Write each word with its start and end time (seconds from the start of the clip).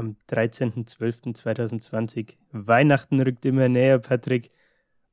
am 0.00 0.16
13.12.2020. 0.30 2.34
Weihnachten 2.50 3.20
rückt 3.20 3.44
immer 3.44 3.68
näher, 3.68 4.00
Patrick. 4.00 4.48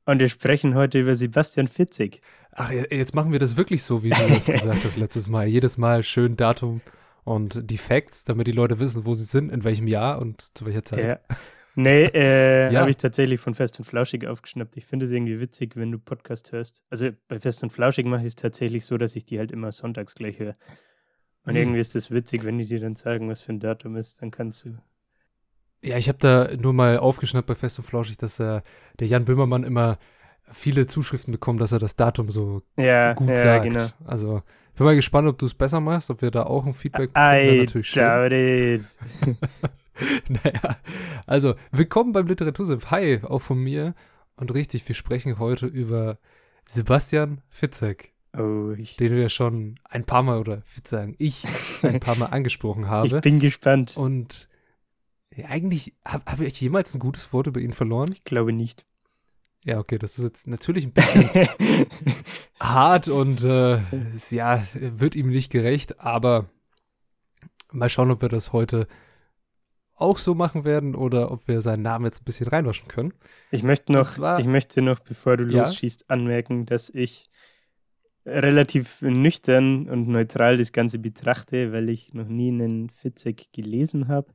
Und 0.04 0.20
wir 0.20 0.28
sprechen 0.28 0.74
heute 0.74 1.00
über 1.00 1.14
Sebastian 1.14 1.68
Fitzig. 1.68 2.22
Ach, 2.52 2.70
jetzt 2.70 3.14
machen 3.14 3.30
wir 3.30 3.38
das 3.38 3.56
wirklich 3.56 3.82
so, 3.82 4.02
wie 4.02 4.10
du 4.10 4.28
das 4.28 4.46
gesagt 4.46 4.84
hast 4.84 4.96
letztes 4.96 5.28
Mal. 5.28 5.46
Jedes 5.46 5.76
Mal 5.76 6.02
schön 6.02 6.36
Datum 6.36 6.80
und 7.24 7.70
die 7.70 7.78
Facts, 7.78 8.24
damit 8.24 8.46
die 8.46 8.52
Leute 8.52 8.80
wissen, 8.80 9.04
wo 9.04 9.14
sie 9.14 9.24
sind, 9.24 9.52
in 9.52 9.64
welchem 9.64 9.86
Jahr 9.86 10.18
und 10.18 10.56
zu 10.56 10.66
welcher 10.66 10.84
Zeit. 10.84 11.04
Ja. 11.04 11.36
Nee, 11.74 12.06
äh, 12.06 12.68
ja. 12.72 12.80
habe 12.80 12.90
ich 12.90 12.96
tatsächlich 12.96 13.38
von 13.38 13.54
Fest 13.54 13.78
und 13.78 13.84
Flauschig 13.84 14.26
aufgeschnappt. 14.26 14.76
Ich 14.78 14.86
finde 14.86 15.04
es 15.04 15.12
irgendwie 15.12 15.38
witzig, 15.38 15.76
wenn 15.76 15.92
du 15.92 15.98
Podcast 15.98 16.52
hörst. 16.52 16.82
Also 16.88 17.10
bei 17.28 17.38
Fest 17.38 17.62
und 17.62 17.70
Flauschig 17.70 18.06
mache 18.06 18.22
ich 18.22 18.28
es 18.28 18.34
tatsächlich 18.34 18.86
so, 18.86 18.96
dass 18.96 19.14
ich 19.14 19.26
die 19.26 19.38
halt 19.38 19.52
immer 19.52 19.70
sonntags 19.70 20.14
gleich 20.14 20.38
höre. 20.38 20.56
Und 21.48 21.54
mhm. 21.54 21.60
irgendwie 21.60 21.80
ist 21.80 21.94
das 21.94 22.10
witzig, 22.10 22.44
wenn 22.44 22.58
die 22.58 22.66
dir 22.66 22.78
dann 22.78 22.94
sagen, 22.94 23.30
was 23.30 23.40
für 23.40 23.52
ein 23.52 23.58
Datum 23.58 23.96
ist, 23.96 24.20
dann 24.20 24.30
kannst 24.30 24.66
du. 24.66 24.76
Ja, 25.82 25.96
ich 25.96 26.08
habe 26.08 26.18
da 26.18 26.48
nur 26.60 26.74
mal 26.74 26.98
aufgeschnappt 26.98 27.46
bei 27.46 27.54
Fest 27.54 27.78
und 27.78 27.86
Flauschig, 27.86 28.18
dass 28.18 28.38
äh, 28.38 28.60
der 29.00 29.06
Jan 29.06 29.24
Böhmermann 29.24 29.64
immer 29.64 29.98
viele 30.52 30.86
Zuschriften 30.86 31.32
bekommt, 31.32 31.62
dass 31.62 31.72
er 31.72 31.78
das 31.78 31.96
Datum 31.96 32.30
so 32.30 32.60
ja, 32.76 33.14
gut 33.14 33.30
ja, 33.30 33.36
sagt. 33.38 33.64
Genau. 33.64 33.86
Also, 34.04 34.42
ich 34.72 34.74
bin 34.74 34.84
mal 34.84 34.94
gespannt, 34.94 35.26
ob 35.26 35.38
du 35.38 35.46
es 35.46 35.54
besser 35.54 35.80
machst, 35.80 36.10
ob 36.10 36.20
wir 36.20 36.30
da 36.30 36.42
auch 36.42 36.66
ein 36.66 36.74
Feedback 36.74 37.14
bekommen. 37.14 37.38
I 37.38 37.60
natürlich 37.60 37.92
doubt 37.92 38.32
it. 38.32 38.84
naja, 40.28 40.76
also, 41.26 41.54
willkommen 41.72 42.12
beim 42.12 42.26
Literatursiff. 42.26 42.90
Hi, 42.90 43.20
auch 43.22 43.40
von 43.40 43.58
mir. 43.58 43.94
Und 44.36 44.52
richtig, 44.52 44.86
wir 44.86 44.94
sprechen 44.94 45.38
heute 45.38 45.64
über 45.64 46.18
Sebastian 46.66 47.40
Fitzek. 47.48 48.12
Oh, 48.36 48.72
ich 48.76 48.96
den 48.96 49.16
wir 49.16 49.28
schon 49.28 49.80
ein 49.84 50.04
paar 50.04 50.22
Mal, 50.22 50.38
oder 50.38 50.62
ich 50.68 50.76
würde 50.76 50.88
sagen, 50.88 51.14
ich 51.18 51.44
ein 51.82 52.00
paar 52.00 52.16
Mal 52.16 52.26
angesprochen 52.26 52.86
habe. 52.88 53.06
Ich 53.06 53.20
bin 53.20 53.38
gespannt. 53.38 53.96
Und 53.96 54.48
ja, 55.34 55.46
eigentlich, 55.46 55.94
habe 56.04 56.24
hab 56.26 56.40
ich 56.40 56.60
jemals 56.60 56.94
ein 56.94 57.00
gutes 57.00 57.32
Wort 57.32 57.46
über 57.46 57.60
ihn 57.60 57.72
verloren? 57.72 58.12
Ich 58.12 58.24
glaube 58.24 58.52
nicht. 58.52 58.84
Ja, 59.64 59.78
okay, 59.78 59.98
das 59.98 60.18
ist 60.18 60.24
jetzt 60.24 60.46
natürlich 60.46 60.84
ein 60.84 60.92
bisschen 60.92 61.48
hart 62.60 63.08
und 63.08 63.42
äh, 63.44 63.80
ja, 64.30 64.64
wird 64.72 65.16
ihm 65.16 65.28
nicht 65.30 65.50
gerecht, 65.50 66.00
aber 66.00 66.46
mal 67.72 67.88
schauen, 67.88 68.10
ob 68.10 68.22
wir 68.22 68.28
das 68.28 68.52
heute 68.52 68.86
auch 69.94 70.18
so 70.18 70.34
machen 70.34 70.64
werden 70.64 70.94
oder 70.94 71.30
ob 71.30 71.48
wir 71.48 71.60
seinen 71.60 71.82
Namen 71.82 72.04
jetzt 72.04 72.22
ein 72.22 72.24
bisschen 72.24 72.48
reinwaschen 72.48 72.88
können. 72.88 73.12
Ich 73.50 73.62
möchte 73.62 73.92
noch, 73.92 74.08
zwar, 74.08 74.38
ich 74.38 74.46
möchte 74.46 74.80
noch, 74.80 75.00
bevor 75.00 75.36
du 75.36 75.44
ja? 75.44 75.64
losschießt, 75.64 76.08
anmerken, 76.08 76.66
dass 76.66 76.88
ich 76.90 77.28
relativ 78.28 79.02
nüchtern 79.02 79.88
und 79.88 80.08
neutral 80.08 80.56
das 80.56 80.72
Ganze 80.72 80.98
betrachte, 80.98 81.72
weil 81.72 81.88
ich 81.88 82.14
noch 82.14 82.28
nie 82.28 82.48
einen 82.48 82.90
Fitzek 82.90 83.52
gelesen 83.52 84.08
habe 84.08 84.32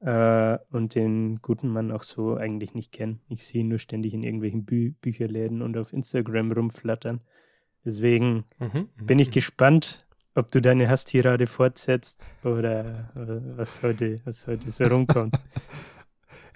äh, 0.00 0.58
und 0.70 0.94
den 0.94 1.40
guten 1.42 1.68
Mann 1.68 1.90
auch 1.90 2.02
so 2.02 2.36
eigentlich 2.36 2.74
nicht 2.74 2.92
kenne. 2.92 3.18
Ich 3.28 3.46
sehe 3.46 3.62
ihn 3.62 3.68
nur 3.68 3.78
ständig 3.78 4.14
in 4.14 4.22
irgendwelchen 4.22 4.64
Bü 4.64 4.92
Bücherläden 5.00 5.62
und 5.62 5.76
auf 5.76 5.92
Instagram 5.92 6.52
rumflattern. 6.52 7.20
Deswegen 7.84 8.44
mhm, 8.58 8.88
mhm 8.96 9.06
bin 9.06 9.18
ich 9.18 9.28
mhm. 9.28 9.32
gespannt, 9.32 10.06
ob 10.34 10.50
du 10.50 10.60
deine 10.60 10.88
Hasstirade 10.88 11.46
fortsetzt 11.46 12.28
oder 12.42 13.10
äh, 13.14 13.56
was 13.56 13.82
heute, 13.82 14.16
was 14.24 14.46
heute 14.46 14.70
so 14.70 14.84
rumkommt. 14.84 15.36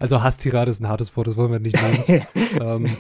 Also 0.00 0.22
Hasstirade 0.22 0.70
ist 0.70 0.80
ein 0.80 0.86
hartes 0.86 1.16
Wort, 1.16 1.26
das 1.26 1.36
wollen 1.36 1.50
wir 1.50 1.58
nicht 1.58 1.76
nehmen. 2.06 2.22
ähm, 2.60 2.96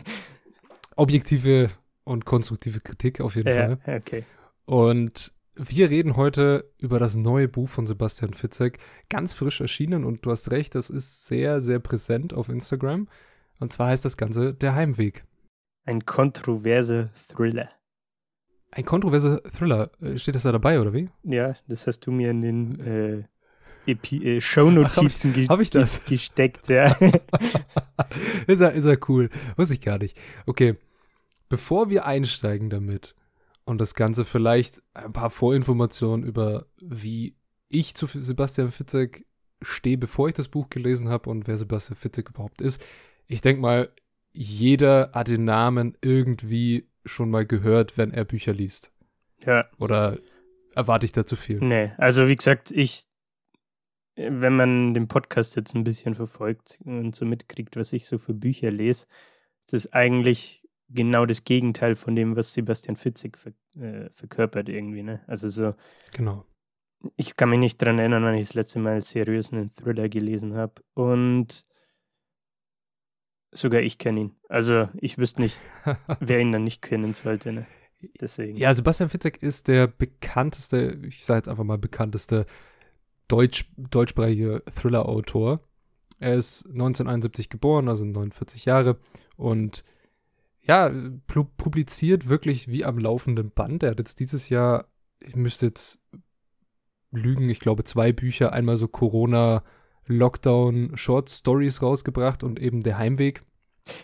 objektive 0.96 1.70
und 2.08 2.24
konstruktive 2.24 2.80
Kritik 2.80 3.20
auf 3.20 3.36
jeden 3.36 3.48
ja, 3.48 3.76
Fall. 3.76 3.98
Okay. 3.98 4.24
Und 4.64 5.32
wir 5.54 5.90
reden 5.90 6.16
heute 6.16 6.70
über 6.78 6.98
das 6.98 7.16
neue 7.16 7.48
Buch 7.48 7.68
von 7.68 7.86
Sebastian 7.86 8.32
Fitzek, 8.32 8.78
ganz 9.10 9.32
frisch 9.32 9.60
erschienen 9.60 10.04
und 10.04 10.24
du 10.24 10.30
hast 10.30 10.50
recht, 10.50 10.74
das 10.74 10.88
ist 10.88 11.26
sehr, 11.26 11.60
sehr 11.60 11.80
präsent 11.80 12.32
auf 12.32 12.48
Instagram. 12.48 13.08
Und 13.60 13.72
zwar 13.72 13.88
heißt 13.88 14.04
das 14.04 14.16
Ganze 14.16 14.54
Der 14.54 14.74
Heimweg. 14.74 15.24
Ein 15.84 16.06
kontroverser 16.06 17.10
Thriller. 17.14 17.68
Ein 18.70 18.84
kontroverser 18.84 19.42
Thriller. 19.42 19.90
Äh, 20.00 20.16
steht 20.16 20.34
das 20.34 20.44
da 20.44 20.52
dabei, 20.52 20.80
oder 20.80 20.92
wie? 20.92 21.10
Ja, 21.24 21.56
das 21.66 21.86
hast 21.86 22.00
du 22.00 22.12
mir 22.12 22.30
in 22.30 22.42
den 22.42 23.26
äh, 23.86 23.92
äh, 23.92 24.40
Shownotizen 24.40 25.32
ge 25.32 25.48
hab 25.48 25.60
ich 25.60 25.70
das? 25.70 26.04
gesteckt, 26.04 26.68
ja. 26.68 26.86
ist, 28.46 28.60
er, 28.60 28.72
ist 28.72 28.84
er 28.84 28.98
cool. 29.08 29.30
Wusste 29.56 29.74
ich 29.74 29.80
gar 29.80 29.98
nicht. 29.98 30.16
Okay, 30.46 30.76
bevor 31.48 31.90
wir 31.90 32.06
einsteigen 32.06 32.70
damit 32.70 33.14
und 33.64 33.80
das 33.80 33.94
Ganze 33.94 34.24
vielleicht 34.24 34.82
ein 34.94 35.12
paar 35.12 35.30
Vorinformationen 35.30 36.26
über, 36.26 36.66
wie 36.80 37.36
ich 37.68 37.94
zu 37.94 38.06
Sebastian 38.06 38.70
Fitzek 38.70 39.26
stehe, 39.60 39.98
bevor 39.98 40.28
ich 40.28 40.34
das 40.34 40.48
Buch 40.48 40.70
gelesen 40.70 41.08
habe 41.08 41.30
und 41.30 41.46
wer 41.46 41.56
Sebastian 41.56 41.96
Fitzek 41.96 42.30
überhaupt 42.30 42.60
ist. 42.60 42.82
Ich 43.26 43.40
denke 43.40 43.60
mal, 43.60 43.90
jeder 44.32 45.10
hat 45.12 45.28
den 45.28 45.44
Namen 45.44 45.96
irgendwie 46.00 46.88
schon 47.04 47.30
mal 47.30 47.44
gehört, 47.44 47.98
wenn 47.98 48.12
er 48.12 48.24
Bücher 48.24 48.52
liest. 48.52 48.92
Ja. 49.44 49.66
Oder 49.78 50.18
erwarte 50.74 51.06
ich 51.06 51.12
da 51.12 51.26
zu 51.26 51.36
viel? 51.36 51.58
Nee, 51.58 51.92
also 51.98 52.28
wie 52.28 52.36
gesagt, 52.36 52.70
ich, 52.70 53.04
wenn 54.14 54.56
man 54.56 54.94
den 54.94 55.08
Podcast 55.08 55.56
jetzt 55.56 55.74
ein 55.74 55.84
bisschen 55.84 56.14
verfolgt 56.14 56.80
und 56.84 57.14
so 57.14 57.24
mitkriegt, 57.24 57.76
was 57.76 57.92
ich 57.92 58.06
so 58.06 58.18
für 58.18 58.34
Bücher 58.34 58.70
lese, 58.70 59.06
ist 59.60 59.72
das 59.72 59.92
eigentlich 59.92 60.67
genau 60.88 61.26
das 61.26 61.44
Gegenteil 61.44 61.96
von 61.96 62.16
dem, 62.16 62.36
was 62.36 62.54
Sebastian 62.54 62.96
Fitzig 62.96 63.38
ver 63.38 63.52
äh, 63.80 64.10
verkörpert 64.10 64.68
irgendwie, 64.68 65.02
ne? 65.02 65.22
Also 65.26 65.48
so. 65.48 65.74
Genau. 66.12 66.44
Ich 67.16 67.36
kann 67.36 67.50
mich 67.50 67.60
nicht 67.60 67.80
dran 67.80 67.98
erinnern, 67.98 68.24
wann 68.24 68.34
ich 68.34 68.48
das 68.48 68.54
letzte 68.54 68.80
Mal 68.80 69.02
seriös 69.02 69.52
einen 69.52 69.70
Thriller 69.70 70.08
gelesen 70.08 70.54
habe. 70.54 70.82
Und 70.94 71.64
sogar 73.52 73.80
ich 73.80 73.98
kenne 73.98 74.20
ihn. 74.20 74.36
Also 74.48 74.88
ich 74.94 75.18
wüsste 75.18 75.42
nicht, 75.42 75.62
wer 76.20 76.40
ihn 76.40 76.52
dann 76.52 76.64
nicht 76.64 76.82
kennen 76.82 77.14
sollte, 77.14 77.52
ne? 77.52 77.66
Deswegen. 78.20 78.56
Ja, 78.56 78.72
Sebastian 78.74 79.08
Fitzek 79.08 79.42
ist 79.42 79.66
der 79.66 79.88
bekannteste, 79.88 81.00
ich 81.04 81.24
sage 81.24 81.38
jetzt 81.38 81.48
einfach 81.48 81.64
mal 81.64 81.78
bekannteste 81.78 82.46
Deutsch, 83.26 83.70
deutschsprachige 83.76 84.62
Thriller-Autor. 84.74 85.60
Er 86.20 86.34
ist 86.36 86.64
1971 86.66 87.50
geboren, 87.50 87.88
also 87.88 88.04
49 88.04 88.64
Jahre 88.64 88.98
und 89.36 89.84
ja, 90.68 90.92
publiziert 91.56 92.28
wirklich 92.28 92.68
wie 92.68 92.84
am 92.84 92.98
laufenden 92.98 93.50
Band. 93.50 93.82
Er 93.82 93.90
hat 93.90 93.98
jetzt 93.98 94.20
dieses 94.20 94.50
Jahr, 94.50 94.86
ich 95.20 95.34
müsste 95.34 95.66
jetzt 95.66 95.98
lügen, 97.10 97.48
ich 97.48 97.58
glaube 97.58 97.84
zwei 97.84 98.12
Bücher, 98.12 98.52
einmal 98.52 98.76
so 98.76 98.86
Corona 98.86 99.64
Lockdown 100.06 100.96
Short 100.96 101.30
Stories 101.30 101.80
rausgebracht 101.80 102.42
und 102.42 102.60
eben 102.60 102.82
der 102.82 102.98
Heimweg. 102.98 103.40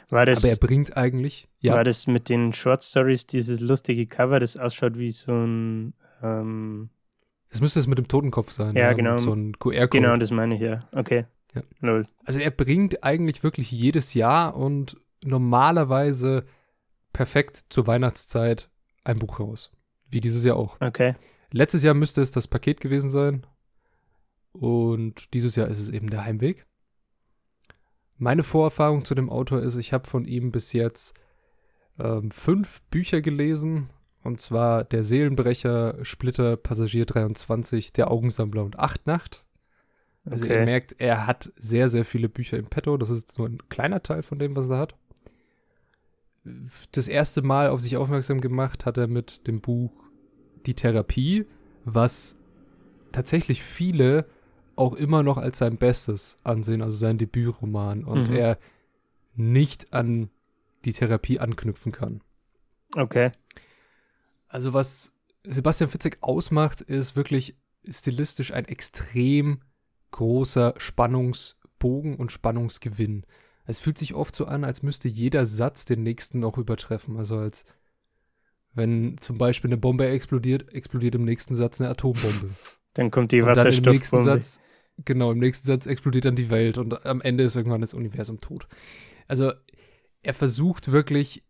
War 0.08 0.25
das, 0.25 0.42
Aber 0.42 0.48
er 0.48 0.56
bringt 0.56 0.97
eigentlich, 0.97 1.48
ja. 1.58 1.75
War 1.75 1.84
das 1.84 2.06
mit 2.06 2.30
den 2.30 2.54
Short 2.54 2.82
Stories 2.82 3.26
dieses 3.26 3.60
lustige 3.60 4.06
Cover, 4.06 4.41
das 4.41 4.56
ausschaut 4.56 4.96
wie 4.96 5.12
so 5.12 5.32
ein 5.32 5.94
ähm 6.22 6.88
das 7.50 7.60
müsste 7.60 7.78
es 7.78 7.86
mit 7.86 7.98
dem 7.98 8.08
Totenkopf 8.08 8.50
sein. 8.50 8.75
Ja, 8.75 8.84
ja 8.84 8.92
genau. 8.94 9.19
So 9.19 9.32
ein 9.32 9.56
QR-Code. 9.58 9.88
Genau, 9.88 10.16
das 10.16 10.32
meine 10.32 10.56
ich, 10.56 10.61
ja. 10.61 10.81
Okay. 10.90 11.26
Ja. 11.55 12.02
Also 12.25 12.40
er 12.40 12.50
bringt 12.50 13.05
eigentlich 13.05 13.44
wirklich 13.44 13.70
jedes 13.70 14.14
Jahr 14.14 14.56
und 14.56 14.96
normalerweise 15.25 16.44
perfekt 17.12 17.67
zur 17.71 17.87
Weihnachtszeit 17.87 18.71
ein 19.05 19.19
Buch 19.19 19.41
raus. 19.41 19.73
Wie 20.11 20.21
dieses 20.21 20.44
Jahr 20.44 20.56
auch. 20.56 20.81
Okay. 20.81 21.15
Letztes 21.50 21.82
Jahr 21.82 21.94
müsste 21.94 22.21
es 22.21 22.31
das 22.31 22.49
Paket 22.49 22.81
gewesen 22.81 23.11
sein. 23.11 23.47
Und 24.53 25.32
dieses 25.35 25.56
Jahr 25.56 25.69
ist 25.69 25.81
es 25.81 25.88
eben 25.88 26.11
der 26.11 26.25
Heimweg. 26.25 26.67
Meine 28.17 28.44
Vorerfahrung 28.44 29.05
zu 29.05 29.15
dem 29.15 29.31
Autor 29.31 29.61
ist, 29.61 29.76
ich 29.76 29.93
habe 29.93 30.09
von 30.09 30.25
ihm 30.25 30.53
bis 30.53 30.73
jetzt 30.73 31.15
ähm, 31.99 32.31
fünf 32.31 32.82
Bücher 32.91 33.21
gelesen. 33.21 33.88
Und 34.23 34.41
zwar 34.41 34.85
Der 34.85 35.05
Seelenbrecher, 35.05 36.05
Splitter, 36.05 36.56
Passagier 36.56 37.06
23, 37.06 37.93
Der 37.93 38.11
Augensammler 38.11 38.65
und 38.65 38.79
Achtnacht. 38.79 39.44
Also 40.25 40.47
okay. 40.47 40.61
ihr 40.61 40.65
merkt, 40.65 40.94
er 40.99 41.26
hat 41.26 41.50
sehr, 41.55 41.88
sehr 41.88 42.05
viele 42.05 42.29
Bücher 42.29 42.56
im 42.56 42.67
Petto. 42.67 42.97
Das 42.97 43.11
ist 43.11 43.38
nur 43.38 43.49
ein 43.49 43.69
kleiner 43.69 44.03
Teil 44.03 44.23
von 44.23 44.38
dem, 44.38 44.56
was 44.56 44.71
er 44.71 44.79
hat 44.79 44.94
das 46.93 47.08
erste 47.08 47.43
Mal 47.43 47.69
auf 47.69 47.81
sich 47.81 47.96
aufmerksam 47.96 48.41
gemacht 48.41 48.87
hat 48.87 48.99
er 48.99 49.06
mit 49.06 49.46
dem 49.46 49.61
Buch 49.61 49.93
Die 50.67 50.75
Therapie, 50.75 51.46
was 51.85 52.37
tatsächlich 53.12 53.62
viele 53.62 54.26
auch 54.76 54.94
immer 54.94 55.23
noch 55.23 55.38
als 55.38 55.58
sein 55.58 55.79
Bestes 55.79 56.38
ansehen, 56.43 56.82
also 56.82 56.96
sein 56.96 57.19
Debütroman, 57.19 58.05
und 58.05 58.31
mhm. 58.31 58.37
er 58.37 58.58
nicht 59.35 59.93
an 59.93 60.31
die 60.85 60.93
Therapie 60.93 61.38
anknüpfen 61.38 61.93
kann. 61.93 62.23
Okay. 62.97 63.31
Also 64.49 64.73
was 64.73 65.12
Sebastian 65.44 65.90
Fitzek 65.90 66.19
ausmacht, 66.20 66.81
ist 66.81 67.17
wirklich 67.17 67.56
stilistisch 67.88 68.52
ein 68.52 68.64
extrem 68.67 69.61
großer 70.11 70.75
Spannungsbogen 70.79 72.17
und 72.17 72.32
Spannungsgewinn. 72.32 73.26
Es 73.66 73.78
fühlt 73.78 73.99
sich 73.99 74.14
oft 74.14 74.34
so 74.34 74.44
an, 74.44 74.64
als 74.64 74.82
müsste 74.82 75.08
jeder 75.08 75.46
Satz 75.46 75.84
den 75.84 76.02
nächsten 76.02 76.40
noch 76.40 76.58
übertreffen. 76.58 77.16
Also 77.16 77.37
als 77.37 77.64
wenn 78.75 79.16
zum 79.19 79.38
Beispiel 79.38 79.69
eine 79.69 79.78
Bombe 79.78 80.06
explodiert, 80.06 80.72
explodiert 80.72 81.14
im 81.14 81.25
nächsten 81.25 81.55
Satz 81.55 81.81
eine 81.81 81.90
Atombombe. 81.90 82.50
Dann 82.94 83.11
kommt 83.11 83.32
die 83.32 83.44
Wasserstoffbombe. 83.44 83.90
Im 83.90 83.96
nächsten 83.96 84.22
Satz, 84.22 84.61
genau, 85.05 85.32
im 85.32 85.38
nächsten 85.38 85.66
Satz 85.66 85.87
explodiert 85.87 86.26
dann 86.26 86.37
die 86.37 86.50
Welt 86.50 86.78
und 86.78 87.05
am 87.05 87.20
Ende 87.20 87.43
ist 87.43 87.56
irgendwann 87.56 87.81
das 87.81 87.93
Universum 87.93 88.40
tot. 88.40 88.69
Also 89.26 89.52
er 90.22 90.34
versucht 90.34 90.93
wirklich 90.93 91.44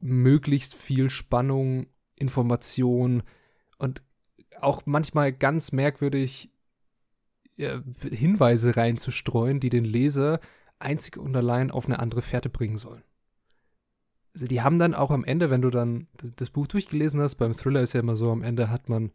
möglichst 0.00 0.74
viel 0.74 1.10
Spannung, 1.10 1.88
Information 2.18 3.22
und 3.76 4.02
auch 4.58 4.82
manchmal 4.86 5.34
ganz 5.34 5.72
merkwürdig 5.72 6.50
äh, 7.58 7.80
Hinweise 8.10 8.76
reinzustreuen, 8.76 9.60
die 9.60 9.70
den 9.70 9.84
Leser 9.84 10.40
einzig 10.78 11.16
und 11.16 11.36
allein 11.36 11.70
auf 11.70 11.86
eine 11.86 11.98
andere 11.98 12.22
Fährte 12.22 12.48
bringen 12.48 12.78
sollen. 12.78 13.02
Also 14.34 14.46
die 14.46 14.60
haben 14.60 14.78
dann 14.78 14.94
auch 14.94 15.10
am 15.10 15.24
Ende, 15.24 15.48
wenn 15.50 15.62
du 15.62 15.70
dann 15.70 16.08
das 16.36 16.50
Buch 16.50 16.66
durchgelesen 16.66 17.20
hast, 17.20 17.36
beim 17.36 17.56
Thriller 17.56 17.80
ist 17.80 17.94
ja 17.94 18.00
immer 18.00 18.16
so, 18.16 18.30
am 18.30 18.42
Ende 18.42 18.68
hat 18.70 18.88
man 18.88 19.12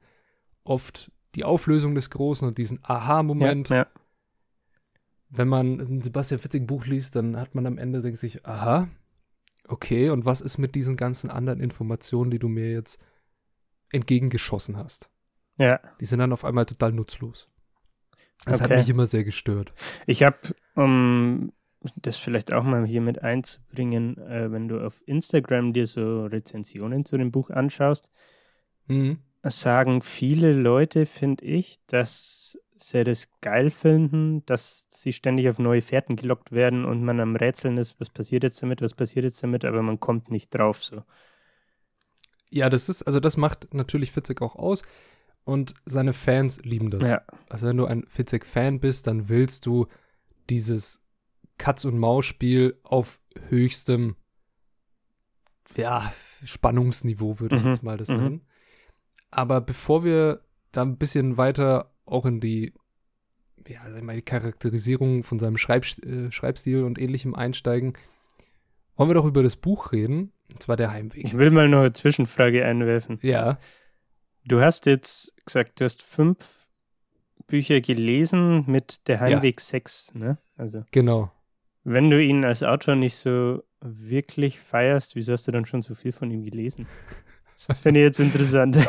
oft 0.64 1.12
die 1.36 1.44
Auflösung 1.44 1.96
des 1.96 2.10
Großen 2.10 2.48
und 2.48 2.58
diesen 2.58 2.80
Aha-Moment. 2.84 3.70
Ja, 3.70 3.76
ja. 3.76 3.88
Wenn 5.30 5.48
man 5.48 5.80
ein 5.80 6.02
Sebastian 6.02 6.40
Fitzig 6.40 6.68
Buch 6.68 6.86
liest, 6.86 7.16
dann 7.16 7.38
hat 7.38 7.56
man 7.56 7.66
am 7.66 7.78
Ende 7.78 8.02
denkt 8.02 8.20
sich, 8.20 8.46
aha, 8.46 8.90
okay, 9.68 10.10
und 10.10 10.26
was 10.26 10.42
ist 10.42 10.58
mit 10.58 10.76
diesen 10.76 10.98
ganzen 10.98 11.30
anderen 11.30 11.62
Informationen, 11.62 12.32
die 12.32 12.40
du 12.40 12.50
mir 12.50 12.72
jetzt 12.72 13.00
entgegengeschossen 13.92 14.76
hast? 14.78 15.10
Ja. 15.58 15.80
Die 16.00 16.06
sind 16.06 16.20
dann 16.20 16.34
auf 16.34 16.44
einmal 16.44 16.66
total 16.66 16.92
nutzlos. 16.92 17.48
Das 18.46 18.62
okay. 18.62 18.72
hat 18.72 18.80
mich 18.80 18.90
immer 18.90 19.06
sehr 19.06 19.24
gestört. 19.24 19.74
Ich 20.08 20.24
habe, 20.24 20.38
um 20.76 21.52
das 21.96 22.18
vielleicht 22.18 22.54
auch 22.54 22.64
mal 22.64 22.86
hier 22.86 23.02
mit 23.02 23.22
einzubringen, 23.24 24.18
äh, 24.18 24.52
wenn 24.52 24.68
du 24.68 24.86
auf 24.86 25.02
Instagram 25.06 25.74
dir 25.74 25.88
so 25.88 26.26
Rezensionen 26.26 27.06
zu 27.06 27.18
dem 27.18 27.32
Buch 27.32 27.50
anschaust, 27.50 28.12
mhm. 28.88 29.20
sagen 29.44 30.02
viele 30.02 30.54
Leute, 30.54 31.06
finde 31.06 31.46
ich, 31.46 31.80
dass 31.88 32.58
sie 32.76 33.04
das 33.04 33.30
geil 33.42 33.70
finden, 33.70 34.46
dass 34.46 34.88
sie 34.90 35.14
ständig 35.14 35.50
auf 35.50 35.60
neue 35.60 35.82
Fährten 35.82 36.16
gelockt 36.16 36.52
werden 36.52 36.86
und 36.86 37.04
man 37.04 37.20
am 37.20 37.36
Rätseln 37.36 37.78
ist, 37.78 38.00
was 38.00 38.10
passiert 38.10 38.44
jetzt 38.44 38.62
damit, 38.62 38.82
was 38.82 38.94
passiert 38.94 39.24
jetzt 39.24 39.42
damit, 39.44 39.66
aber 39.66 39.82
man 39.82 40.00
kommt 40.00 40.32
nicht 40.32 40.54
drauf 40.54 40.84
so. 40.84 41.04
Ja, 42.50 42.70
das 42.70 42.90
ist, 42.90 43.04
also 43.04 43.20
das 43.20 43.38
macht 43.38 43.74
natürlich 43.74 44.12
Fitzek 44.12 44.42
auch 44.42 44.56
aus 44.56 44.84
und 45.44 45.74
seine 45.86 46.14
Fans 46.14 46.62
lieben 46.64 46.92
das. 46.92 47.08
Ja. 47.08 47.22
Also 47.50 47.68
wenn 47.68 47.78
du 47.78 47.86
ein 47.86 48.06
Fitzek-Fan 48.08 48.80
bist, 48.80 49.08
dann 49.08 49.30
willst 49.30 49.66
du 49.66 49.88
dieses 50.50 51.02
Katz-und-Maus-Spiel 51.58 52.80
auf 52.84 53.20
höchstem 53.50 54.16
ja, 55.78 56.12
Spannungsniveau, 56.44 57.40
würde 57.40 57.56
ich 57.56 57.64
mhm. 57.64 57.72
jetzt 57.72 57.84
mal 57.84 57.98
das 57.98 58.10
mhm. 58.10 58.16
nennen. 58.16 58.42
Aber 59.30 59.62
bevor 59.62 60.04
wir 60.04 60.42
da 60.72 60.82
ein 60.82 60.98
bisschen 60.98 61.38
weiter 61.38 61.94
auch 62.06 62.26
in 62.26 62.42
die, 62.42 62.74
ja, 63.68 63.82
also 63.82 64.02
die 64.02 64.22
Charakterisierung 64.22 65.24
von 65.24 65.40
seinem 65.40 65.58
Schreib, 65.58 65.86
äh, 66.06 66.32
Schreibstil 66.32 66.84
und 66.84 67.00
ähnlichem 67.00 67.36
einsteigen, 67.36 67.94
wollen 68.96 69.10
wir 69.10 69.16
doch 69.16 69.26
über 69.26 69.44
das 69.44 69.56
Buch 69.56 69.94
reden, 69.94 70.32
und 70.52 70.62
zwar 70.62 70.76
der 70.76 70.92
Heimweg. 70.92 71.24
Ich 71.24 71.38
will 71.38 71.52
mal 71.52 71.70
noch 71.70 71.80
eine 71.80 71.94
Zwischenfrage 71.94 72.66
einwerfen. 72.66 73.20
Ja. 73.22 73.58
Du 74.46 74.62
hast 74.62 74.86
jetzt 74.86 75.34
gesagt, 75.46 75.80
du 75.80 75.86
hast 75.86 76.04
fünf 76.04 76.68
Bücher 77.48 77.82
gelesen 77.82 78.64
mit 78.68 79.08
Der 79.08 79.20
Heimweg 79.20 79.60
ja. 79.60 79.66
6, 79.66 80.16
ne? 80.16 80.38
Also. 80.58 80.84
Genau. 80.92 81.32
Wenn 81.84 82.10
du 82.10 82.22
ihn 82.22 82.46
als 82.46 82.64
Autor 82.64 82.96
nicht 82.96 83.16
so 83.16 83.64
wirklich 83.82 84.60
feierst, 84.60 85.16
wieso 85.16 85.34
hast 85.34 85.48
du 85.48 85.52
dann 85.52 85.66
schon 85.66 85.82
so 85.82 85.96
viel 85.96 86.12
von 86.12 86.30
ihm 86.32 86.44
gelesen? 86.44 86.88
Das 87.68 87.80
finde 87.82 88.00
ich 88.00 88.06
jetzt 88.06 88.20
interessant. 88.20 88.78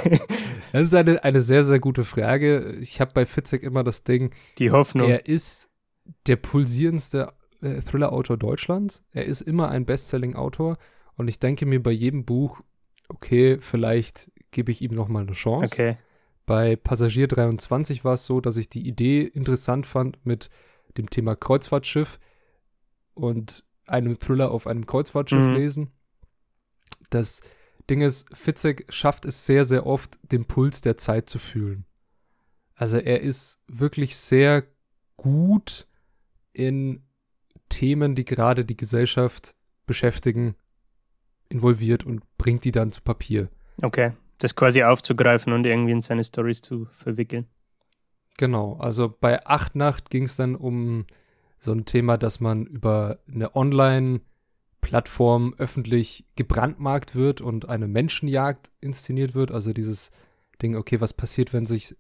Das 0.73 0.87
ist 0.87 0.95
eine, 0.95 1.23
eine 1.23 1.43
sehr, 1.43 1.65
sehr 1.65 1.81
gute 1.81 2.03
Frage. 2.03 2.79
Ich 2.81 2.99
habe 2.99 3.13
bei 3.13 3.27
Fitzek 3.27 3.63
immer 3.63 3.85
das 3.85 4.05
Ding. 4.05 4.35
Die 4.57 4.71
Hoffnung. 4.71 5.11
Er 5.11 5.27
ist 5.27 5.69
der 6.27 6.37
pulsierendste 6.37 7.31
äh, 7.61 7.83
Thriller-Autor 7.83 8.39
Deutschlands. 8.39 9.05
Er 9.13 9.27
ist 9.27 9.43
immer 9.43 9.69
ein 9.69 9.85
Bestselling-Autor. 9.85 10.79
Und 11.17 11.29
ich 11.29 11.39
denke 11.39 11.67
mir 11.67 11.83
bei 11.83 11.91
jedem 11.91 12.25
Buch, 12.25 12.63
okay, 13.09 13.59
vielleicht 13.61 14.31
gebe 14.53 14.71
ich 14.71 14.81
ihm 14.81 14.93
nochmal 14.93 15.23
eine 15.23 15.33
Chance. 15.33 15.73
Okay. 15.73 15.97
Bei 16.47 16.77
Passagier 16.77 17.29
23 17.29 18.05
war 18.05 18.15
es 18.15 18.25
so, 18.25 18.41
dass 18.41 18.57
ich 18.57 18.69
die 18.69 18.87
Idee 18.87 19.23
interessant 19.23 19.87
fand 19.87 20.25
mit 20.25 20.51
dem 20.97 21.09
Thema 21.11 21.35
Kreuzfahrtschiff 21.35 22.21
und 23.15 23.65
einem 23.87 24.19
Thriller 24.19 24.51
auf 24.51 24.67
einem 24.67 24.87
Kreuzfahrtschiff 24.87 25.45
mhm. 25.45 25.55
lesen. 25.55 25.91
Das 27.11 27.43
Ding 27.91 28.01
ist, 28.01 28.35
Fitzek 28.37 28.87
schafft 28.89 29.25
es 29.25 29.47
sehr, 29.47 29.65
sehr 29.65 29.87
oft, 29.87 30.19
den 30.23 30.45
Puls 30.45 30.81
der 30.81 30.97
Zeit 30.97 31.29
zu 31.29 31.39
fühlen. 31.39 31.85
Also 32.75 32.97
er 32.97 33.21
ist 33.21 33.63
wirklich 33.67 34.17
sehr 34.17 34.65
gut 35.17 35.87
in 36.53 37.05
Themen, 37.69 38.15
die 38.15 38.25
gerade 38.25 38.65
die 38.65 38.77
Gesellschaft 38.77 39.55
beschäftigen, 39.87 40.57
involviert 41.49 42.05
und 42.05 42.23
bringt 42.39 42.65
die 42.65 42.73
dann 42.73 42.93
zu 42.93 43.03
Papier. 43.03 43.49
Okay, 43.83 44.13
das 44.43 44.57
quasi 44.57 44.83
aufzugreifen 44.83 45.53
und 45.53 45.65
irgendwie 45.65 45.93
in 45.93 46.01
seine 46.01 46.25
Stories 46.25 46.63
zu 46.63 46.89
verwickeln. 46.93 47.47
Genau, 48.39 48.79
also 48.79 49.15
bei 49.21 49.47
Acht 49.47 49.77
Nacht 49.77 50.11
ging 50.11 50.25
es 50.25 50.35
dann 50.37 50.57
um 50.57 51.07
so 51.59 51.73
ein 51.73 51.85
Thema, 51.85 52.17
dass 52.19 52.41
man 52.41 52.67
über 52.67 53.21
eine 53.33 53.55
Online-Plattform 53.55 55.55
öffentlich 55.59 56.25
gebrandmarkt 56.35 57.15
wird 57.15 57.41
und 57.41 57.69
eine 57.69 57.87
Menschenjagd 57.87 58.73
inszeniert 58.81 59.35
wird. 59.35 59.53
Also 59.53 59.73
dieses 59.73 60.11
Ding, 60.61 60.75
okay, 60.75 61.01
was 61.01 61.13
passiert, 61.13 61.53
wenn 61.53 61.67
sich 61.67 61.95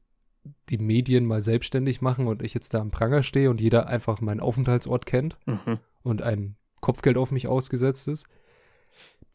die 0.68 0.78
Medien 0.78 1.24
mal 1.24 1.40
selbstständig 1.40 2.00
machen 2.00 2.26
und 2.26 2.42
ich 2.42 2.54
jetzt 2.54 2.74
da 2.74 2.80
am 2.80 2.90
Pranger 2.90 3.22
stehe 3.22 3.50
und 3.50 3.60
jeder 3.60 3.86
einfach 3.86 4.20
meinen 4.20 4.40
Aufenthaltsort 4.40 5.06
kennt 5.06 5.36
mhm. 5.46 5.78
und 6.02 6.22
ein 6.22 6.56
Kopfgeld 6.80 7.16
auf 7.16 7.30
mich 7.30 7.46
ausgesetzt 7.46 8.08
ist. 8.08 8.26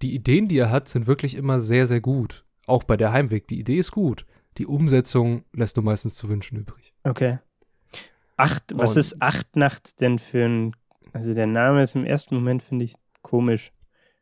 Die 0.02 0.14
Ideen, 0.14 0.50
die 0.50 0.58
er 0.58 0.70
hat, 0.70 0.90
sind 0.90 1.08
wirklich 1.08 1.36
immer 1.36 1.62
sehr, 1.62 1.88
sehr 1.88 2.02
gut. 2.02 2.44
Auch 2.68 2.84
bei 2.84 2.98
der 2.98 3.12
Heimweg. 3.12 3.48
Die 3.48 3.60
Idee 3.60 3.78
ist 3.78 3.92
gut. 3.92 4.26
Die 4.58 4.68
Umsetzung 4.68 5.46
lässt 5.54 5.78
du 5.78 5.82
meistens 5.82 6.16
zu 6.16 6.30
wünschen 6.30 6.58
übrig. 6.58 6.94
Okay. 7.04 7.40
Acht, 8.36 8.64
was 8.76 8.92
Und, 8.92 9.00
ist 9.00 9.22
Acht-Nacht 9.22 10.00
denn 10.02 10.20
für 10.20 10.46
ein, 10.46 10.76
also 11.14 11.34
der 11.34 11.48
Name 11.48 11.82
ist 11.82 11.96
im 11.96 12.06
ersten 12.06 12.36
Moment, 12.36 12.62
finde 12.62 12.86
ich, 12.86 12.94
komisch. 13.22 13.72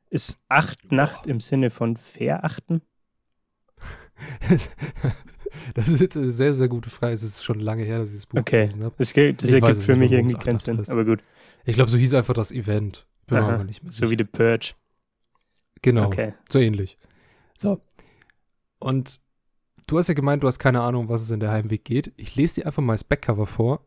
Ist 0.09 0.39
Acht-Nacht 0.47 1.27
im 1.27 1.41
Sinne 1.41 1.69
von 1.69 1.97
verachten? 1.97 2.81
das 5.73 5.89
ist 5.89 5.99
jetzt 5.99 6.15
eine 6.15 6.31
sehr, 6.31 6.53
sehr 6.53 6.67
gute 6.67 6.89
Frage. 6.89 7.13
Es 7.13 7.23
ist 7.23 7.43
schon 7.43 7.59
lange 7.59 7.83
her, 7.83 7.99
dass 7.99 8.09
ich 8.09 8.15
das 8.15 8.25
Buch 8.25 8.39
okay. 8.39 8.61
gelesen 8.61 8.83
habe. 8.83 8.95
Das, 8.97 9.13
gilt, 9.13 9.43
das 9.43 9.51
ergibt 9.51 9.77
für 9.77 9.95
mich 9.95 10.11
irgendwie 10.11 10.37
keinen 10.37 10.59
Sinn, 10.59 10.81
aber 10.87 11.03
gut. 11.03 11.23
Ich 11.65 11.75
glaube, 11.75 11.89
so 11.89 11.97
hieß 11.97 12.13
einfach 12.13 12.35
das 12.35 12.51
Event. 12.51 13.07
Bin 13.27 13.39
Aha, 13.39 13.63
nicht 13.63 13.83
mehr 13.83 13.91
so 13.91 14.09
wie 14.09 14.15
The 14.17 14.23
Purge. 14.23 14.73
Genau, 15.81 16.05
okay. 16.05 16.33
so 16.49 16.59
ähnlich. 16.59 16.97
So. 17.57 17.81
Und 18.85 19.19
du 19.87 19.97
hast 19.97 20.09
ja 20.09 20.13
gemeint, 20.13 20.43
du 20.43 20.47
hast 20.47 20.59
keine 20.59 20.81
Ahnung, 20.81 21.09
was 21.09 21.23
es 21.23 21.31
in 21.31 21.39
der 21.39 21.49
Heimweg 21.49 21.83
geht. 21.85 22.13
Ich 22.17 22.35
lese 22.35 22.61
dir 22.61 22.67
einfach 22.67 22.83
mal 22.83 22.93
das 22.93 23.03
Backcover 23.03 23.47
vor 23.47 23.83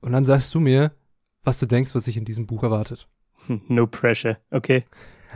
und 0.00 0.12
dann 0.12 0.24
sagst 0.24 0.54
du 0.54 0.60
mir, 0.60 0.92
was 1.42 1.58
du 1.58 1.66
denkst, 1.66 1.96
was 1.96 2.04
sich 2.04 2.16
in 2.16 2.24
diesem 2.24 2.46
Buch 2.46 2.62
erwartet. 2.62 3.08
No 3.66 3.88
pressure, 3.88 4.38
okay. 4.52 4.84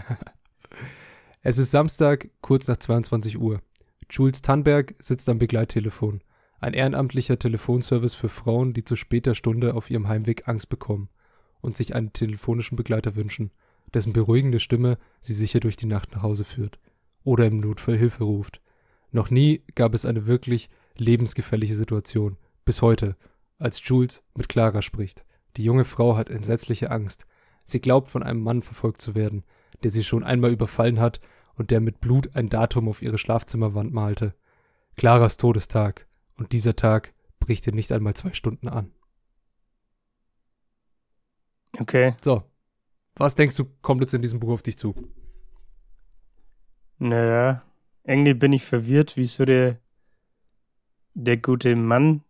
es 1.42 1.58
ist 1.58 1.72
Samstag, 1.72 2.30
kurz 2.40 2.68
nach 2.68 2.76
22 2.76 3.36
Uhr. 3.40 3.60
Jules 4.08 4.42
Tannberg 4.42 4.94
sitzt 5.00 5.28
am 5.28 5.40
Begleittelefon. 5.40 6.22
Ein 6.60 6.74
ehrenamtlicher 6.74 7.36
Telefonservice 7.36 8.14
für 8.14 8.28
Frauen, 8.28 8.74
die 8.74 8.84
zu 8.84 8.94
später 8.94 9.34
Stunde 9.34 9.74
auf 9.74 9.90
ihrem 9.90 10.06
Heimweg 10.06 10.46
Angst 10.46 10.68
bekommen 10.68 11.08
und 11.60 11.76
sich 11.76 11.96
einen 11.96 12.12
telefonischen 12.12 12.76
Begleiter 12.76 13.16
wünschen, 13.16 13.50
dessen 13.92 14.12
beruhigende 14.12 14.60
Stimme 14.60 14.98
sie 15.20 15.34
sicher 15.34 15.58
durch 15.58 15.74
die 15.74 15.86
Nacht 15.86 16.14
nach 16.14 16.22
Hause 16.22 16.44
führt 16.44 16.78
oder 17.24 17.46
im 17.46 17.58
Notfall 17.58 17.98
Hilfe 17.98 18.22
ruft. 18.22 18.60
Noch 19.12 19.30
nie 19.30 19.62
gab 19.74 19.94
es 19.94 20.04
eine 20.04 20.26
wirklich 20.26 20.70
lebensgefährliche 20.96 21.74
Situation, 21.74 22.36
bis 22.64 22.82
heute, 22.82 23.16
als 23.58 23.86
Jules 23.86 24.24
mit 24.34 24.48
Clara 24.48 24.82
spricht. 24.82 25.24
Die 25.56 25.64
junge 25.64 25.84
Frau 25.84 26.16
hat 26.16 26.30
entsetzliche 26.30 26.90
Angst. 26.90 27.26
Sie 27.64 27.80
glaubt, 27.80 28.08
von 28.08 28.22
einem 28.22 28.42
Mann 28.42 28.62
verfolgt 28.62 29.00
zu 29.00 29.14
werden, 29.14 29.44
der 29.82 29.90
sie 29.90 30.04
schon 30.04 30.24
einmal 30.24 30.52
überfallen 30.52 31.00
hat 31.00 31.20
und 31.54 31.70
der 31.70 31.80
mit 31.80 32.00
Blut 32.00 32.34
ein 32.34 32.48
Datum 32.48 32.88
auf 32.88 33.02
ihre 33.02 33.18
Schlafzimmerwand 33.18 33.92
malte. 33.92 34.34
Claras 34.96 35.36
Todestag. 35.36 36.06
Und 36.36 36.52
dieser 36.52 36.76
Tag 36.76 37.12
bricht 37.38 37.66
ihr 37.66 37.74
nicht 37.74 37.92
einmal 37.92 38.14
zwei 38.14 38.32
Stunden 38.32 38.68
an. 38.68 38.92
Okay. 41.78 42.14
So. 42.22 42.44
Was 43.16 43.34
denkst 43.34 43.56
du, 43.56 43.66
kommt 43.82 44.00
jetzt 44.00 44.14
in 44.14 44.22
diesem 44.22 44.40
Buch 44.40 44.52
auf 44.52 44.62
dich 44.62 44.78
zu? 44.78 44.94
Naja, 46.98 47.62
irgendwie 48.04 48.34
bin 48.34 48.52
ich 48.52 48.64
verwirrt, 48.64 49.16
wieso 49.16 49.44
der, 49.44 49.78
der 51.14 51.36
gute 51.36 51.74
Mann 51.76 52.22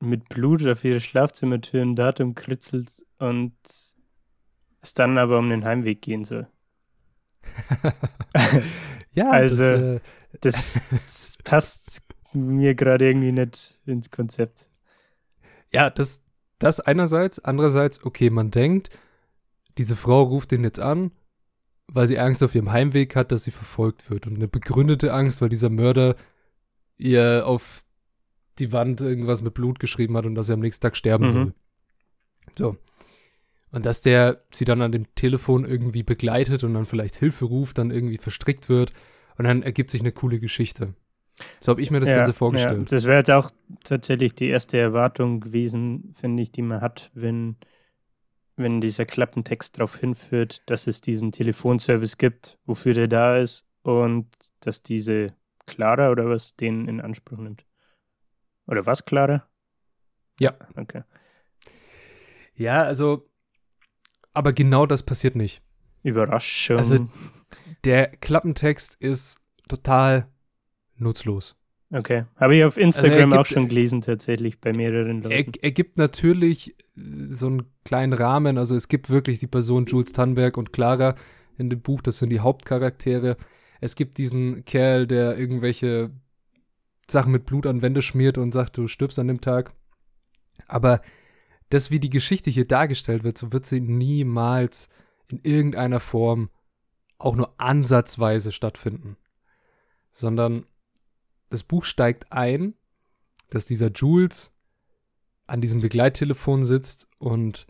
mit 0.00 0.28
Blut 0.28 0.66
auf 0.66 0.84
ihre 0.84 1.00
Schlafzimmertür 1.00 1.82
ein 1.82 1.96
Datum 1.96 2.34
kritzelt 2.34 3.04
und 3.18 3.54
es 3.64 4.94
dann 4.94 5.16
aber 5.16 5.38
um 5.38 5.48
den 5.48 5.64
Heimweg 5.64 6.02
gehen 6.02 6.24
soll. 6.24 6.48
ja, 9.12 9.30
also 9.30 9.62
das, 9.62 9.80
äh, 9.80 10.00
das, 10.40 10.82
das 10.90 11.38
passt 11.44 12.02
mir 12.32 12.74
gerade 12.74 13.06
irgendwie 13.06 13.32
nicht 13.32 13.80
ins 13.86 14.10
Konzept. 14.10 14.68
Ja, 15.70 15.90
das, 15.90 16.22
das 16.58 16.80
einerseits. 16.80 17.38
Andererseits, 17.38 18.02
okay, 18.04 18.30
man 18.30 18.50
denkt, 18.50 18.90
diese 19.78 19.96
Frau 19.96 20.22
ruft 20.22 20.52
ihn 20.52 20.64
jetzt 20.64 20.80
an, 20.80 21.12
weil 21.88 22.06
sie 22.06 22.18
Angst 22.18 22.42
auf 22.42 22.54
ihrem 22.54 22.72
Heimweg 22.72 23.16
hat, 23.16 23.32
dass 23.32 23.44
sie 23.44 23.50
verfolgt 23.50 24.10
wird. 24.10 24.26
Und 24.26 24.36
eine 24.36 24.48
begründete 24.48 25.12
Angst, 25.12 25.40
weil 25.42 25.48
dieser 25.48 25.70
Mörder 25.70 26.16
ihr 26.96 27.44
auf 27.46 27.84
die 28.58 28.72
Wand 28.72 29.00
irgendwas 29.00 29.42
mit 29.42 29.54
Blut 29.54 29.78
geschrieben 29.78 30.16
hat 30.16 30.26
und 30.26 30.34
dass 30.34 30.48
er 30.48 30.54
am 30.54 30.60
nächsten 30.60 30.82
Tag 30.82 30.96
sterben 30.96 31.26
mhm. 31.26 31.30
soll. 31.30 31.54
So. 32.56 32.76
Und 33.70 33.86
dass 33.86 34.02
der 34.02 34.42
sie 34.52 34.66
dann 34.66 34.82
an 34.82 34.92
dem 34.92 35.12
Telefon 35.14 35.64
irgendwie 35.64 36.02
begleitet 36.02 36.62
und 36.62 36.74
dann 36.74 36.86
vielleicht 36.86 37.16
Hilfe 37.16 37.46
ruft, 37.46 37.78
dann 37.78 37.90
irgendwie 37.90 38.18
verstrickt 38.18 38.68
wird 38.68 38.92
und 39.38 39.46
dann 39.46 39.62
ergibt 39.62 39.90
sich 39.90 40.02
eine 40.02 40.12
coole 40.12 40.38
Geschichte. 40.38 40.94
So 41.60 41.70
habe 41.70 41.80
ich 41.80 41.90
mir 41.90 42.00
das 42.00 42.10
ja, 42.10 42.16
Ganze 42.16 42.34
vorgestellt. 42.34 42.90
Ja, 42.90 42.96
das 42.96 43.04
wäre 43.04 43.18
jetzt 43.18 43.30
auch 43.30 43.50
tatsächlich 43.84 44.34
die 44.34 44.48
erste 44.48 44.76
Erwartung 44.76 45.40
gewesen, 45.40 46.14
finde 46.20 46.42
ich, 46.42 46.52
die 46.52 46.62
man 46.62 46.82
hat, 46.82 47.10
wenn, 47.14 47.56
wenn 48.62 48.80
dieser 48.80 49.04
Klappentext 49.04 49.78
darauf 49.78 49.96
hinführt, 49.96 50.62
dass 50.66 50.86
es 50.86 51.00
diesen 51.00 51.32
Telefonservice 51.32 52.18
gibt, 52.18 52.58
wofür 52.64 52.94
der 52.94 53.08
da 53.08 53.38
ist 53.38 53.66
und 53.82 54.28
dass 54.60 54.82
diese 54.82 55.34
Clara 55.66 56.10
oder 56.10 56.28
was 56.28 56.56
den 56.56 56.88
in 56.88 57.00
Anspruch 57.00 57.38
nimmt. 57.38 57.64
Oder 58.66 58.86
was, 58.86 59.04
Clara? 59.04 59.46
Ja. 60.38 60.54
Okay. 60.76 61.02
Ja, 62.54 62.82
also, 62.82 63.28
aber 64.32 64.52
genau 64.52 64.86
das 64.86 65.02
passiert 65.02 65.36
nicht. 65.36 65.62
Überraschung. 66.02 66.78
Also, 66.78 67.08
der 67.84 68.08
Klappentext 68.08 68.94
ist 68.96 69.40
total 69.68 70.28
nutzlos. 70.96 71.56
Okay. 71.92 72.24
Habe 72.36 72.56
ich 72.56 72.64
auf 72.64 72.78
Instagram 72.78 73.32
also 73.32 73.40
auch 73.40 73.46
schon 73.46 73.68
gelesen, 73.68 74.00
tatsächlich 74.00 74.60
bei 74.60 74.72
mehreren 74.72 75.22
Leuten. 75.22 75.30
Er, 75.30 75.62
er, 75.62 75.70
gibt 75.72 75.98
natürlich 75.98 76.70
äh, 76.96 77.02
so 77.30 77.46
einen 77.46 77.64
kleinen 77.84 78.14
Rahmen. 78.14 78.56
Also, 78.56 78.74
es 78.74 78.88
gibt 78.88 79.10
wirklich 79.10 79.40
die 79.40 79.46
Person 79.46 79.84
Jules 79.84 80.12
Tannberg 80.12 80.56
und 80.56 80.72
Clara 80.72 81.14
in 81.58 81.68
dem 81.68 81.82
Buch. 81.82 82.00
Das 82.00 82.18
sind 82.18 82.30
die 82.30 82.40
Hauptcharaktere. 82.40 83.36
Es 83.80 83.94
gibt 83.94 84.16
diesen 84.16 84.64
Kerl, 84.64 85.06
der 85.06 85.38
irgendwelche 85.38 86.10
Sachen 87.10 87.32
mit 87.32 87.44
Blut 87.44 87.66
an 87.66 87.82
Wände 87.82 88.00
schmiert 88.00 88.38
und 88.38 88.52
sagt, 88.52 88.78
du 88.78 88.88
stirbst 88.88 89.18
an 89.18 89.28
dem 89.28 89.42
Tag. 89.42 89.74
Aber 90.66 91.02
das, 91.68 91.90
wie 91.90 92.00
die 92.00 92.10
Geschichte 92.10 92.50
hier 92.50 92.66
dargestellt 92.66 93.22
wird, 93.22 93.36
so 93.36 93.52
wird 93.52 93.66
sie 93.66 93.80
niemals 93.80 94.88
in 95.28 95.40
irgendeiner 95.42 96.00
Form 96.00 96.48
auch 97.18 97.36
nur 97.36 97.54
ansatzweise 97.58 98.50
stattfinden. 98.50 99.16
Sondern 100.10 100.64
das 101.52 101.62
Buch 101.62 101.84
steigt 101.84 102.32
ein, 102.32 102.74
dass 103.50 103.66
dieser 103.66 103.90
Jules 103.90 104.52
an 105.46 105.60
diesem 105.60 105.82
Begleittelefon 105.82 106.64
sitzt 106.64 107.08
und 107.18 107.66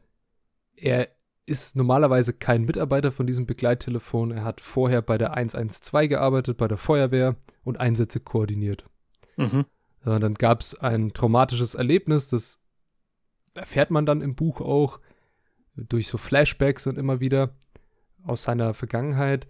er 0.76 1.08
ist 1.46 1.74
normalerweise 1.74 2.32
kein 2.32 2.64
Mitarbeiter 2.64 3.10
von 3.10 3.26
diesem 3.26 3.46
Begleittelefon. 3.46 4.30
Er 4.30 4.44
hat 4.44 4.60
vorher 4.60 5.02
bei 5.02 5.18
der 5.18 5.36
112 5.36 6.08
gearbeitet, 6.08 6.58
bei 6.58 6.68
der 6.68 6.78
Feuerwehr 6.78 7.34
und 7.64 7.80
Einsätze 7.80 8.20
koordiniert. 8.20 8.88
Mhm. 9.36 9.66
Dann 10.04 10.34
gab 10.34 10.60
es 10.60 10.76
ein 10.76 11.12
traumatisches 11.12 11.74
Erlebnis, 11.74 12.28
das 12.28 12.62
erfährt 13.54 13.90
man 13.90 14.06
dann 14.06 14.22
im 14.22 14.36
Buch 14.36 14.60
auch 14.60 15.00
durch 15.74 16.06
so 16.06 16.18
Flashbacks 16.18 16.86
und 16.86 16.98
immer 16.98 17.18
wieder 17.18 17.56
aus 18.22 18.44
seiner 18.44 18.74
Vergangenheit. 18.74 19.48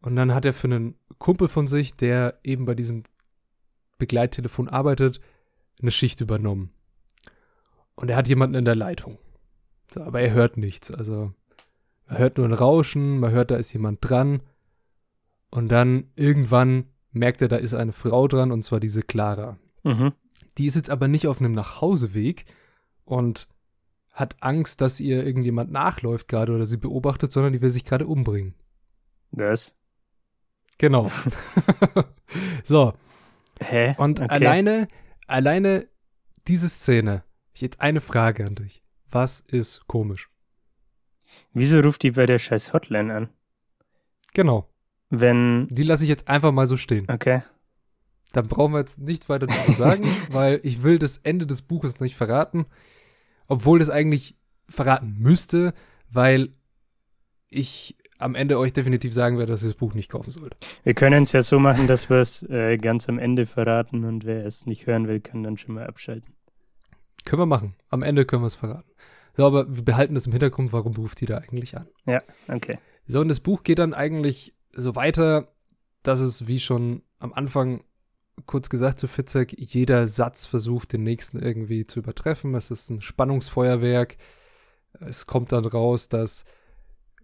Und 0.00 0.16
dann 0.16 0.34
hat 0.34 0.44
er 0.44 0.52
für 0.52 0.66
einen 0.66 0.96
Kumpel 1.18 1.46
von 1.46 1.68
sich, 1.68 1.94
der 1.94 2.40
eben 2.42 2.64
bei 2.64 2.74
diesem 2.74 3.04
Begleittelefon 3.98 4.68
arbeitet, 4.68 5.20
eine 5.80 5.90
Schicht 5.90 6.20
übernommen. 6.20 6.72
Und 7.94 8.10
er 8.10 8.16
hat 8.16 8.28
jemanden 8.28 8.56
in 8.56 8.64
der 8.64 8.76
Leitung. 8.76 9.18
So, 9.92 10.02
aber 10.02 10.20
er 10.20 10.32
hört 10.32 10.56
nichts. 10.56 10.90
Also 10.90 11.32
er 12.06 12.18
hört 12.18 12.38
nur 12.38 12.46
ein 12.46 12.52
Rauschen, 12.52 13.18
man 13.18 13.32
hört, 13.32 13.50
da 13.50 13.56
ist 13.56 13.72
jemand 13.72 13.98
dran. 14.00 14.40
Und 15.50 15.68
dann 15.68 16.10
irgendwann 16.14 16.84
merkt 17.12 17.42
er, 17.42 17.48
da 17.48 17.56
ist 17.56 17.74
eine 17.74 17.92
Frau 17.92 18.28
dran, 18.28 18.52
und 18.52 18.62
zwar 18.62 18.80
diese 18.80 19.02
Clara. 19.02 19.58
Mhm. 19.82 20.12
Die 20.56 20.66
ist 20.66 20.76
jetzt 20.76 20.90
aber 20.90 21.08
nicht 21.08 21.26
auf 21.26 21.40
einem 21.40 21.52
Nachhauseweg 21.52 22.44
und 23.04 23.48
hat 24.10 24.36
Angst, 24.40 24.80
dass 24.80 25.00
ihr 25.00 25.24
irgendjemand 25.24 25.70
nachläuft 25.70 26.28
gerade 26.28 26.52
oder 26.52 26.66
sie 26.66 26.76
beobachtet, 26.76 27.32
sondern 27.32 27.52
die 27.52 27.60
will 27.60 27.70
sich 27.70 27.84
gerade 27.84 28.06
umbringen. 28.06 28.54
Was? 29.30 29.76
Genau. 30.78 31.10
so. 32.64 32.94
Hä? 33.60 33.94
Und 33.98 34.20
okay. 34.20 34.32
alleine, 34.32 34.88
alleine 35.26 35.86
diese 36.46 36.68
Szene, 36.68 37.22
ich 37.52 37.60
jetzt 37.60 37.80
eine 37.80 38.00
Frage 38.00 38.46
an 38.46 38.54
dich. 38.54 38.82
Was 39.10 39.40
ist 39.40 39.86
komisch? 39.86 40.28
Wieso 41.52 41.80
ruft 41.80 42.02
die 42.02 42.12
bei 42.12 42.26
der 42.26 42.38
scheiß 42.38 42.72
Hotline 42.72 43.14
an? 43.14 43.28
Genau. 44.34 44.68
Wenn. 45.10 45.66
Die 45.68 45.82
lasse 45.82 46.04
ich 46.04 46.08
jetzt 46.08 46.28
einfach 46.28 46.52
mal 46.52 46.66
so 46.66 46.76
stehen. 46.76 47.06
Okay. 47.08 47.42
Dann 48.32 48.46
brauchen 48.46 48.72
wir 48.74 48.80
jetzt 48.80 48.98
nicht 48.98 49.28
weiter 49.28 49.46
dazu 49.46 49.72
sagen, 49.76 50.04
weil 50.30 50.60
ich 50.62 50.82
will 50.82 50.98
das 50.98 51.18
Ende 51.18 51.46
des 51.46 51.62
Buches 51.62 52.00
nicht 52.00 52.16
verraten. 52.16 52.66
Obwohl 53.46 53.78
das 53.78 53.90
eigentlich 53.90 54.36
verraten 54.68 55.16
müsste, 55.18 55.72
weil 56.10 56.52
ich 57.48 57.96
am 58.18 58.34
Ende 58.34 58.58
euch 58.58 58.72
definitiv 58.72 59.14
sagen 59.14 59.38
werde, 59.38 59.52
dass 59.52 59.62
ihr 59.62 59.68
das 59.68 59.76
Buch 59.76 59.94
nicht 59.94 60.10
kaufen 60.10 60.30
sollt. 60.30 60.56
Wir 60.82 60.94
können 60.94 61.22
es 61.22 61.32
ja 61.32 61.42
so 61.42 61.58
machen, 61.58 61.86
dass 61.86 62.10
wir 62.10 62.18
es 62.18 62.42
äh, 62.44 62.76
ganz 62.76 63.08
am 63.08 63.18
Ende 63.18 63.46
verraten 63.46 64.04
und 64.04 64.24
wer 64.24 64.44
es 64.44 64.66
nicht 64.66 64.86
hören 64.86 65.08
will, 65.08 65.20
kann 65.20 65.42
dann 65.42 65.56
schon 65.56 65.74
mal 65.74 65.86
abschalten. 65.86 66.34
Können 67.24 67.42
wir 67.42 67.46
machen. 67.46 67.74
Am 67.90 68.02
Ende 68.02 68.24
können 68.24 68.42
wir 68.42 68.48
es 68.48 68.54
verraten. 68.54 68.90
So, 69.36 69.46
aber 69.46 69.74
wir 69.74 69.84
behalten 69.84 70.14
das 70.14 70.26
im 70.26 70.32
Hintergrund, 70.32 70.72
warum 70.72 70.96
ruft 70.96 71.20
die 71.20 71.26
da 71.26 71.38
eigentlich 71.38 71.76
an? 71.76 71.86
Ja, 72.06 72.22
okay. 72.48 72.78
So, 73.06 73.20
und 73.20 73.28
das 73.28 73.40
Buch 73.40 73.62
geht 73.62 73.78
dann 73.78 73.94
eigentlich 73.94 74.54
so 74.72 74.96
weiter, 74.96 75.52
dass 76.02 76.20
es, 76.20 76.46
wie 76.46 76.58
schon 76.58 77.02
am 77.18 77.32
Anfang 77.32 77.84
kurz 78.46 78.68
gesagt 78.68 78.98
zu 79.00 79.08
Fitzek, 79.08 79.54
jeder 79.58 80.08
Satz 80.08 80.46
versucht, 80.46 80.92
den 80.92 81.02
nächsten 81.02 81.38
irgendwie 81.38 81.86
zu 81.86 82.00
übertreffen. 82.00 82.54
Es 82.54 82.70
ist 82.70 82.90
ein 82.90 83.00
Spannungsfeuerwerk. 83.00 84.16
Es 85.00 85.26
kommt 85.26 85.52
dann 85.52 85.64
raus, 85.64 86.08
dass 86.08 86.44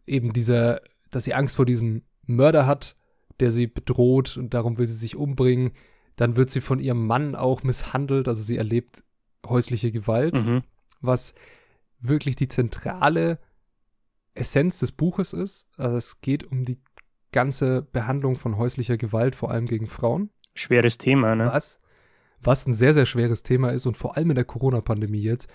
eben 0.07 0.33
dieser, 0.33 0.81
dass 1.11 1.25
sie 1.25 1.35
Angst 1.35 1.57
vor 1.57 1.67
diesem 1.67 2.03
Mörder 2.27 2.67
hat, 2.67 2.97
der 3.41 3.51
sie 3.51 3.67
bedroht 3.67 4.37
und 4.37 4.55
darum 4.55 4.79
will 4.79 4.87
sie 4.87 4.95
sich 4.95 5.17
umbringen. 5.17 5.73
Dann 6.17 6.37
wird 6.37 6.51
sie 6.51 6.61
von 6.61 6.79
ihrem 6.79 7.07
Mann 7.07 7.35
auch 7.35 7.63
misshandelt, 7.63 8.29
also 8.29 8.43
sie 8.43 8.57
erlebt 8.57 9.03
häusliche 9.47 9.91
Gewalt, 9.91 10.35
mhm. 10.35 10.63
was 11.01 11.35
wirklich 12.01 12.37
die 12.37 12.49
zentrale 12.49 13.39
Essenz 14.35 14.79
des 14.79 14.93
Buches 14.93 15.33
ist. 15.33 15.67
Also 15.77 15.97
es 15.97 16.21
geht 16.21 16.45
um 16.45 16.65
die 16.65 16.79
ganze 17.33 17.83
Behandlung 17.83 18.37
von 18.37 18.57
häuslicher 18.57 18.97
Gewalt, 18.97 19.35
vor 19.35 19.51
allem 19.51 19.67
gegen 19.67 19.87
Frauen. 19.87 20.31
Schweres 20.55 20.99
Thema, 20.99 21.35
ne? 21.35 21.47
Was, 21.53 21.81
was 22.41 22.67
ein 22.67 22.73
sehr, 22.73 22.95
sehr 22.95 23.07
schweres 23.07 23.43
Thema 23.43 23.71
ist 23.71 23.87
und 23.87 23.97
vor 23.97 24.17
allem 24.17 24.31
in 24.31 24.37
der 24.37 24.45
Corona-Pandemie 24.45 25.21
jetzt 25.21 25.49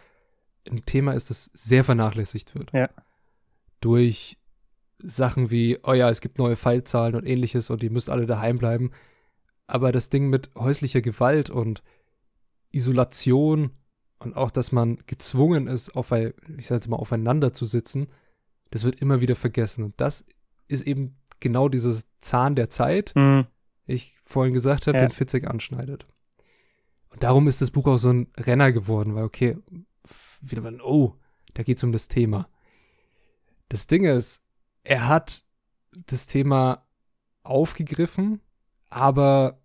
ein 0.70 0.86
Thema 0.86 1.14
ist, 1.14 1.30
das 1.30 1.46
sehr 1.54 1.84
vernachlässigt 1.84 2.54
wird. 2.56 2.74
Ja. 2.74 2.90
Durch 3.80 4.38
Sachen 5.02 5.50
wie, 5.50 5.78
oh 5.84 5.94
ja, 5.94 6.10
es 6.10 6.22
gibt 6.22 6.38
neue 6.38 6.56
Fallzahlen 6.56 7.16
und 7.16 7.26
ähnliches 7.26 7.70
und 7.70 7.84
ihr 7.84 7.92
müsst 7.92 8.10
alle 8.10 8.26
daheim 8.26 8.58
bleiben. 8.58 8.92
Aber 9.68 9.92
das 9.92 10.10
Ding 10.10 10.30
mit 10.30 10.50
häuslicher 10.56 11.02
Gewalt 11.02 11.50
und 11.50 11.84
Isolation 12.72 13.72
und 14.20 14.36
auch, 14.36 14.52
dass 14.52 14.72
man 14.72 15.00
gezwungen 15.08 15.68
ist, 15.68 15.96
auf, 15.96 16.12
ich 16.12 16.68
sag 16.68 16.76
jetzt 16.76 16.88
mal, 16.88 16.98
aufeinander 16.98 17.54
zu 17.54 17.66
sitzen, 17.66 18.08
das 18.72 18.84
wird 18.84 19.02
immer 19.02 19.22
wieder 19.22 19.36
vergessen. 19.36 19.84
Und 19.84 20.00
das 20.02 20.26
ist 20.68 20.86
eben 20.86 21.18
genau 21.40 21.70
dieses 21.70 22.08
Zahn 22.20 22.56
der 22.56 22.70
Zeit, 22.70 23.14
mhm. 23.16 23.48
ich 23.86 24.18
vorhin 24.26 24.54
gesagt 24.54 24.88
habe, 24.88 24.98
ja. 24.98 25.06
den 25.06 25.12
Fitzek 25.12 25.48
anschneidet. 25.48 26.06
Und 27.10 27.24
darum 27.24 27.48
ist 27.48 27.62
das 27.62 27.72
Buch 27.72 27.88
auch 27.88 27.98
so 27.98 28.10
ein 28.10 28.28
Renner 28.38 28.72
geworden, 28.72 29.16
weil, 29.16 29.24
okay, 29.24 29.58
wieder 30.42 30.62
mal, 30.62 30.80
oh, 30.82 31.16
da 31.54 31.64
geht 31.64 31.78
es 31.78 31.84
um 31.84 31.92
das 31.92 32.08
Thema. 32.08 32.50
Das 33.70 33.88
Ding 33.88 34.06
ist, 34.06 34.44
er 34.84 35.08
hat 35.08 35.44
das 36.08 36.28
Thema 36.28 36.86
aufgegriffen, 37.44 38.42
aber 38.90 39.60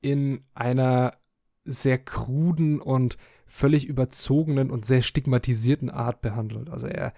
in 0.00 0.44
einer 0.54 1.16
sehr 1.64 1.98
kruden 1.98 2.80
und 2.80 3.16
völlig 3.46 3.86
überzogenen 3.86 4.70
und 4.70 4.84
sehr 4.84 5.02
stigmatisierten 5.02 5.90
Art 5.90 6.22
behandelt. 6.22 6.70
Also 6.70 6.86
er 6.86 7.12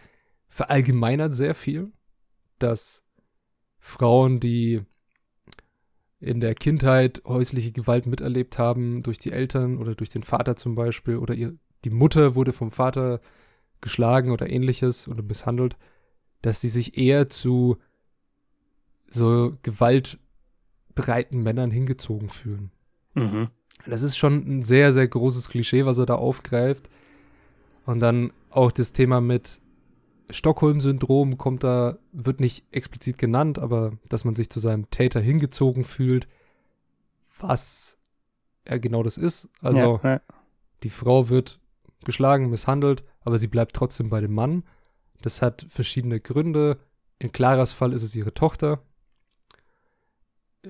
verallgemeinert 0.48 1.34
sehr 1.34 1.54
viel, 1.54 1.92
dass 2.58 3.04
Frauen, 3.78 4.40
die 4.40 4.82
in 6.20 6.40
der 6.40 6.54
Kindheit 6.54 7.22
häusliche 7.26 7.72
Gewalt 7.72 8.06
miterlebt 8.06 8.58
haben, 8.58 9.02
durch 9.02 9.18
die 9.18 9.32
Eltern 9.32 9.78
oder 9.78 9.94
durch 9.94 10.10
den 10.10 10.22
Vater 10.22 10.56
zum 10.56 10.74
Beispiel, 10.74 11.16
oder 11.16 11.34
ihr, 11.34 11.54
die 11.84 11.90
Mutter 11.90 12.34
wurde 12.34 12.52
vom 12.52 12.70
Vater 12.70 13.20
geschlagen 13.80 14.30
oder 14.30 14.48
ähnliches 14.48 15.06
oder 15.06 15.22
misshandelt, 15.22 15.76
dass 16.44 16.60
sie 16.60 16.68
sich 16.68 16.98
eher 16.98 17.30
zu 17.30 17.78
so 19.08 19.56
gewaltbereiten 19.62 21.42
Männern 21.42 21.70
hingezogen 21.70 22.28
fühlen. 22.28 22.70
Mhm. 23.14 23.48
Das 23.86 24.02
ist 24.02 24.18
schon 24.18 24.58
ein 24.58 24.62
sehr, 24.62 24.92
sehr 24.92 25.08
großes 25.08 25.48
Klischee, 25.48 25.86
was 25.86 25.98
er 25.98 26.04
da 26.04 26.16
aufgreift. 26.16 26.90
Und 27.86 28.00
dann 28.00 28.30
auch 28.50 28.72
das 28.72 28.92
Thema 28.92 29.22
mit 29.22 29.62
Stockholm-Syndrom 30.28 31.38
kommt 31.38 31.64
da, 31.64 31.96
wird 32.12 32.40
nicht 32.40 32.64
explizit 32.72 33.16
genannt, 33.16 33.58
aber 33.58 33.96
dass 34.10 34.26
man 34.26 34.36
sich 34.36 34.50
zu 34.50 34.60
seinem 34.60 34.90
Täter 34.90 35.20
hingezogen 35.20 35.84
fühlt, 35.84 36.28
was 37.40 37.96
er 38.66 38.78
genau 38.78 39.02
das 39.02 39.16
ist. 39.16 39.48
Also 39.62 40.00
ja, 40.02 40.14
ja. 40.14 40.20
die 40.82 40.90
Frau 40.90 41.30
wird 41.30 41.58
geschlagen, 42.04 42.50
misshandelt, 42.50 43.02
aber 43.22 43.38
sie 43.38 43.48
bleibt 43.48 43.74
trotzdem 43.74 44.10
bei 44.10 44.20
dem 44.20 44.34
Mann. 44.34 44.64
Das 45.22 45.42
hat 45.42 45.66
verschiedene 45.68 46.20
Gründe. 46.20 46.78
In 47.18 47.32
Claras 47.32 47.72
Fall 47.72 47.92
ist 47.92 48.02
es 48.02 48.14
ihre 48.14 48.34
Tochter. 48.34 48.82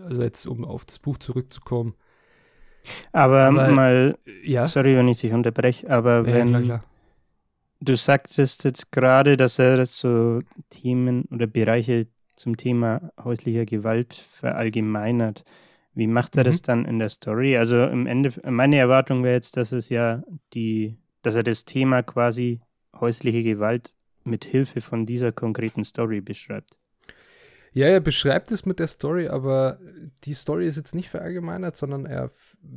Also 0.03 0.23
jetzt, 0.23 0.47
um 0.47 0.65
auf 0.65 0.85
das 0.85 0.99
Buch 0.99 1.19
zurückzukommen. 1.19 1.95
Aber, 3.13 3.45
aber 3.45 3.71
mal, 3.71 4.19
ja? 4.43 4.69
sorry, 4.69 4.97
wenn 4.97 5.09
ich 5.09 5.21
dich 5.21 5.33
unterbreche, 5.33 5.89
aber 5.89 6.27
wenn, 6.27 6.49
klar, 6.49 6.63
klar. 6.63 6.85
Du 7.81 7.97
sagtest 7.97 8.65
jetzt 8.65 8.93
gerade, 8.93 9.37
dass 9.37 9.59
er 9.59 9.85
so 9.87 10.41
Themen 10.71 11.25
oder 11.31 11.47
Bereiche 11.47 12.07
zum 12.37 12.57
Thema 12.57 13.13
häuslicher 13.23 13.65
Gewalt 13.65 14.15
verallgemeinert. 14.15 15.45
Wie 15.95 16.07
macht 16.07 16.37
er 16.37 16.45
mhm. 16.45 16.47
das 16.47 16.63
dann 16.63 16.85
in 16.85 16.99
der 16.99 17.09
Story? 17.09 17.57
Also 17.57 17.85
im 17.85 18.07
Ende, 18.07 18.33
meine 18.51 18.77
Erwartung 18.77 19.23
wäre 19.23 19.35
jetzt, 19.35 19.57
dass 19.57 19.73
es 19.73 19.89
ja 19.89 20.23
die, 20.53 20.97
dass 21.23 21.37
er 21.37 21.43
das 21.43 21.65
Thema 21.65 22.03
quasi 22.03 22.61
häusliche 22.99 23.43
Gewalt 23.43 23.95
mit 24.25 24.45
Hilfe 24.45 24.81
von 24.81 25.07
dieser 25.07 25.33
konkreten 25.33 25.85
Story 25.85 26.21
beschreibt. 26.21 26.78
Ja, 27.75 27.88
er 27.88 28.00
beschreibt 28.00 28.52
es 28.52 28.64
mit 28.66 28.78
der 28.78 28.87
Story, 28.87 29.26
aber 29.26 29.81
die 30.23 30.35
Story 30.35 30.69
ist 30.69 30.76
jetzt 30.76 30.95
nicht 30.95 31.09
verallgemeinert, 31.11 31.76
sondern 31.76 32.07
er 32.07 32.31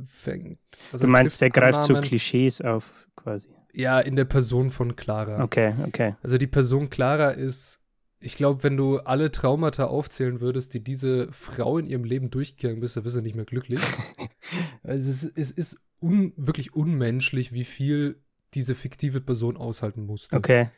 fängt. 0.06 0.58
Also 0.92 1.04
du 1.04 1.10
meinst, 1.10 1.40
er 1.40 1.50
greift 1.50 1.82
so 1.82 1.94
Klischees 1.94 2.60
auf, 2.60 2.92
quasi. 3.14 3.48
Ja, 3.72 4.00
in 4.00 4.16
der 4.16 4.24
Person 4.24 4.70
von 4.70 4.96
Clara. 4.96 5.44
Okay, 5.44 5.74
okay. 5.86 6.16
Also 6.20 6.36
die 6.36 6.48
Person 6.48 6.90
Clara 6.90 7.30
ist, 7.30 7.80
ich 8.18 8.34
glaube, 8.34 8.64
wenn 8.64 8.76
du 8.76 8.98
alle 8.98 9.30
Traumata 9.30 9.84
aufzählen 9.84 10.40
würdest, 10.40 10.74
die 10.74 10.82
diese 10.82 11.30
Frau 11.30 11.78
in 11.78 11.86
ihrem 11.86 12.02
Leben 12.02 12.30
durchgegangen 12.30 12.80
bist, 12.80 12.96
dann 12.96 13.04
wirst 13.04 13.16
du 13.16 13.20
nicht 13.20 13.36
mehr 13.36 13.44
glücklich. 13.44 13.80
also 14.82 15.08
es, 15.08 15.22
es 15.22 15.52
ist 15.52 15.80
un, 16.00 16.32
wirklich 16.36 16.74
unmenschlich, 16.74 17.52
wie 17.52 17.64
viel 17.64 18.20
diese 18.54 18.74
fiktive 18.74 19.20
Person 19.20 19.56
aushalten 19.56 20.06
musste. 20.06 20.36
Okay. 20.36 20.70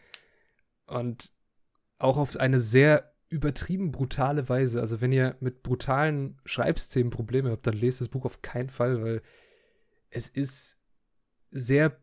Und 0.90 1.32
auch 1.98 2.16
auf 2.16 2.36
eine 2.36 2.60
sehr 2.60 3.12
übertrieben 3.28 3.92
brutale 3.92 4.48
Weise. 4.48 4.80
Also 4.80 5.00
wenn 5.00 5.12
ihr 5.12 5.36
mit 5.40 5.62
brutalen 5.62 6.40
Schreibszenen 6.44 7.10
Probleme 7.10 7.50
habt, 7.50 7.66
dann 7.66 7.76
lest 7.76 8.00
das 8.00 8.08
Buch 8.08 8.24
auf 8.24 8.42
keinen 8.42 8.70
Fall, 8.70 9.02
weil 9.02 9.22
es 10.10 10.28
ist 10.28 10.80
sehr 11.50 11.96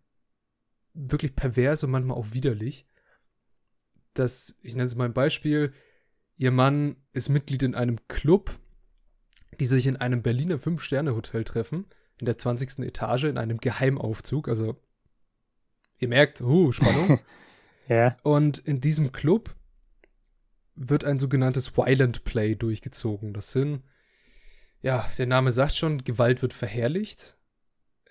wirklich 0.93 1.35
pervers 1.35 1.83
und 1.83 1.91
manchmal 1.91 2.17
auch 2.17 2.31
widerlich. 2.31 2.87
Das, 4.13 4.55
ich 4.61 4.73
nenne 4.73 4.85
es 4.85 4.95
mal 4.95 5.05
ein 5.05 5.13
Beispiel, 5.13 5.73
ihr 6.37 6.51
Mann 6.51 6.95
ist 7.11 7.29
Mitglied 7.29 7.61
in 7.61 7.75
einem 7.75 8.07
Club, 8.07 8.57
die 9.59 9.65
sich 9.65 9.85
in 9.85 9.97
einem 9.97 10.21
Berliner 10.21 10.59
Fünf-Sterne-Hotel 10.59 11.43
treffen, 11.43 11.85
in 12.19 12.25
der 12.25 12.37
20. 12.37 12.79
Etage, 12.79 13.25
in 13.25 13.37
einem 13.37 13.57
Geheimaufzug. 13.57 14.47
Also, 14.47 14.81
ihr 15.99 16.07
merkt, 16.07 16.41
uh, 16.41 16.71
Spannung. 16.71 17.19
ja. 17.87 18.17
Und 18.23 18.59
in 18.59 18.81
diesem 18.81 19.11
Club 19.11 19.55
wird 20.75 21.03
ein 21.03 21.19
sogenanntes 21.19 21.75
Violent 21.75 22.23
Play 22.23 22.55
durchgezogen. 22.55 23.33
Das 23.33 23.51
sind, 23.51 23.83
ja, 24.81 25.09
der 25.17 25.25
Name 25.25 25.51
sagt 25.51 25.75
schon, 25.75 26.03
Gewalt 26.03 26.41
wird 26.41 26.53
verherrlicht 26.53 27.37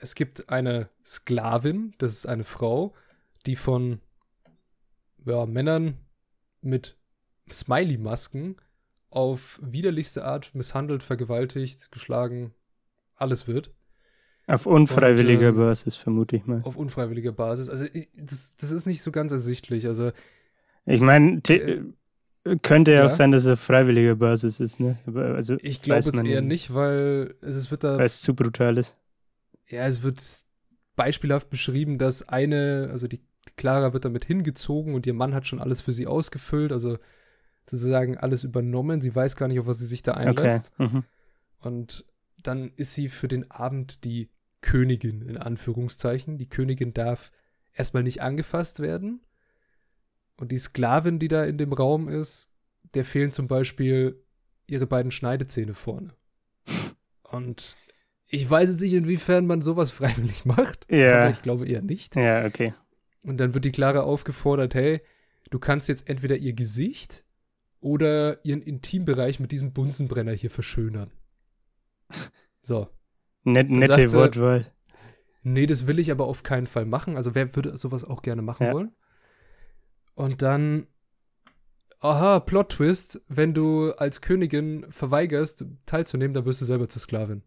es 0.01 0.15
gibt 0.15 0.49
eine 0.49 0.91
Sklavin, 1.05 1.95
das 1.99 2.13
ist 2.13 2.27
eine 2.27 2.45
Frau, 2.45 2.95
die 3.47 3.57
von 3.57 4.01
ja, 5.25 5.47
Männern 5.47 5.99
mit 6.61 6.97
Smiley-Masken 7.51 8.57
auf 9.11 9.59
widerlichste 9.63 10.25
Art 10.25 10.55
misshandelt, 10.55 11.03
vergewaltigt, 11.03 11.91
geschlagen, 11.91 12.55
alles 13.15 13.47
wird. 13.47 13.75
Auf 14.47 14.67
unfreiwilliger 14.67 15.49
Und, 15.49 15.55
ähm, 15.55 15.61
Basis, 15.61 15.97
vermute 15.97 16.37
ich 16.37 16.47
mal. 16.47 16.63
Auf 16.63 16.77
unfreiwilliger 16.77 17.33
Basis. 17.33 17.69
Also, 17.69 17.85
das, 18.17 18.57
das 18.57 18.71
ist 18.71 18.87
nicht 18.87 19.03
so 19.03 19.11
ganz 19.11 19.33
ersichtlich. 19.33 19.87
Also, 19.87 20.13
ich 20.85 21.01
meine, 21.01 21.41
äh, 21.49 21.83
könnte 22.63 22.93
ja 22.93 23.07
auch 23.07 23.11
sein, 23.11 23.33
dass 23.33 23.45
es 23.45 23.49
auf 23.49 23.61
freiwilliger 23.61 24.15
Basis 24.15 24.61
ist, 24.61 24.79
ne? 24.79 24.99
Also, 25.07 25.57
ich 25.61 25.83
glaube 25.83 26.05
jetzt 26.05 26.25
eher 26.25 26.43
nicht, 26.43 26.73
weil 26.73 27.35
es 27.41 27.71
wird 27.71 27.83
da. 27.83 27.99
Weil 27.99 28.07
es 28.07 28.21
zu 28.21 28.35
brutal 28.35 28.79
ist 28.79 28.95
ja, 29.69 29.87
es 29.87 30.03
wird 30.03 30.23
beispielhaft 30.95 31.51
beschrieben, 31.51 31.99
dass 31.99 32.29
eine, 32.29 32.89
also 32.91 33.07
die, 33.07 33.21
Clara 33.57 33.93
wird 33.93 34.05
damit 34.05 34.25
hingezogen 34.25 34.95
und 34.95 35.07
ihr 35.07 35.15
Mann 35.15 35.35
hat 35.35 35.47
schon 35.47 35.61
alles 35.61 35.81
für 35.81 35.93
sie 35.93 36.07
ausgefüllt, 36.07 36.73
also 36.73 36.99
sozusagen 37.65 38.19
alles 38.19 38.45
übernommen. 38.45 39.01
Sie 39.01 39.15
weiß 39.15 39.37
gar 39.37 39.49
nicht, 39.49 39.61
auf 39.61 39.67
was 39.67 39.79
sie 39.79 39.87
sich 39.87 40.03
da 40.03 40.15
einlässt. 40.15 40.73
Okay. 40.79 40.89
Mhm. 40.89 41.05
Und 41.61 42.05
dann 42.43 42.73
ist 42.77 42.95
sie 42.95 43.09
für 43.09 43.29
den 43.29 43.51
Abend 43.51 44.05
die 44.05 44.29
Königin, 44.67 45.23
in 45.23 45.37
Anführungszeichen. 45.37 46.39
Die 46.39 46.49
Königin 46.49 46.93
darf 46.93 47.31
erstmal 47.73 48.03
nicht 48.03 48.21
angefasst 48.21 48.81
werden. 48.81 49.21
Und 50.37 50.51
die 50.51 50.59
Sklavin, 50.59 51.21
die 51.21 51.29
da 51.29 51.45
in 51.45 51.57
dem 51.57 51.73
Raum 51.73 52.09
ist, 52.09 52.51
der 52.95 53.05
fehlen 53.05 53.31
zum 53.31 53.47
Beispiel 53.47 54.21
ihre 54.67 54.87
beiden 54.89 55.13
Schneidezähne 55.13 55.75
vorne. 55.75 56.15
Und 57.23 57.77
ich 58.27 58.51
weiß 58.51 58.71
jetzt 58.71 58.81
nicht, 58.81 58.95
inwiefern 58.95 59.47
man 59.47 59.63
sowas 59.63 59.91
freiwillig 59.93 60.45
macht. 60.45 60.91
Ja. 60.91 61.21
Aber 61.21 61.31
ich 61.31 61.43
glaube 61.43 61.69
eher 61.69 61.83
nicht. 61.83 62.17
Ja, 62.17 62.45
okay. 62.45 62.75
Und 63.23 63.39
dann 63.39 63.55
wird 63.55 63.65
die 63.65 63.73
Clara 63.73 64.01
aufgefordert, 64.01 64.75
hey, 64.75 65.01
du 65.51 65.61
kannst 65.61 65.89
jetzt 65.89 66.09
entweder 66.09 66.37
ihr 66.37 66.55
Gesicht 66.55 67.25
oder 67.79 68.45
ihren 68.45 68.63
Intimbereich 68.63 69.39
mit 69.39 69.53
diesem 69.53 69.73
Bunsenbrenner 69.73 70.33
hier 70.33 70.51
verschönern. 70.51 71.13
So. 72.69 72.89
Net, 73.47 73.71
nette 73.71 74.13
Wortwahl. 74.13 74.67
Nee, 75.45 75.67
das 75.67 75.87
will 75.87 76.01
ich 76.01 76.11
aber 76.11 76.27
auf 76.27 76.43
keinen 76.43 76.67
Fall 76.67 76.85
machen. 76.85 77.17
Also 77.17 77.37
wer 77.37 77.55
würde 77.55 77.77
sowas 77.77 78.03
auch 78.03 78.23
gerne 78.23 78.43
machen 78.43 78.67
ja. 78.67 78.73
wollen? 78.73 78.93
Und 80.15 80.43
dann, 80.43 80.89
aha, 82.01 82.41
Plot-Twist, 82.41 83.23
wenn 83.29 83.55
du 83.55 83.93
als 83.93 84.21
Königin 84.21 84.85
verweigerst, 84.91 85.65
teilzunehmen, 85.87 86.35
dann 86.35 86.45
wirst 86.45 86.61
du 86.61 86.65
selber 86.65 86.89
zur 86.89 87.01
Sklavin. 87.01 87.45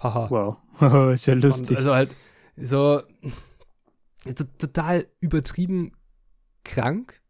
Haha. 0.00 0.28
Wow. 0.28 1.12
ist 1.14 1.26
ja 1.26 1.34
lustig. 1.34 1.70
Und 1.70 1.76
also 1.76 1.94
halt 1.94 2.10
so 2.56 3.02
total 4.58 5.06
übertrieben 5.20 5.92
krank 6.64 7.22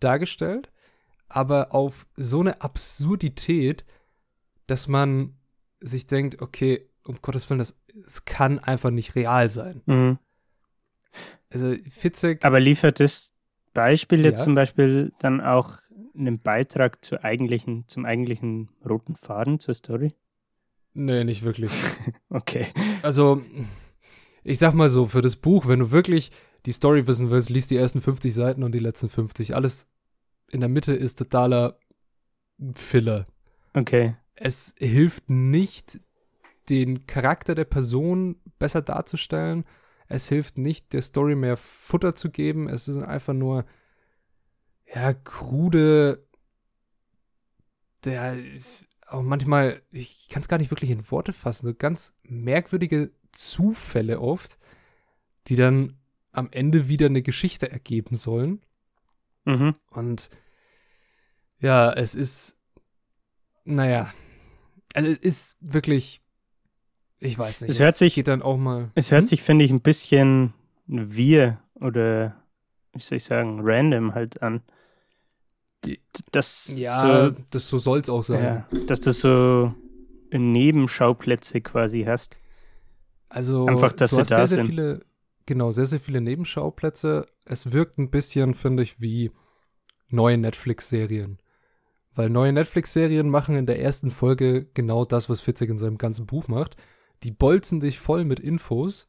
dargestellt, 0.00 0.70
aber 1.28 1.74
auf 1.74 2.06
so 2.16 2.40
eine 2.40 2.60
Absurdität, 2.60 3.86
dass 4.66 4.88
man 4.88 5.38
sich 5.80 6.06
denkt, 6.06 6.42
okay, 6.42 6.90
um 7.06 7.16
Gottes 7.22 7.48
Willen, 7.48 7.58
das, 7.58 7.76
das 7.94 8.24
kann 8.24 8.58
einfach 8.58 8.90
nicht 8.90 9.14
real 9.14 9.50
sein. 9.50 9.82
Mhm. 9.86 10.18
Also 11.50 11.74
Fitzek. 11.90 12.44
Aber 12.44 12.60
liefert 12.60 13.00
das 13.00 13.32
Beispiel 13.72 14.24
jetzt 14.24 14.38
ja. 14.38 14.44
zum 14.44 14.54
Beispiel 14.54 15.12
dann 15.18 15.40
auch 15.40 15.78
einen 16.16 16.40
Beitrag 16.40 17.04
zur 17.04 17.24
eigentlichen, 17.24 17.84
zum 17.88 18.04
eigentlichen 18.04 18.70
roten 18.88 19.16
Faden 19.16 19.60
zur 19.60 19.74
Story? 19.74 20.14
Nee, 20.94 21.24
nicht 21.24 21.42
wirklich. 21.42 21.72
okay. 22.30 22.66
Also, 23.02 23.42
ich 24.42 24.58
sag 24.58 24.74
mal 24.74 24.88
so, 24.88 25.06
für 25.06 25.20
das 25.20 25.36
Buch, 25.36 25.68
wenn 25.68 25.80
du 25.80 25.90
wirklich 25.90 26.30
die 26.64 26.72
Story 26.72 27.06
wissen 27.06 27.30
willst, 27.30 27.50
liest 27.50 27.70
die 27.70 27.76
ersten 27.76 28.00
50 28.00 28.32
Seiten 28.32 28.62
und 28.62 28.72
die 28.72 28.78
letzten 28.78 29.08
50. 29.08 29.54
Alles 29.54 29.88
in 30.50 30.60
der 30.60 30.68
Mitte 30.68 30.92
ist 30.92 31.18
totaler 31.18 31.78
Filler. 32.74 33.26
Okay. 33.74 34.16
Es 34.34 34.74
hilft 34.78 35.28
nicht, 35.28 36.00
den 36.68 37.06
Charakter 37.06 37.54
der 37.54 37.64
Person 37.64 38.40
besser 38.58 38.82
darzustellen. 38.82 39.64
Es 40.08 40.28
hilft 40.28 40.58
nicht, 40.58 40.92
der 40.92 41.02
Story 41.02 41.34
mehr 41.34 41.56
Futter 41.56 42.14
zu 42.14 42.30
geben. 42.30 42.68
Es 42.68 42.88
ist 42.88 42.98
einfach 42.98 43.34
nur, 43.34 43.64
ja, 44.92 45.14
krude, 45.14 46.26
der 48.04 48.36
auch 49.08 49.22
manchmal, 49.22 49.82
ich 49.90 50.28
kann 50.28 50.42
es 50.42 50.48
gar 50.48 50.58
nicht 50.58 50.70
wirklich 50.70 50.90
in 50.90 51.10
Worte 51.10 51.32
fassen, 51.32 51.66
so 51.66 51.74
ganz 51.74 52.14
merkwürdige 52.22 53.12
Zufälle 53.32 54.20
oft, 54.20 54.58
die 55.46 55.56
dann 55.56 55.98
am 56.32 56.48
Ende 56.50 56.88
wieder 56.88 57.06
eine 57.06 57.22
Geschichte 57.22 57.70
ergeben 57.70 58.16
sollen. 58.16 58.64
Mhm. 59.44 59.76
Und 59.90 60.30
ja, 61.58 61.92
es 61.92 62.14
ist, 62.14 62.58
naja, 63.64 64.12
also 64.94 65.10
es 65.10 65.18
ist 65.18 65.56
wirklich, 65.60 66.22
ich 67.26 67.38
weiß 67.38 67.62
nicht. 67.62 67.70
Es, 67.70 67.76
es 67.76 67.82
hört 67.82 67.96
sich, 67.96 68.14
geht 68.14 68.28
dann 68.28 68.42
auch 68.42 68.56
mal. 68.56 68.90
Es 68.94 69.10
hört 69.10 69.22
hm? 69.22 69.26
sich, 69.26 69.42
finde 69.42 69.64
ich, 69.64 69.70
ein 69.70 69.80
bisschen 69.80 70.54
wir 70.86 71.58
oder, 71.74 72.36
wie 72.92 73.00
soll 73.00 73.16
ich 73.16 73.24
sagen, 73.24 73.60
random 73.62 74.14
halt 74.14 74.42
an. 74.42 74.62
Das 76.32 76.72
ja, 76.74 77.30
so, 77.30 77.36
das 77.50 77.68
so 77.68 77.78
soll 77.78 78.00
es 78.00 78.08
auch 78.08 78.24
sein. 78.24 78.66
Ja, 78.72 78.78
dass 78.86 79.00
du 79.00 79.12
so 79.12 79.74
Nebenschauplätze 80.32 81.60
quasi 81.60 82.04
hast. 82.04 82.40
Also 83.28 83.66
einfach, 83.66 83.92
dass 83.92 84.12
sie 84.12 84.16
da 84.18 84.24
sehr, 84.24 84.48
sind. 84.48 84.58
Sehr 84.58 84.66
viele, 84.66 85.00
genau, 85.44 85.70
sehr, 85.70 85.86
sehr 85.86 86.00
viele 86.00 86.20
Nebenschauplätze. 86.20 87.26
Es 87.44 87.72
wirkt 87.72 87.98
ein 87.98 88.10
bisschen, 88.10 88.54
finde 88.54 88.82
ich, 88.82 89.00
wie 89.00 89.30
neue 90.08 90.38
Netflix-Serien. 90.38 91.38
Weil 92.14 92.30
neue 92.30 92.52
Netflix-Serien 92.52 93.28
machen 93.28 93.56
in 93.56 93.66
der 93.66 93.80
ersten 93.80 94.10
Folge 94.10 94.66
genau 94.74 95.04
das, 95.04 95.28
was 95.28 95.40
Fitzek 95.40 95.68
in 95.68 95.78
seinem 95.78 95.98
ganzen 95.98 96.26
Buch 96.26 96.48
macht. 96.48 96.76
Die 97.22 97.30
bolzen 97.30 97.80
dich 97.80 97.98
voll 97.98 98.24
mit 98.24 98.40
Infos, 98.40 99.08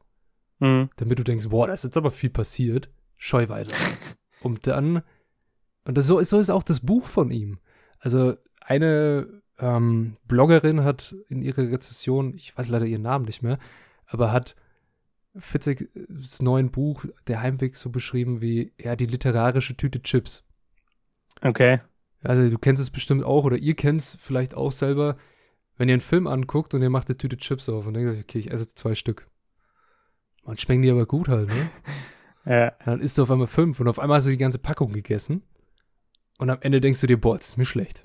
mhm. 0.59 0.89
damit 0.95 1.19
du 1.19 1.23
denkst, 1.23 1.49
boah, 1.49 1.67
da 1.67 1.73
ist 1.73 1.83
jetzt 1.83 1.97
aber 1.97 2.11
viel 2.11 2.29
passiert. 2.29 2.89
Scheu 3.15 3.49
weiter. 3.49 3.75
und 4.41 4.67
dann, 4.67 5.01
und 5.85 5.97
das, 5.97 6.05
so, 6.05 6.21
so 6.21 6.39
ist 6.39 6.49
auch 6.49 6.63
das 6.63 6.81
Buch 6.81 7.05
von 7.07 7.31
ihm. 7.31 7.59
Also 7.99 8.35
eine 8.61 9.41
ähm, 9.59 10.17
Bloggerin 10.27 10.83
hat 10.83 11.15
in 11.27 11.41
ihrer 11.41 11.69
Rezession, 11.69 12.33
ich 12.35 12.57
weiß 12.57 12.67
leider 12.67 12.85
ihren 12.85 13.01
Namen 13.01 13.25
nicht 13.25 13.41
mehr, 13.41 13.59
aber 14.05 14.31
hat 14.31 14.55
Fitzeks 15.39 15.85
neuen 16.41 16.71
Buch 16.71 17.05
Der 17.27 17.41
Heimweg 17.41 17.75
so 17.75 17.89
beschrieben 17.89 18.41
wie, 18.41 18.73
ja, 18.79 18.95
die 18.95 19.05
literarische 19.05 19.77
Tüte 19.77 20.01
Chips. 20.01 20.43
Okay. 21.41 21.79
Also 22.23 22.49
du 22.49 22.57
kennst 22.57 22.81
es 22.81 22.89
bestimmt 22.89 23.23
auch 23.23 23.43
oder 23.43 23.57
ihr 23.57 23.75
kennt 23.75 24.01
es 24.01 24.17
vielleicht 24.19 24.55
auch 24.55 24.71
selber, 24.71 25.17
wenn 25.77 25.89
ihr 25.89 25.93
einen 25.93 26.01
Film 26.01 26.27
anguckt 26.27 26.73
und 26.73 26.81
ihr 26.81 26.89
macht 26.89 27.07
eine 27.07 27.17
Tüte 27.17 27.37
Chips 27.37 27.69
auf 27.69 27.85
und 27.85 27.93
denkt 27.93 28.11
euch, 28.11 28.19
okay, 28.19 28.39
ich 28.39 28.51
esse 28.51 28.63
jetzt 28.63 28.77
zwei 28.77 28.95
Stück. 28.95 29.27
Man 30.43 30.57
schmecken 30.57 30.81
die 30.81 30.91
aber 30.91 31.05
gut 31.05 31.27
halt, 31.27 31.49
ne? 31.49 31.69
ja. 32.45 32.73
Dann 32.85 32.99
isst 32.99 33.17
du 33.17 33.23
auf 33.23 33.31
einmal 33.31 33.47
fünf 33.47 33.79
und 33.79 33.87
auf 33.87 33.99
einmal 33.99 34.17
hast 34.17 34.25
du 34.25 34.31
die 34.31 34.37
ganze 34.37 34.59
Packung 34.59 34.91
gegessen 34.91 35.43
und 36.37 36.49
am 36.49 36.59
Ende 36.61 36.81
denkst 36.81 37.01
du 37.01 37.07
dir, 37.07 37.19
boah, 37.19 37.37
das 37.37 37.49
ist 37.49 37.57
mir 37.57 37.65
schlecht. 37.65 38.03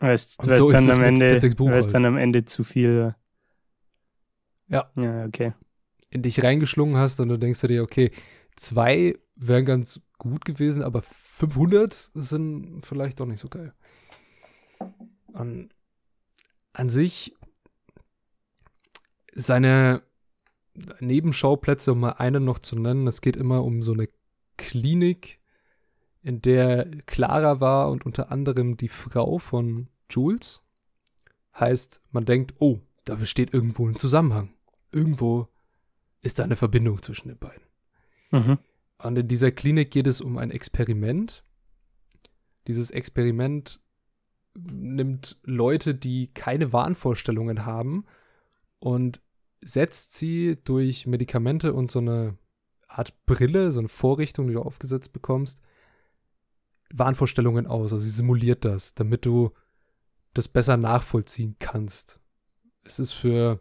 Weißt, 0.00 0.38
und 0.38 0.52
so 0.52 0.70
dann, 0.70 0.90
am 0.90 1.02
Ende, 1.02 1.30
halt. 1.30 1.94
dann 1.94 2.04
am 2.04 2.16
Ende 2.16 2.44
zu 2.44 2.64
viel. 2.64 3.14
Ja. 4.66 4.90
Ja, 4.96 5.26
okay. 5.26 5.52
In 6.10 6.22
dich 6.22 6.42
reingeschlungen 6.42 6.96
hast 6.96 7.20
und 7.20 7.28
dann 7.28 7.40
denkst 7.40 7.60
du 7.60 7.68
dir, 7.68 7.82
okay, 7.82 8.10
zwei 8.56 9.18
wären 9.36 9.64
ganz 9.64 10.00
gut 10.18 10.44
gewesen, 10.44 10.82
aber 10.82 11.02
500 11.02 12.10
sind 12.14 12.84
vielleicht 12.84 13.20
doch 13.20 13.26
nicht 13.26 13.40
so 13.40 13.48
geil. 13.48 13.72
An, 15.32 15.70
an 16.72 16.88
sich 16.88 17.34
seine 19.34 20.02
Nebenschauplätze, 21.00 21.92
um 21.92 22.00
mal 22.00 22.12
einen 22.12 22.44
noch 22.44 22.58
zu 22.58 22.78
nennen, 22.78 23.06
es 23.06 23.20
geht 23.20 23.36
immer 23.36 23.64
um 23.64 23.82
so 23.82 23.92
eine 23.92 24.08
Klinik, 24.56 25.40
in 26.22 26.40
der 26.40 26.88
Clara 27.06 27.60
war 27.60 27.90
und 27.90 28.06
unter 28.06 28.30
anderem 28.30 28.76
die 28.76 28.88
Frau 28.88 29.38
von 29.38 29.88
Jules. 30.08 30.62
Heißt, 31.58 32.00
man 32.12 32.24
denkt, 32.24 32.54
oh, 32.58 32.80
da 33.04 33.16
besteht 33.16 33.52
irgendwo 33.52 33.88
ein 33.88 33.96
Zusammenhang. 33.96 34.54
Irgendwo 34.92 35.48
ist 36.20 36.38
da 36.38 36.44
eine 36.44 36.56
Verbindung 36.56 37.02
zwischen 37.02 37.28
den 37.28 37.38
beiden. 37.38 37.64
Mhm. 38.30 38.58
Und 38.98 39.18
in 39.18 39.28
dieser 39.28 39.50
Klinik 39.50 39.90
geht 39.90 40.06
es 40.06 40.20
um 40.20 40.38
ein 40.38 40.52
Experiment. 40.52 41.42
Dieses 42.68 42.92
Experiment 42.92 43.80
nimmt 44.54 45.38
Leute, 45.44 45.94
die 45.94 46.28
keine 46.34 46.72
Wahnvorstellungen 46.72 47.64
haben 47.64 48.04
und 48.78 49.20
setzt 49.64 50.14
sie 50.14 50.58
durch 50.64 51.06
Medikamente 51.06 51.72
und 51.72 51.90
so 51.90 52.00
eine 52.00 52.36
Art 52.88 53.14
Brille, 53.26 53.72
so 53.72 53.78
eine 53.78 53.88
Vorrichtung, 53.88 54.48
die 54.48 54.54
du 54.54 54.62
aufgesetzt 54.62 55.12
bekommst, 55.12 55.62
Wahnvorstellungen 56.92 57.66
aus. 57.66 57.92
Also 57.92 58.04
sie 58.04 58.10
simuliert 58.10 58.64
das, 58.64 58.94
damit 58.94 59.24
du 59.24 59.52
das 60.34 60.48
besser 60.48 60.76
nachvollziehen 60.76 61.56
kannst. 61.58 62.18
Es 62.84 62.98
ist 62.98 63.12
für 63.12 63.60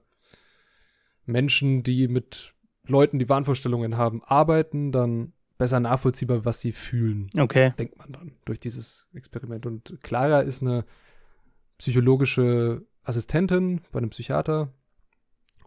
Menschen, 1.26 1.84
die 1.84 2.08
mit 2.08 2.54
Leuten, 2.88 3.20
die 3.20 3.30
Wahnvorstellungen 3.30 3.96
haben, 3.96 4.24
arbeiten, 4.24 4.92
dann 4.92 5.34
besser 5.62 5.80
nachvollziehbar, 5.80 6.44
was 6.44 6.60
sie 6.60 6.72
fühlen. 6.72 7.30
Okay. 7.38 7.72
Denkt 7.78 7.96
man 8.00 8.12
dann 8.12 8.32
durch 8.46 8.60
dieses 8.60 9.06
Experiment. 9.14 9.68
Und 9.68 9.96
Clara 10.02 10.42
ist 10.42 10.64
eine 10.64 10.86
psychologische 11.78 12.82
Assistentin 13.04 13.82
bei 13.92 14.00
einem 14.00 14.10
Psychiater 14.10 14.74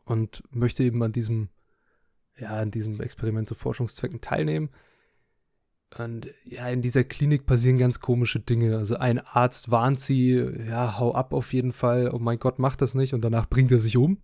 und 0.05 0.43
möchte 0.51 0.83
eben 0.83 1.01
an 1.05 1.13
diesem, 1.13 1.49
ja, 2.37 2.49
an 2.57 2.73
diesem 2.73 3.01
Experiment 3.01 3.49
zu 3.49 3.55
Forschungszwecken 3.55 4.21
teilnehmen. 4.21 4.71
Und 5.97 6.27
ja, 6.45 6.69
in 6.71 6.83
dieser 6.83 7.05
Klinik 7.05 7.47
passieren 7.47 7.79
ganz 7.79 8.01
komische 8.01 8.41
Dinge. 8.41 8.77
Also 8.77 8.97
ein 8.97 9.21
Arzt 9.21 9.71
warnt 9.71 10.01
sie, 10.01 10.33
ja, 10.69 10.99
hau 10.99 11.15
ab 11.15 11.33
auf 11.33 11.53
jeden 11.53 11.73
Fall. 11.73 12.11
Oh 12.13 12.19
mein 12.19 12.41
Gott, 12.41 12.59
mach 12.59 12.75
das 12.75 12.97
nicht. 12.97 13.15
Und 13.15 13.21
danach 13.21 13.49
bringt 13.49 13.71
er 13.71 13.79
sich 13.79 13.97
um. 13.97 14.19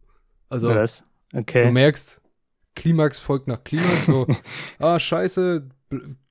Also 0.48 0.68
Was? 0.70 1.04
Okay. 1.32 1.66
du 1.66 1.70
merkst, 1.70 2.19
Klimax 2.80 3.18
folgt 3.18 3.46
nach 3.46 3.62
Klimax. 3.62 4.06
So, 4.06 4.26
ah, 4.78 4.98
scheiße, 4.98 5.68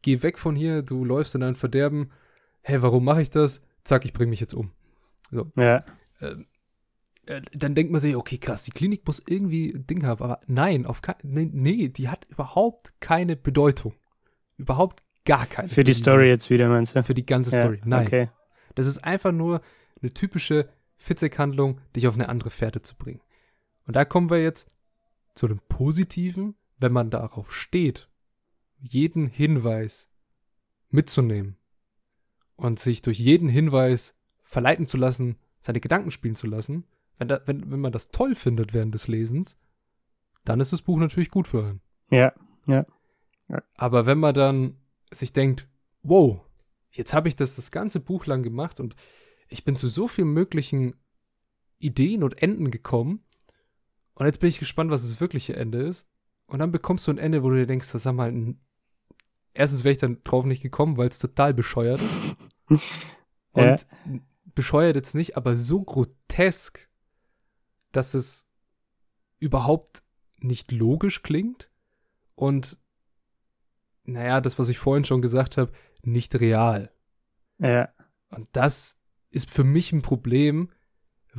geh 0.01 0.23
weg 0.23 0.39
von 0.39 0.55
hier, 0.55 0.81
du 0.81 1.05
läufst 1.05 1.35
in 1.35 1.43
ein 1.43 1.55
Verderben. 1.55 2.09
Hä, 2.63 2.73
hey, 2.73 2.81
warum 2.81 3.05
mache 3.05 3.21
ich 3.21 3.29
das? 3.29 3.61
Zack, 3.83 4.03
ich 4.03 4.13
bringe 4.13 4.31
mich 4.31 4.39
jetzt 4.39 4.55
um. 4.55 4.71
So. 5.29 5.51
Ja. 5.55 5.85
Ähm, 6.19 6.47
äh, 7.27 7.41
dann 7.53 7.75
denkt 7.75 7.91
man 7.91 8.01
sich, 8.01 8.15
okay, 8.15 8.39
krass, 8.39 8.63
die 8.63 8.71
Klinik 8.71 9.05
muss 9.05 9.21
irgendwie 9.27 9.71
ein 9.75 9.85
Ding 9.85 10.03
haben. 10.07 10.23
Aber 10.23 10.41
nein, 10.47 10.87
auf 10.87 11.01
nee, 11.21 11.49
nee, 11.53 11.87
die 11.87 12.09
hat 12.09 12.25
überhaupt 12.29 12.93
keine 12.99 13.35
Bedeutung. 13.35 13.93
Überhaupt 14.57 15.03
gar 15.25 15.45
keine. 15.45 15.69
Für 15.69 15.83
die 15.83 15.93
Story 15.93 16.29
jetzt 16.29 16.49
wieder, 16.49 16.67
meinst 16.67 16.95
du? 16.95 17.03
Für 17.03 17.13
die 17.13 17.27
ganze 17.27 17.51
ja, 17.51 17.61
Story. 17.61 17.79
Nein. 17.85 18.07
Okay. 18.07 18.29
Das 18.73 18.87
ist 18.87 19.03
einfach 19.03 19.31
nur 19.31 19.61
eine 20.01 20.11
typische 20.15 20.67
Fitzek-Handlung, 20.97 21.79
dich 21.95 22.07
auf 22.07 22.15
eine 22.15 22.27
andere 22.27 22.49
Fährte 22.49 22.81
zu 22.81 22.95
bringen. 22.95 23.21
Und 23.85 23.95
da 23.95 24.03
kommen 24.03 24.31
wir 24.31 24.41
jetzt 24.41 24.67
zu 25.39 25.47
dem 25.47 25.61
Positiven, 25.69 26.55
wenn 26.79 26.91
man 26.91 27.09
darauf 27.09 27.53
steht, 27.53 28.09
jeden 28.77 29.27
Hinweis 29.27 30.11
mitzunehmen 30.89 31.55
und 32.57 32.77
sich 32.77 33.01
durch 33.01 33.19
jeden 33.19 33.47
Hinweis 33.47 34.17
verleiten 34.43 34.85
zu 34.85 34.97
lassen, 34.97 35.37
seine 35.61 35.79
Gedanken 35.79 36.11
spielen 36.11 36.35
zu 36.35 36.45
lassen, 36.45 36.83
wenn, 37.17 37.29
da, 37.29 37.39
wenn, 37.45 37.71
wenn 37.71 37.79
man 37.79 37.93
das 37.93 38.11
toll 38.11 38.35
findet 38.35 38.73
während 38.73 38.93
des 38.93 39.07
Lesens, 39.07 39.57
dann 40.43 40.59
ist 40.59 40.73
das 40.73 40.81
Buch 40.81 40.99
natürlich 40.99 41.31
gut 41.31 41.47
für 41.47 41.63
einen. 41.63 41.81
Ja, 42.11 42.33
ja. 42.67 42.85
ja. 43.47 43.63
Aber 43.75 44.05
wenn 44.05 44.19
man 44.19 44.33
dann 44.33 44.75
sich 45.09 45.31
denkt, 45.31 45.69
wow, 46.03 46.41
jetzt 46.91 47.13
habe 47.13 47.29
ich 47.29 47.37
das 47.37 47.55
das 47.55 47.71
ganze 47.71 48.01
Buch 48.01 48.25
lang 48.25 48.43
gemacht 48.43 48.81
und 48.81 48.93
ich 49.47 49.63
bin 49.63 49.77
zu 49.77 49.87
so 49.87 50.09
vielen 50.09 50.33
möglichen 50.33 50.97
Ideen 51.77 52.23
und 52.23 52.41
Enden 52.41 52.71
gekommen 52.71 53.23
und 54.19 54.25
jetzt 54.25 54.39
bin 54.39 54.49
ich 54.49 54.59
gespannt, 54.59 54.91
was 54.91 55.07
das 55.07 55.19
wirkliche 55.21 55.55
Ende 55.55 55.81
ist. 55.81 56.07
Und 56.45 56.59
dann 56.59 56.71
bekommst 56.71 57.07
du 57.07 57.11
ein 57.11 57.17
Ende, 57.17 57.41
wo 57.41 57.49
du 57.49 57.55
dir 57.55 57.67
denkst, 57.67 57.87
sag 57.87 58.13
mal, 58.13 58.55
erstens 59.53 59.83
wäre 59.83 59.93
ich 59.93 59.97
dann 59.97 60.21
drauf 60.23 60.45
nicht 60.45 60.61
gekommen, 60.61 60.97
weil 60.97 61.07
es 61.07 61.19
total 61.19 61.53
bescheuert 61.53 62.01
ist. 62.01 62.35
und 63.51 63.63
ja. 63.63 63.77
bescheuert 64.53 64.95
jetzt 64.97 65.15
nicht, 65.15 65.37
aber 65.37 65.55
so 65.55 65.81
grotesk, 65.81 66.89
dass 67.93 68.13
es 68.13 68.45
überhaupt 69.39 70.03
nicht 70.39 70.71
logisch 70.71 71.23
klingt 71.23 71.69
und 72.35 72.77
naja, 74.03 74.41
das, 74.41 74.59
was 74.59 74.69
ich 74.69 74.79
vorhin 74.79 75.05
schon 75.05 75.21
gesagt 75.21 75.57
habe, 75.57 75.71
nicht 76.03 76.39
real. 76.39 76.91
Ja. 77.59 77.89
Und 78.29 78.49
das 78.51 78.97
ist 79.29 79.49
für 79.49 79.63
mich 79.63 79.91
ein 79.91 80.01
Problem, 80.01 80.69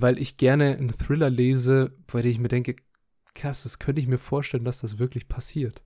weil 0.01 0.19
ich 0.19 0.37
gerne 0.37 0.77
einen 0.77 0.97
Thriller 0.97 1.31
lese, 1.31 1.97
bei 2.07 2.23
dem 2.23 2.31
ich 2.31 2.39
mir 2.39 2.49
denke, 2.49 2.77
krass, 3.35 3.63
das 3.63 3.79
könnte 3.79 4.01
ich 4.01 4.07
mir 4.07 4.19
vorstellen, 4.19 4.65
dass 4.65 4.81
das 4.81 4.99
wirklich 4.99 5.29
passiert. 5.29 5.83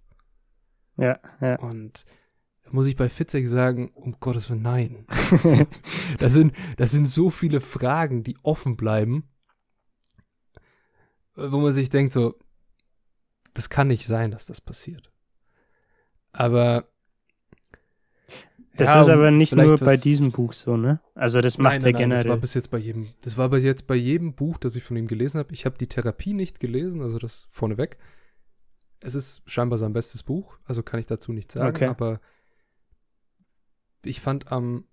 Ja, 0.97 1.19
ja. 1.41 1.59
Und 1.59 2.05
da 2.63 2.71
muss 2.71 2.87
ich 2.87 2.97
bei 2.97 3.09
Fitzek 3.09 3.47
sagen, 3.47 3.91
um 3.91 4.19
Gottes 4.21 4.49
Willen, 4.51 4.63
nein. 4.63 5.07
das, 6.19 6.33
sind, 6.33 6.55
das 6.77 6.91
sind 6.91 7.07
so 7.07 7.31
viele 7.31 7.61
Fragen, 7.61 8.23
die 8.23 8.39
offen 8.43 8.77
bleiben, 8.77 9.29
wo 11.35 11.59
man 11.59 11.73
sich 11.73 11.91
denkt, 11.91 12.13
so, 12.13 12.39
das 13.55 13.69
kann 13.69 13.89
nicht 13.89 14.07
sein, 14.07 14.31
dass 14.31 14.47
das 14.47 14.61
passiert. 14.61 15.13
Aber 16.33 16.89
das 18.77 18.89
ja, 18.89 19.01
ist 19.03 19.09
aber 19.09 19.31
nicht 19.31 19.55
nur 19.55 19.77
bei 19.77 19.97
diesem 19.97 20.33
Buch 20.33 20.53
so, 20.53 20.77
ne? 20.77 21.01
Also 21.15 21.41
das 21.41 21.59
macht 21.59 21.75
nein, 21.75 21.83
nein, 21.83 21.95
er 21.95 21.99
generell. 21.99 22.23
das 22.25 22.31
war 22.31 22.37
bis 22.39 22.55
jetzt 22.55 22.71
bei 22.71 22.79
jedem, 22.79 23.09
das 23.21 23.37
war 23.37 23.49
bis 23.49 23.63
jetzt 23.63 23.87
bei 23.87 23.95
jedem 23.95 24.35
Buch, 24.35 24.59
das 24.59 24.75
ich 24.75 24.83
von 24.83 24.97
ihm 24.97 25.07
gelesen 25.07 25.39
habe. 25.39 25.53
Ich 25.53 25.65
habe 25.65 25.79
die 25.79 25.87
Therapie 25.87 26.33
nicht 26.33 26.59
gelesen, 26.59 27.01
also 27.01 27.19
das 27.19 27.47
vorneweg. 27.51 27.99
Es 29.01 29.15
ist 29.15 29.43
scheinbar 29.47 29.79
sein 29.79 29.93
bestes 29.93 30.23
Buch, 30.23 30.59
also 30.65 30.83
kann 30.83 30.99
ich 30.99 31.07
dazu 31.07 31.33
nichts 31.33 31.55
sagen, 31.55 31.77
okay. 31.77 31.87
aber 31.87 32.21
ich 34.03 34.21
fand 34.21 34.51
am 34.51 34.87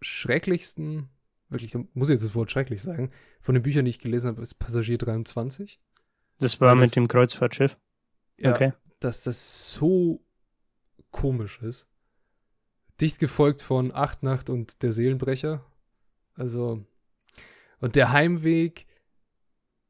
schrecklichsten, 0.00 1.08
wirklich, 1.48 1.74
muss 1.74 2.08
ich 2.08 2.14
jetzt 2.14 2.24
das 2.24 2.34
Wort 2.34 2.50
schrecklich 2.50 2.82
sagen, 2.82 3.10
von 3.40 3.54
den 3.54 3.62
Büchern, 3.62 3.84
die 3.84 3.90
ich 3.90 3.98
gelesen 3.98 4.28
habe, 4.28 4.42
ist 4.42 4.54
Passagier 4.54 4.96
23. 4.96 5.80
Das 6.38 6.60
war 6.60 6.70
Weil 6.70 6.76
mit 6.76 6.86
das, 6.86 6.92
dem 6.92 7.08
Kreuzfahrtschiff? 7.08 7.76
Ja, 8.38 8.52
okay. 8.52 8.72
dass 9.00 9.24
das 9.24 9.72
so 9.72 10.24
komisch 11.10 11.60
ist. 11.62 11.88
Dicht 13.00 13.18
gefolgt 13.18 13.62
von 13.62 13.92
Acht 13.92 14.22
Nacht 14.22 14.50
und 14.50 14.82
der 14.82 14.92
Seelenbrecher. 14.92 15.64
Also, 16.34 16.84
und 17.80 17.96
der 17.96 18.12
Heimweg 18.12 18.86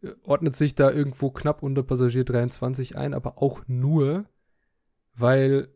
äh, 0.03 0.12
ordnet 0.23 0.57
sich 0.57 0.75
da 0.75 0.90
irgendwo 0.90 1.31
knapp 1.31 1.62
unter 1.62 1.83
Passagier 1.83 2.25
23 2.25 2.97
ein, 2.97 3.14
aber 3.14 3.42
auch 3.42 3.62
nur, 3.66 4.27
weil 5.14 5.68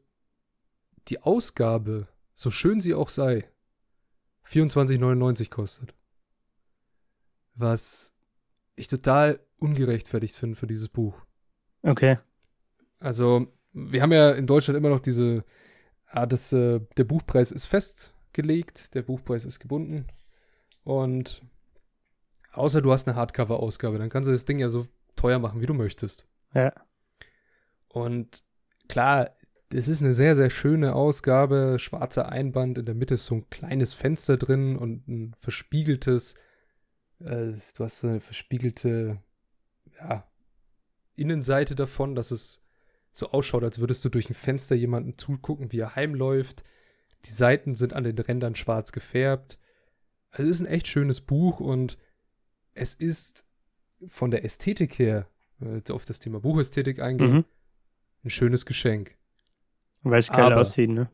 die 1.09 1.23
Ausgabe, 1.23 2.09
so 2.35 2.51
schön 2.51 2.81
sie 2.81 2.95
auch 2.95 3.09
sei, 3.09 3.49
24,99 4.47 5.51
kostet. 5.51 5.95
Was 7.55 8.13
ich 8.77 8.89
total 8.89 9.41
ungerechtfertigt 9.59 10.35
finde 10.35 10.57
für 10.57 10.67
dieses 10.67 10.89
Buch. 10.89 11.15
Okay. 11.83 12.19
Also, 12.99 13.47
wir 13.73 14.03
haben 14.03 14.13
ja 14.13 14.33
in 14.33 14.47
Deutschland 14.47 14.77
immer 14.77 14.89
noch 14.89 15.01
diese, 15.01 15.45
ah, 16.13 16.27
das, 16.27 16.53
äh, 16.53 16.81
der 16.97 17.05
Buchpreis 17.05 17.51
ist 17.51 17.67
festgelegt, 17.67 18.95
der 18.95 19.03
Buchpreis 19.03 19.45
ist 19.45 19.61
gebunden. 19.61 20.07
Und 20.85 21.43
außer 22.53 22.83
du 22.83 22.93
hast 22.93 23.09
eine 23.09 23.17
Hardcover-Ausgabe, 23.17 23.99
dann 23.99 24.11
kannst 24.11 24.29
du 24.29 24.33
das 24.33 24.45
Ding 24.45 24.59
ja 24.59 24.69
so 24.69 24.87
teuer 25.17 25.39
machen, 25.39 25.61
wie 25.61 25.67
du 25.67 25.75
möchtest. 25.75 26.27
Ja. 26.55 26.73
Und 27.89 28.43
klar, 28.89 29.31
es 29.71 29.89
ist 29.89 30.03
eine 30.03 30.15
sehr, 30.15 30.37
sehr 30.37 30.51
schöne 30.51 30.95
Ausgabe. 30.95 31.79
Schwarzer 31.79 32.29
Einband, 32.29 32.79
in 32.79 32.87
der 32.87 32.95
Mitte 32.95 33.15
ist 33.15 33.27
so 33.27 33.37
ein 33.37 33.51
kleines 33.51 33.95
Fenster 33.95 34.37
drin 34.37 34.77
und 34.77 35.09
ein 35.09 35.35
verspiegeltes, 35.39 36.35
äh, 37.21 37.53
du 37.75 37.85
hast 37.85 37.99
so 37.99 38.09
eine 38.09 38.21
verspiegelte, 38.21 39.19
ja, 39.99 40.29
Innenseite 41.15 41.75
davon, 41.75 42.15
dass 42.15 42.31
es 42.31 42.62
so 43.13 43.31
ausschaut, 43.31 43.63
als 43.63 43.79
würdest 43.79 44.05
du 44.05 44.09
durch 44.09 44.29
ein 44.31 44.35
Fenster 44.35 44.75
jemanden 44.75 45.17
zugucken, 45.17 45.71
wie 45.71 45.79
er 45.79 45.95
heimläuft. 45.95 46.65
Die 47.27 47.31
Seiten 47.31 47.77
sind 47.77 47.93
an 47.93 48.05
den 48.05 48.19
Rändern 48.19 48.57
schwarz 48.57 48.93
gefärbt. 48.93 49.59
Also 50.31 50.51
es 50.51 50.57
ist 50.57 50.67
ein 50.67 50.73
echt 50.73 50.89
schönes 50.89 51.21
Buch 51.21 51.61
und 51.61 51.99
es 52.75 52.95
ist 52.95 53.45
von 54.09 54.31
der 54.31 54.45
Ästhetik 54.45 54.99
her, 54.99 55.29
wenn 55.59 55.71
wir 55.71 55.77
jetzt 55.77 55.91
auf 55.91 56.05
das 56.05 56.19
Thema 56.19 56.41
Buchästhetik 56.41 57.01
eingehen, 57.01 57.33
mhm. 57.33 57.45
ein 58.25 58.31
schönes 58.31 58.67
Geschenk. 58.67 59.15
Weil 60.03 60.19
es 60.19 60.31
geil 60.31 60.47
aber, 60.53 60.63
aussieht, 60.63 60.91
ne? 60.91 61.11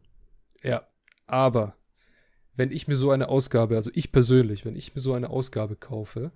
Ja, 0.62 0.86
aber 1.26 1.76
wenn 2.54 2.70
ich 2.70 2.88
mir 2.88 2.96
so 2.96 3.10
eine 3.10 3.28
Ausgabe, 3.28 3.76
also 3.76 3.90
ich 3.92 4.12
persönlich, 4.12 4.64
wenn 4.64 4.76
ich 4.76 4.94
mir 4.94 5.00
so 5.00 5.12
eine 5.12 5.30
Ausgabe 5.30 5.76
kaufe, 5.76 6.32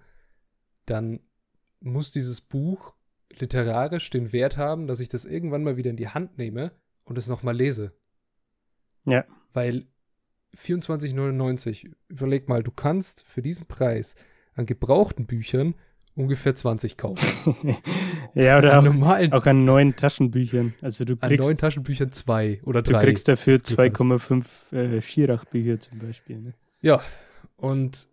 dann 0.86 1.20
muss 1.80 2.10
dieses 2.10 2.40
Buch 2.40 2.94
literarisch 3.38 4.10
den 4.10 4.32
Wert 4.32 4.56
haben, 4.56 4.86
dass 4.86 5.00
ich 5.00 5.08
das 5.08 5.24
irgendwann 5.24 5.64
mal 5.64 5.76
wieder 5.76 5.90
in 5.90 5.96
die 5.96 6.08
Hand 6.08 6.38
nehme 6.38 6.72
und 7.04 7.18
es 7.18 7.28
nochmal 7.28 7.56
lese. 7.56 7.92
Ja. 9.04 9.24
Weil 9.52 9.86
24,99, 10.56 11.90
überleg 12.08 12.48
mal, 12.48 12.62
du 12.62 12.70
kannst 12.70 13.22
für 13.26 13.42
diesen 13.42 13.66
Preis 13.66 14.14
an 14.54 14.66
gebrauchten 14.66 15.26
Büchern 15.26 15.74
ungefähr 16.14 16.54
20 16.54 16.96
kaufen. 16.96 17.26
ja, 18.34 18.58
oder 18.58 18.74
an 18.74 18.80
auch, 18.80 18.92
normalen, 18.92 19.32
auch 19.32 19.46
an 19.46 19.64
neuen 19.64 19.96
Taschenbüchern. 19.96 20.74
Also 20.82 21.04
du 21.04 21.16
kriegst, 21.16 21.40
an 21.40 21.46
neuen 21.46 21.56
Taschenbüchern 21.56 22.12
zwei 22.12 22.60
oder 22.64 22.82
drei. 22.82 22.98
Du 22.98 23.04
kriegst 23.06 23.28
dafür 23.28 23.56
2,5 23.56 24.76
äh, 24.76 25.00
Schirach-Bücher 25.00 25.80
zum 25.80 25.98
Beispiel. 25.98 26.38
Ne? 26.38 26.54
Ja, 26.80 27.00
und 27.56 28.08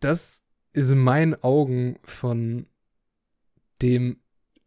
das 0.00 0.42
ist 0.72 0.90
in 0.90 0.98
meinen 0.98 1.40
Augen 1.42 1.98
von 2.02 2.66
dem 3.82 4.20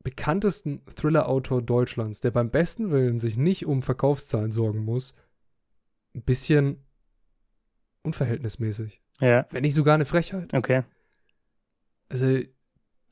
bekanntesten 0.03 0.81
Thriller-Autor 0.95 1.61
Deutschlands, 1.61 2.19
der 2.19 2.31
beim 2.31 2.49
besten 2.49 2.91
Willen 2.91 3.19
sich 3.19 3.37
nicht 3.37 3.65
um 3.65 3.81
Verkaufszahlen 3.81 4.51
sorgen 4.51 4.83
muss, 4.83 5.15
ein 6.13 6.23
bisschen 6.23 6.83
unverhältnismäßig. 8.03 9.01
Ja. 9.19 9.47
Wenn 9.51 9.61
nicht 9.61 9.73
sogar 9.73 9.95
eine 9.95 10.05
Frechheit. 10.05 10.53
Okay. 10.53 10.83
Also, 12.09 12.39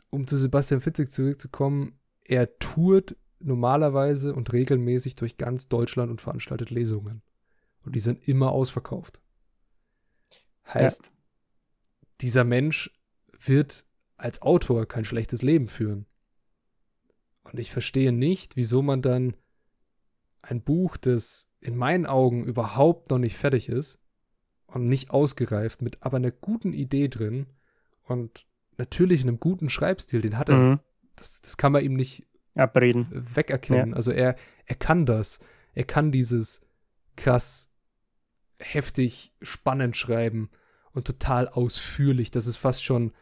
um 0.09 0.27
zu 0.27 0.37
Sebastian 0.37 0.81
Fitzek 0.81 1.09
zurückzukommen, 1.09 1.97
er 2.23 2.57
tourt 2.59 3.15
normalerweise 3.39 4.35
und 4.35 4.51
regelmäßig 4.53 5.15
durch 5.15 5.37
ganz 5.37 5.67
Deutschland 5.67 6.11
und 6.11 6.21
veranstaltet 6.21 6.69
Lesungen. 6.69 7.21
Und 7.83 7.95
die 7.95 7.99
sind 7.99 8.27
immer 8.27 8.51
ausverkauft. 8.51 9.21
Heißt, 10.67 11.07
ja. 11.07 11.11
dieser 12.21 12.43
Mensch 12.43 12.91
wird 13.45 13.85
als 14.21 14.41
Autor 14.41 14.87
kein 14.87 15.05
schlechtes 15.05 15.41
Leben 15.41 15.67
führen. 15.67 16.05
Und 17.43 17.59
ich 17.59 17.71
verstehe 17.71 18.11
nicht, 18.11 18.55
wieso 18.55 18.81
man 18.81 19.01
dann 19.01 19.35
ein 20.41 20.61
Buch, 20.61 20.97
das 20.97 21.49
in 21.59 21.75
meinen 21.75 22.05
Augen 22.05 22.45
überhaupt 22.45 23.09
noch 23.09 23.17
nicht 23.17 23.37
fertig 23.37 23.67
ist 23.67 23.99
und 24.67 24.87
nicht 24.87 25.11
ausgereift, 25.11 25.81
mit 25.81 26.01
aber 26.01 26.17
einer 26.17 26.31
guten 26.31 26.73
Idee 26.73 27.07
drin 27.07 27.47
und 28.03 28.45
natürlich 28.77 29.21
einem 29.21 29.39
guten 29.39 29.69
Schreibstil, 29.69 30.21
den 30.21 30.37
hat 30.37 30.49
er. 30.49 30.57
Mhm. 30.57 30.79
Das, 31.15 31.41
das 31.41 31.57
kann 31.57 31.71
man 31.71 31.83
ihm 31.83 31.95
nicht 31.95 32.25
abreden. 32.55 33.07
Wegerkennen. 33.11 33.91
Ja. 33.91 33.95
Also 33.95 34.11
er, 34.11 34.35
er 34.65 34.75
kann 34.75 35.05
das. 35.05 35.39
Er 35.73 35.83
kann 35.83 36.11
dieses 36.11 36.61
krass 37.15 37.69
heftig 38.59 39.33
spannend 39.41 39.97
schreiben 39.97 40.49
und 40.91 41.07
total 41.07 41.47
ausführlich, 41.47 42.31
dass 42.31 42.45
es 42.45 42.55
fast 42.55 42.83
schon 42.83 43.13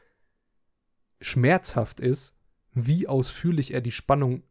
schmerzhaft 1.21 1.99
ist, 1.99 2.35
wie 2.73 3.07
ausführlich 3.07 3.73
er 3.73 3.81
die 3.81 3.91
Spannung 3.91 4.43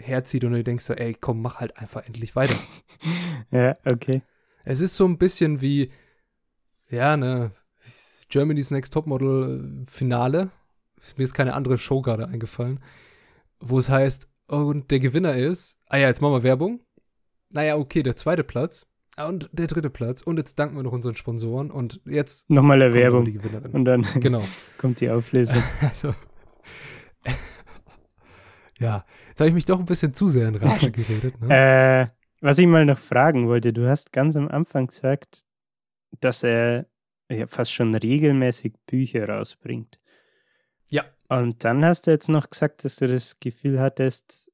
herzieht 0.00 0.44
und 0.44 0.52
du 0.52 0.62
denkst 0.62 0.84
so, 0.84 0.94
ey, 0.94 1.14
komm, 1.14 1.42
mach 1.42 1.56
halt 1.56 1.76
einfach 1.76 2.06
endlich 2.06 2.36
weiter. 2.36 2.54
ja, 3.50 3.76
okay. 3.84 4.22
Es 4.64 4.80
ist 4.80 4.96
so 4.96 5.06
ein 5.06 5.18
bisschen 5.18 5.60
wie, 5.60 5.90
ja, 6.90 7.16
ne, 7.16 7.52
Germany's 8.28 8.70
Next 8.70 8.92
Topmodel 8.92 9.84
äh, 9.86 9.90
Finale. 9.90 10.50
Mir 11.16 11.24
ist 11.24 11.34
keine 11.34 11.54
andere 11.54 11.78
Show 11.78 12.02
gerade 12.02 12.28
eingefallen, 12.28 12.80
wo 13.60 13.78
es 13.78 13.88
heißt, 13.88 14.28
und 14.46 14.90
der 14.90 14.98
Gewinner 14.98 15.36
ist, 15.36 15.78
ah 15.86 15.96
ja, 15.96 16.08
jetzt 16.08 16.20
machen 16.20 16.34
wir 16.34 16.42
Werbung. 16.42 16.80
Naja, 17.50 17.76
okay, 17.76 18.02
der 18.02 18.16
zweite 18.16 18.44
Platz. 18.44 18.86
Ah, 19.18 19.26
und 19.26 19.50
der 19.52 19.66
dritte 19.66 19.90
Platz. 19.90 20.22
Und 20.22 20.36
jetzt 20.36 20.60
danken 20.60 20.76
wir 20.76 20.84
noch 20.84 20.92
unseren 20.92 21.16
Sponsoren. 21.16 21.72
Und 21.72 22.00
jetzt. 22.04 22.48
Nochmal 22.48 22.78
der 22.78 22.94
Werbung. 22.94 23.26
Und 23.72 23.84
dann 23.84 24.02
genau. 24.20 24.44
kommt 24.78 25.00
die 25.00 25.10
Auflösung. 25.10 25.60
also, 25.80 26.14
ja, 28.78 29.04
jetzt 29.28 29.40
habe 29.40 29.48
ich 29.48 29.54
mich 29.54 29.64
doch 29.64 29.80
ein 29.80 29.86
bisschen 29.86 30.14
zu 30.14 30.28
sehr 30.28 30.46
in 30.46 30.54
Rage 30.54 30.92
geredet. 30.92 31.40
Ne? 31.40 31.48
äh, 31.50 32.06
was 32.40 32.58
ich 32.58 32.68
mal 32.68 32.84
noch 32.84 32.98
fragen 32.98 33.48
wollte, 33.48 33.72
du 33.72 33.88
hast 33.88 34.12
ganz 34.12 34.36
am 34.36 34.46
Anfang 34.46 34.86
gesagt, 34.86 35.44
dass 36.20 36.44
er 36.44 36.86
ja, 37.28 37.48
fast 37.48 37.72
schon 37.72 37.92
regelmäßig 37.92 38.74
Bücher 38.86 39.28
rausbringt. 39.28 39.96
Ja. 40.90 41.04
Und 41.28 41.64
dann 41.64 41.84
hast 41.84 42.06
du 42.06 42.12
jetzt 42.12 42.28
noch 42.28 42.50
gesagt, 42.50 42.84
dass 42.84 42.94
du 42.96 43.08
das 43.08 43.40
Gefühl 43.40 43.80
hattest, 43.80 44.52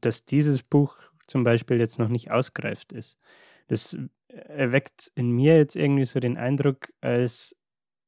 dass 0.00 0.24
dieses 0.24 0.62
Buch 0.62 0.96
zum 1.26 1.42
Beispiel 1.42 1.80
jetzt 1.80 1.98
noch 1.98 2.08
nicht 2.08 2.30
ausgereift 2.30 2.92
ist. 2.92 3.18
Das 3.68 3.96
erweckt 4.28 5.10
in 5.14 5.30
mir 5.30 5.56
jetzt 5.56 5.76
irgendwie 5.76 6.04
so 6.04 6.20
den 6.20 6.36
Eindruck, 6.36 6.92
als 7.00 7.56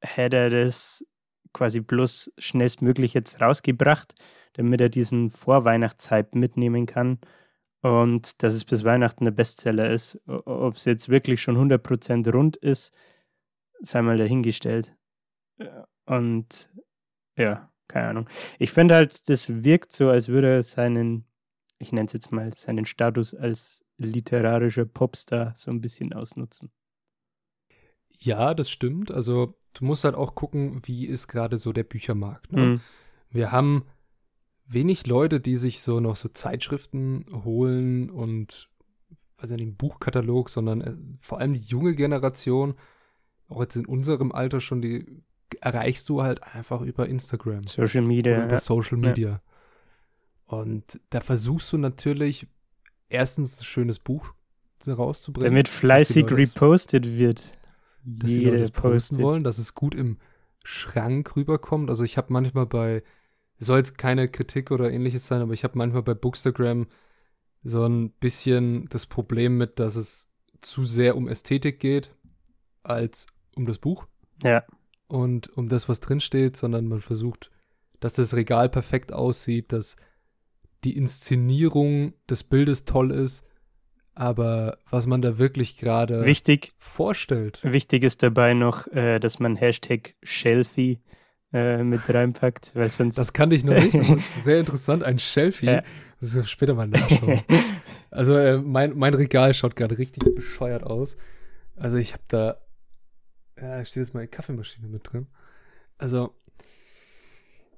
hätte 0.01 0.37
er 0.37 0.51
das 0.51 1.05
quasi 1.53 1.81
bloß 1.81 2.33
schnellstmöglich 2.39 3.15
jetzt 3.15 3.41
rausgebracht, 3.41 4.15
damit 4.53 4.81
er 4.81 4.89
diesen 4.89 5.31
Vorweihnachtshype 5.31 6.37
mitnehmen 6.39 6.87
kann 6.87 7.19
und 7.81 8.43
dass 8.43 8.55
es 8.55 8.65
bis 8.65 8.85
Weihnachten 8.85 9.25
der 9.25 9.33
Bestseller 9.33 9.91
ist. 9.91 10.21
Ob 10.27 10.77
es 10.77 10.85
jetzt 10.85 11.09
wirklich 11.09 11.41
schon 11.41 11.57
100% 11.57 12.31
rund 12.33 12.57
ist, 12.57 12.93
sei 13.81 14.03
mal 14.03 14.19
dahingestellt. 14.19 14.95
Und 16.07 16.71
ja, 17.37 17.73
keine 17.87 18.09
Ahnung. 18.09 18.29
Ich 18.59 18.73
finde 18.73 18.95
halt, 18.95 19.29
das 19.29 19.65
wirkt 19.65 19.93
so, 19.93 20.11
als 20.11 20.29
würde 20.29 20.49
er 20.49 20.63
seinen, 20.63 21.25
ich 21.79 21.93
nenne 21.93 22.07
es 22.07 22.13
jetzt 22.13 22.33
mal, 22.33 22.53
seinen 22.53 22.87
Status 22.87 23.35
als 23.35 23.85
literarischer 23.99 24.85
Popstar 24.85 25.53
so 25.57 25.71
ein 25.71 25.81
bisschen 25.81 26.13
ausnutzen. 26.13 26.71
Ja, 28.11 28.55
das 28.55 28.71
stimmt. 28.71 29.11
Also 29.11 29.55
du 29.75 29.85
musst 29.85 30.05
halt 30.05 30.15
auch 30.15 30.35
gucken, 30.35 30.81
wie 30.85 31.07
ist 31.07 31.29
gerade 31.29 31.59
so 31.59 31.73
der 31.73 31.85
Büchermarkt. 31.85 32.53
Ne? 32.53 32.61
Mhm. 32.61 32.81
Wir 33.31 33.53
haben 33.53 33.85
wenig 34.67 35.07
Leute, 35.07 35.41
die 35.41 35.57
sich 35.57 35.81
so 35.83 36.01
noch 36.01 36.17
so 36.17 36.29
Zeitschriften 36.29 37.27
holen 37.45 38.11
und 38.11 38.69
also 39.37 39.57
den 39.57 39.77
Buchkatalog, 39.77 40.51
sondern 40.51 40.81
äh, 40.81 40.97
vor 41.21 41.39
allem 41.39 41.55
die 41.55 41.61
junge 41.61 41.95
Generation, 41.95 42.75
auch 43.49 43.61
jetzt 43.61 43.77
in 43.77 43.87
unserem 43.87 44.33
Alter 44.33 44.61
schon, 44.61 44.83
die 44.83 45.23
erreichst 45.61 46.09
du 46.09 46.23
halt 46.23 46.43
einfach 46.43 46.81
über 46.81 47.09
Instagram. 47.09 47.63
Social 47.65 48.03
Media. 48.03 48.35
Oder 48.35 48.45
über 48.45 48.53
ja. 48.53 48.59
Social 48.59 48.99
Media. 48.99 49.29
Ja. 49.29 49.43
Und 50.45 51.01
da 51.11 51.21
versuchst 51.21 51.73
du 51.73 51.79
natürlich 51.79 52.49
erstens 53.09 53.61
ein 53.61 53.65
schönes 53.65 53.99
Buch 53.99 54.35
rauszubringen. 54.87 55.53
Damit 55.53 55.69
fleißig 55.69 56.31
repostet 56.31 57.17
wird. 57.17 57.53
Dass 58.05 58.31
die 58.31 58.45
Leute 58.45 58.59
das 58.59 58.71
posten 58.71 59.19
wollen, 59.19 59.45
dass 59.45 59.59
es 59.59 59.75
gut 59.75 59.95
im 59.95 60.19
Schrank 60.65 61.37
rüberkommt. 61.37 61.91
Also 61.91 62.05
ich 62.05 62.17
habe 62.17 62.33
manchmal 62.33 62.67
bei, 62.67 63.03
soll 63.59 63.79
jetzt 63.79 63.99
keine 63.99 64.29
Kritik 64.29 64.71
oder 64.71 64.91
ähnliches 64.91 65.27
sein, 65.27 65.43
aber 65.43 65.53
ich 65.53 65.65
habe 65.65 65.77
manchmal 65.77 66.03
bei 66.03 66.15
Bookstagram 66.15 66.87
so 67.65 67.85
ein 67.85 68.11
bisschen 68.11 68.89
das 68.89 69.07
Problem 69.07 69.59
mit, 69.59 69.79
dass 69.79 69.97
es 69.97 70.29
zu 70.63 70.85
sehr 70.85 71.17
um 71.17 71.29
Ästhetik 71.29 71.81
geht, 71.81 72.15
als 72.83 73.27
um 73.57 73.67
das 73.67 73.79
Buch. 73.79 74.07
Ja. 74.43 74.65
Und 75.09 75.49
um 75.57 75.69
das, 75.69 75.89
was 75.89 76.01
drinsteht, 76.01 76.57
sondern 76.57 76.87
man 76.87 77.01
versucht, 77.01 77.51
dass 78.01 78.15
das 78.15 78.35
Regal 78.35 78.69
perfekt 78.69 79.13
aussieht, 79.13 79.73
dass 79.73 79.97
die 80.85 80.97
Inszenierung 80.97 82.15
des 82.29 82.45
Bildes 82.45 82.85
toll 82.85 83.11
ist, 83.11 83.45
aber 84.15 84.79
was 84.91 85.07
man 85.07 85.23
da 85.23 85.39
wirklich 85.39 85.77
gerade 85.77 86.25
vorstellt. 86.79 87.61
Wichtig 87.63 88.03
ist 88.03 88.23
dabei 88.23 88.55
noch, 88.55 88.87
äh, 88.89 89.19
dass 89.19 89.39
man 89.39 89.57
Hashtag 89.57 90.15
Shelfie 90.23 91.01
äh, 91.53 91.83
mit 91.83 92.03
reinpackt, 92.13 92.73
weil 92.75 92.91
sonst. 92.91 93.17
Das 93.17 93.33
kann 93.33 93.51
ich 93.53 93.65
noch 93.65 93.75
nicht. 93.75 93.95
Das 93.95 94.09
ist 94.09 94.45
sehr 94.45 94.61
interessant, 94.61 95.03
ein 95.03 95.19
Shelfie. 95.19 95.67
Ja. 95.67 95.83
Das 96.21 96.35
ist 96.35 96.51
später 96.51 96.75
mal 96.75 96.89
nachschauen. 96.89 97.41
also 98.11 98.37
äh, 98.37 98.59
mein, 98.59 98.99
mein 98.99 99.15
Regal 99.15 99.55
schaut 99.55 99.77
gerade 99.77 99.99
richtig 99.99 100.35
bescheuert 100.35 100.83
aus. 100.83 101.17
Also 101.77 101.97
ich 101.97 102.13
habe 102.13 102.25
da, 102.29 102.57
ja, 103.61 103.85
steht 103.85 104.03
jetzt 104.03 104.15
mal 104.15 104.21
eine 104.21 104.29
Kaffeemaschine 104.29 104.89
mit 104.89 105.13
drin. 105.13 105.29
Also 105.97 106.35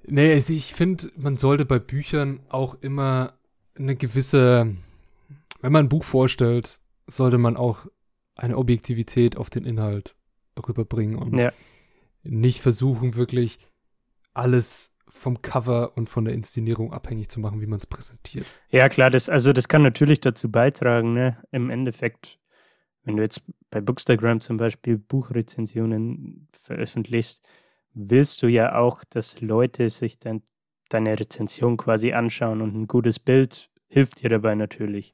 Nee, 0.07 0.33
also 0.33 0.53
ich 0.53 0.73
finde, 0.73 1.11
man 1.15 1.37
sollte 1.37 1.65
bei 1.65 1.79
Büchern 1.79 2.41
auch 2.49 2.75
immer 2.81 3.33
eine 3.77 3.95
gewisse, 3.95 4.75
wenn 5.61 5.71
man 5.71 5.85
ein 5.85 5.89
Buch 5.89 6.03
vorstellt, 6.03 6.79
sollte 7.07 7.37
man 7.37 7.57
auch 7.57 7.85
eine 8.35 8.57
Objektivität 8.57 9.37
auf 9.37 9.49
den 9.49 9.65
Inhalt 9.65 10.15
rüberbringen 10.67 11.17
und 11.17 11.37
ja. 11.37 11.51
nicht 12.23 12.61
versuchen, 12.61 13.15
wirklich 13.15 13.59
alles 14.33 14.93
vom 15.07 15.41
Cover 15.41 15.95
und 15.95 16.09
von 16.09 16.25
der 16.25 16.33
Inszenierung 16.33 16.93
abhängig 16.93 17.29
zu 17.29 17.39
machen, 17.39 17.61
wie 17.61 17.67
man 17.67 17.79
es 17.79 17.85
präsentiert. 17.85 18.45
Ja, 18.69 18.89
klar, 18.89 19.11
das, 19.11 19.29
also 19.29 19.53
das 19.53 19.67
kann 19.67 19.83
natürlich 19.83 20.19
dazu 20.21 20.49
beitragen, 20.49 21.13
ne? 21.13 21.37
Im 21.51 21.69
Endeffekt, 21.69 22.39
wenn 23.03 23.17
du 23.17 23.23
jetzt 23.23 23.43
bei 23.69 23.81
Bookstagram 23.81 24.39
zum 24.39 24.57
Beispiel 24.57 24.97
Buchrezensionen 24.97 26.47
veröffentlichst, 26.53 27.47
willst 27.93 28.41
du 28.41 28.47
ja 28.47 28.77
auch, 28.77 29.03
dass 29.03 29.41
Leute 29.41 29.89
sich 29.89 30.19
dann 30.19 30.43
deine 30.89 31.19
Rezension 31.19 31.77
quasi 31.77 32.13
anschauen 32.13 32.61
und 32.61 32.75
ein 32.75 32.87
gutes 32.87 33.19
Bild 33.19 33.69
hilft 33.87 34.21
dir 34.21 34.29
dabei 34.29 34.55
natürlich. 34.55 35.13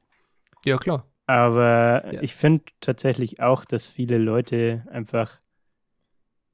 Ja, 0.65 0.77
klar. 0.77 1.05
Aber 1.25 2.13
ja. 2.13 2.21
ich 2.21 2.35
finde 2.35 2.65
tatsächlich 2.79 3.41
auch, 3.41 3.65
dass 3.65 3.85
viele 3.85 4.17
Leute 4.17 4.85
einfach 4.89 5.39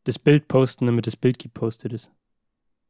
das 0.04 0.20
Bild 0.20 0.48
posten, 0.48 0.88
damit 0.88 1.08
das 1.08 1.16
Bild 1.16 1.40
gepostet 1.40 1.94
ist. 1.94 2.12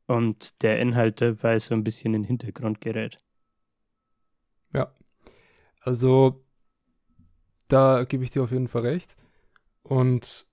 Und 0.07 0.61
der 0.63 0.79
Inhalt 0.79 1.21
dabei 1.21 1.59
so 1.59 1.73
ein 1.73 1.83
bisschen 1.83 2.13
in 2.13 2.23
den 2.23 2.27
Hintergrund 2.27 2.81
gerät. 2.81 3.19
Ja. 4.73 4.93
Also, 5.81 6.43
da 7.67 8.03
gebe 8.03 8.23
ich 8.23 8.31
dir 8.31 8.43
auf 8.43 8.51
jeden 8.51 8.67
Fall 8.67 8.83
recht. 8.83 9.15
Und 9.83 10.47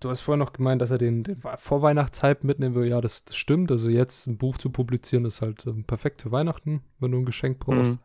du 0.00 0.10
hast 0.10 0.20
vorher 0.20 0.38
noch 0.38 0.52
gemeint, 0.52 0.82
dass 0.82 0.90
er 0.90 0.98
den, 0.98 1.24
den 1.24 1.40
Vorweihnachtshype 1.58 2.46
mitnehmen 2.46 2.74
will. 2.74 2.88
Ja, 2.88 3.00
das, 3.00 3.24
das, 3.24 3.36
stimmt. 3.36 3.70
Also 3.70 3.88
jetzt 3.88 4.26
ein 4.26 4.38
Buch 4.38 4.58
zu 4.58 4.70
publizieren 4.70 5.24
ist 5.24 5.42
halt 5.42 5.66
ähm, 5.66 5.84
perfekt 5.84 6.22
für 6.22 6.32
Weihnachten, 6.32 6.82
wenn 6.98 7.12
du 7.12 7.18
ein 7.18 7.24
Geschenk 7.24 7.58
brauchst. 7.58 7.92
Mhm. 7.92 7.98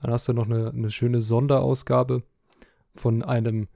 Dann 0.00 0.12
hast 0.12 0.28
du 0.28 0.32
noch 0.32 0.46
eine, 0.46 0.70
eine 0.70 0.90
schöne 0.90 1.20
Sonderausgabe 1.20 2.22
von 2.94 3.22
einem 3.22 3.68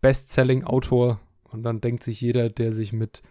Bestselling-Autor. 0.00 1.20
Und 1.50 1.62
dann 1.62 1.80
denkt 1.80 2.02
sich 2.02 2.20
jeder, 2.20 2.50
der 2.50 2.72
sich 2.72 2.92
mit, 2.92 3.22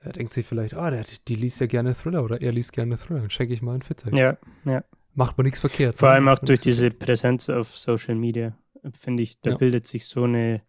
er 0.00 0.12
denkt 0.12 0.32
sich 0.32 0.46
vielleicht, 0.46 0.74
ah, 0.74 0.90
der, 0.90 1.04
die 1.26 1.34
liest 1.34 1.60
ja 1.60 1.66
gerne 1.66 1.94
Thriller 1.94 2.24
oder 2.24 2.40
er 2.40 2.52
liest 2.52 2.72
gerne 2.72 2.96
Thriller. 2.96 3.20
Dann 3.20 3.30
schenke 3.30 3.54
ich 3.54 3.62
mal 3.62 3.72
einen 3.72 3.82
Fitzek. 3.82 4.14
Ja, 4.14 4.38
ja. 4.64 4.84
Macht 5.14 5.36
man 5.36 5.44
nichts 5.44 5.60
verkehrt. 5.60 5.98
Vor 5.98 6.08
ne? 6.08 6.14
allem 6.14 6.28
auch 6.28 6.38
durch 6.38 6.60
diese 6.60 6.90
Präsenz 6.90 7.50
auf 7.50 7.76
Social 7.76 8.14
Media, 8.14 8.56
finde 8.92 9.24
ich, 9.24 9.40
da 9.40 9.50
ja. 9.50 9.56
bildet 9.56 9.86
sich 9.86 10.06
so 10.06 10.22
eine 10.22 10.62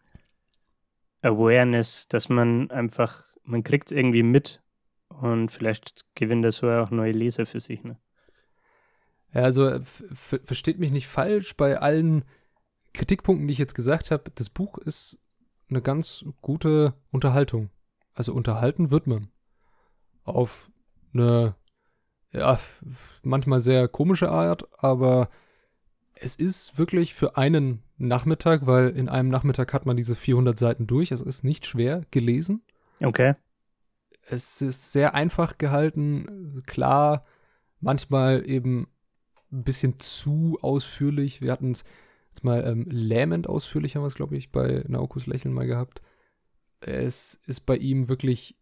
Awareness, 1.22 2.08
dass 2.08 2.30
man 2.30 2.72
einfach, 2.72 3.24
man 3.44 3.64
kriegt 3.64 3.92
es 3.92 3.98
irgendwie 3.98 4.24
mit 4.24 4.62
und 5.10 5.52
vielleicht 5.52 6.06
gewinnt 6.16 6.46
er 6.46 6.52
so 6.52 6.70
auch 6.70 6.92
neue 6.92 7.12
Leser 7.12 7.46
für 7.46 7.60
sich. 7.60 7.84
Ne? 7.84 7.98
Ja, 9.34 9.44
also 9.44 9.80
versteht 9.84 10.80
mich 10.80 10.92
nicht 10.92 11.08
falsch 11.08 11.56
bei 11.56 11.78
allen 11.78 12.26
Kritikpunkten, 12.94 13.48
die 13.48 13.54
ich 13.54 13.60
jetzt 13.60 13.76
gesagt 13.76 14.12
habe. 14.12 14.32
Das 14.36 14.50
Buch 14.50 14.78
ist 14.78 15.20
eine 15.70 15.82
ganz 15.82 16.26
gute 16.42 16.94
Unterhaltung. 17.12 17.70
Also 18.14 18.34
unterhalten 18.34 18.92
wird 18.92 19.08
man. 19.08 19.30
Auf 20.24 20.72
eine, 21.14 21.56
ja, 22.32 22.60
manchmal 23.24 23.62
sehr 23.62 23.88
komische 23.88 24.30
Art, 24.30 24.68
aber 24.84 25.30
es 26.22 26.36
ist 26.36 26.78
wirklich 26.78 27.14
für 27.14 27.38
einen 27.38 27.84
Nachmittag, 27.98 28.66
weil 28.66 28.90
in 28.90 29.10
einem 29.10 29.30
Nachmittag 29.30 29.74
hat 29.74 29.86
man 29.86 29.98
diese 29.98 30.16
400 30.16 30.58
Seiten 30.58 30.88
durch. 30.88 31.12
Es 31.12 31.22
ist 31.22 31.44
nicht 31.44 31.66
schwer 31.66 32.04
gelesen. 32.12 32.62
Okay. 33.02 33.36
Es 34.28 34.62
ist 34.62 34.92
sehr 34.92 35.16
einfach 35.16 35.58
gehalten, 35.58 36.64
klar, 36.68 37.26
manchmal 37.80 38.48
eben 38.48 38.88
ein 39.52 39.64
bisschen 39.64 40.00
zu 40.00 40.60
ausführlich. 40.62 41.42
Wir 41.42 41.52
hatten 41.52 41.72
es 41.72 41.84
jetzt 42.30 42.44
mal 42.44 42.66
ähm, 42.66 42.86
lähmend 42.90 43.48
ausführlich, 43.48 43.96
haben 43.96 44.04
wir 44.04 44.08
es, 44.08 44.16
glaube 44.16 44.38
ich, 44.38 44.52
bei 44.52 44.84
Naokus 44.88 45.26
Lächeln 45.26 45.54
mal 45.54 45.66
gehabt. 45.66 46.02
Es 46.82 47.40
ist 47.46 47.62
bei 47.62 47.78
ihm 47.78 48.08
wirklich 48.08 48.58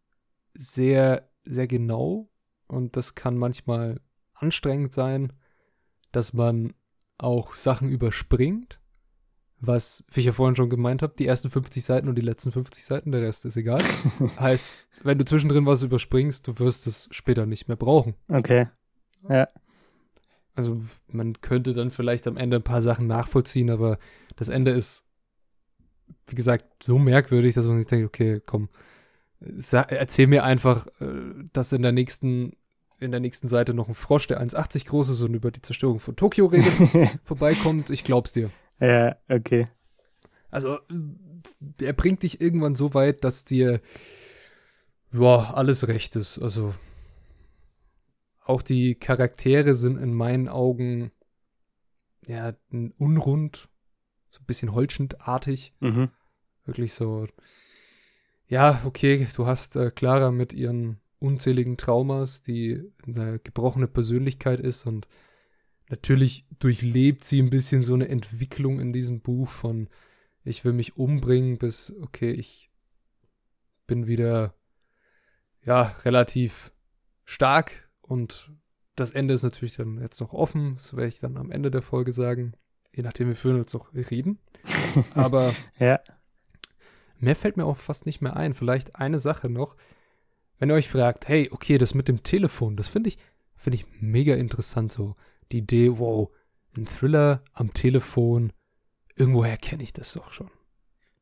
sehr, 0.53 1.29
sehr 1.43 1.67
genau 1.67 2.29
und 2.67 2.95
das 2.95 3.15
kann 3.15 3.37
manchmal 3.37 3.99
anstrengend 4.33 4.93
sein, 4.93 5.33
dass 6.11 6.33
man 6.33 6.73
auch 7.17 7.55
Sachen 7.55 7.89
überspringt, 7.89 8.79
was, 9.59 10.03
wie 10.11 10.19
ich 10.19 10.25
ja 10.27 10.33
vorhin 10.33 10.55
schon 10.55 10.69
gemeint 10.69 11.01
habe, 11.01 11.15
die 11.17 11.25
ersten 11.25 11.49
50 11.49 11.83
Seiten 11.83 12.07
und 12.07 12.15
die 12.15 12.21
letzten 12.21 12.51
50 12.51 12.85
Seiten, 12.85 13.11
der 13.11 13.21
Rest 13.21 13.45
ist 13.45 13.57
egal. 13.57 13.83
heißt, 14.39 14.67
wenn 15.01 15.17
du 15.17 15.25
zwischendrin 15.25 15.65
was 15.65 15.83
überspringst, 15.83 16.47
du 16.47 16.59
wirst 16.59 16.87
es 16.87 17.07
später 17.11 17.45
nicht 17.45 17.67
mehr 17.67 17.77
brauchen. 17.77 18.15
Okay. 18.27 18.67
Ja. 19.27 19.47
Also 20.53 20.81
man 21.07 21.41
könnte 21.41 21.73
dann 21.73 21.91
vielleicht 21.91 22.27
am 22.27 22.37
Ende 22.37 22.57
ein 22.57 22.63
paar 22.63 22.81
Sachen 22.81 23.07
nachvollziehen, 23.07 23.69
aber 23.69 23.97
das 24.35 24.49
Ende 24.49 24.71
ist, 24.71 25.05
wie 26.27 26.35
gesagt, 26.35 26.83
so 26.83 26.97
merkwürdig, 26.97 27.55
dass 27.55 27.67
man 27.67 27.77
sich 27.77 27.87
denkt, 27.87 28.07
okay, 28.07 28.41
komm, 28.45 28.69
erzähl 29.39 30.27
mir 30.27 30.43
einfach, 30.43 30.87
äh, 30.99 31.33
dass 31.53 31.73
in 31.73 31.81
der 31.81 31.91
nächsten 31.91 32.53
in 32.99 33.11
der 33.11 33.19
nächsten 33.19 33.47
Seite 33.47 33.73
noch 33.73 33.87
ein 33.87 33.95
Frosch, 33.95 34.27
der 34.27 34.41
1,80 34.41 34.87
groß 34.87 35.09
ist 35.09 35.21
und 35.21 35.33
über 35.33 35.51
die 35.51 35.61
Zerstörung 35.61 35.99
von 35.99 36.15
Tokio 36.15 36.47
redet, 36.47 37.19
vorbeikommt. 37.23 37.89
Ich 37.89 38.03
glaub's 38.03 38.31
dir. 38.31 38.49
Ja, 38.79 39.15
okay. 39.29 39.67
Also, 40.49 40.79
er 41.81 41.93
bringt 41.93 42.23
dich 42.23 42.41
irgendwann 42.41 42.75
so 42.75 42.93
weit, 42.93 43.23
dass 43.23 43.45
dir 43.45 43.81
ja, 45.11 45.53
alles 45.53 45.87
recht 45.87 46.15
ist. 46.15 46.39
Also, 46.39 46.73
auch 48.43 48.61
die 48.61 48.95
Charaktere 48.95 49.75
sind 49.75 49.97
in 49.97 50.13
meinen 50.13 50.47
Augen 50.47 51.11
ja 52.25 52.53
unrund, 52.97 53.69
so 54.29 54.41
ein 54.41 54.45
bisschen 54.45 54.73
holzschnittartig. 54.73 55.73
Mhm. 55.79 56.09
Wirklich 56.65 56.93
so. 56.93 57.27
Ja, 58.47 58.81
okay, 58.85 59.27
du 59.35 59.45
hast 59.45 59.75
äh, 59.75 59.91
Clara 59.91 60.31
mit 60.31 60.53
ihren 60.53 60.99
unzähligen 61.19 61.77
Traumas, 61.77 62.41
die 62.41 62.83
eine 63.05 63.39
gebrochene 63.39 63.87
Persönlichkeit 63.87 64.59
ist 64.59 64.85
und 64.85 65.07
natürlich 65.89 66.45
durchlebt 66.59 67.23
sie 67.23 67.41
ein 67.41 67.49
bisschen 67.49 67.81
so 67.83 67.93
eine 67.93 68.09
Entwicklung 68.09 68.79
in 68.79 68.93
diesem 68.93 69.21
Buch 69.21 69.49
von 69.49 69.89
ich 70.43 70.63
will 70.63 70.73
mich 70.73 70.97
umbringen 70.97 71.57
bis 71.57 71.93
okay, 72.01 72.31
ich 72.31 72.71
bin 73.85 74.07
wieder 74.07 74.53
ja, 75.65 75.95
relativ 76.05 76.71
stark 77.25 77.89
und 78.01 78.51
das 78.95 79.11
Ende 79.11 79.33
ist 79.33 79.43
natürlich 79.43 79.75
dann 79.75 80.01
jetzt 80.01 80.19
noch 80.21 80.33
offen, 80.33 80.75
das 80.75 80.95
werde 80.95 81.09
ich 81.09 81.19
dann 81.19 81.37
am 81.37 81.51
Ende 81.51 81.69
der 81.69 81.81
Folge 81.81 82.13
sagen, 82.13 82.53
je 82.93 83.03
nachdem 83.03 83.27
wir 83.27 83.35
führen 83.35 83.57
jetzt 83.57 83.73
noch 83.73 83.93
reden. 83.93 84.39
Aber 85.13 85.53
ja. 85.77 85.99
mehr 87.19 87.35
fällt 87.35 87.57
mir 87.57 87.65
auch 87.65 87.77
fast 87.77 88.05
nicht 88.05 88.21
mehr 88.21 88.35
ein. 88.35 88.53
Vielleicht 88.53 88.95
eine 88.95 89.19
Sache 89.19 89.49
noch, 89.49 89.75
wenn 90.59 90.69
ihr 90.69 90.75
euch 90.75 90.89
fragt, 90.89 91.27
hey, 91.27 91.49
okay, 91.51 91.77
das 91.77 91.93
mit 91.93 92.07
dem 92.07 92.23
Telefon, 92.23 92.75
das 92.75 92.87
finde 92.87 93.09
ich, 93.09 93.17
finde 93.55 93.75
ich 93.77 93.85
mega 93.99 94.35
interessant 94.35 94.91
so. 94.91 95.15
Die 95.51 95.59
Idee, 95.59 95.97
wow, 95.97 96.29
ein 96.77 96.85
Thriller 96.85 97.43
am 97.53 97.73
Telefon, 97.73 98.53
irgendwoher 99.15 99.57
kenne 99.57 99.83
ich 99.83 99.93
das 99.93 100.13
doch 100.13 100.31
schon. 100.31 100.49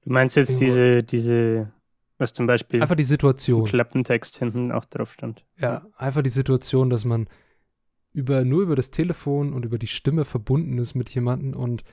Du 0.03 0.11
meinst 0.11 0.35
jetzt 0.35 0.49
Irgendwo 0.49 0.65
diese, 0.65 1.03
diese, 1.03 1.71
was 2.17 2.33
zum 2.33 2.47
Beispiel 2.47 2.81
einfach 2.81 2.95
die 2.95 3.03
Situation. 3.03 3.65
Klappentext 3.65 4.37
hinten 4.37 4.71
auch 4.71 4.85
drauf 4.85 5.11
stand. 5.11 5.43
Ja, 5.57 5.85
einfach 5.97 6.21
die 6.21 6.29
Situation, 6.29 6.89
dass 6.89 7.05
man 7.05 7.27
über, 8.13 8.45
nur 8.45 8.61
über 8.61 8.75
das 8.75 8.91
Telefon 8.91 9.51
und 9.53 9.65
über 9.65 9.77
die 9.77 9.87
Stimme 9.87 10.23
verbunden 10.23 10.77
ist 10.77 10.95
mit 10.95 11.09
jemandem 11.09 11.53
und 11.53 11.83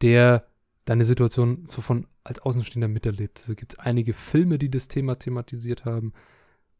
der 0.00 0.46
deine 0.86 1.04
Situation 1.04 1.66
so 1.68 1.82
von 1.82 2.06
als 2.24 2.40
Außenstehender 2.40 2.88
miterlebt. 2.88 3.40
Also 3.40 3.54
gibt 3.54 3.74
es 3.74 3.78
einige 3.78 4.14
Filme, 4.14 4.58
die 4.58 4.70
das 4.70 4.88
Thema 4.88 5.18
thematisiert 5.18 5.84
haben. 5.84 6.14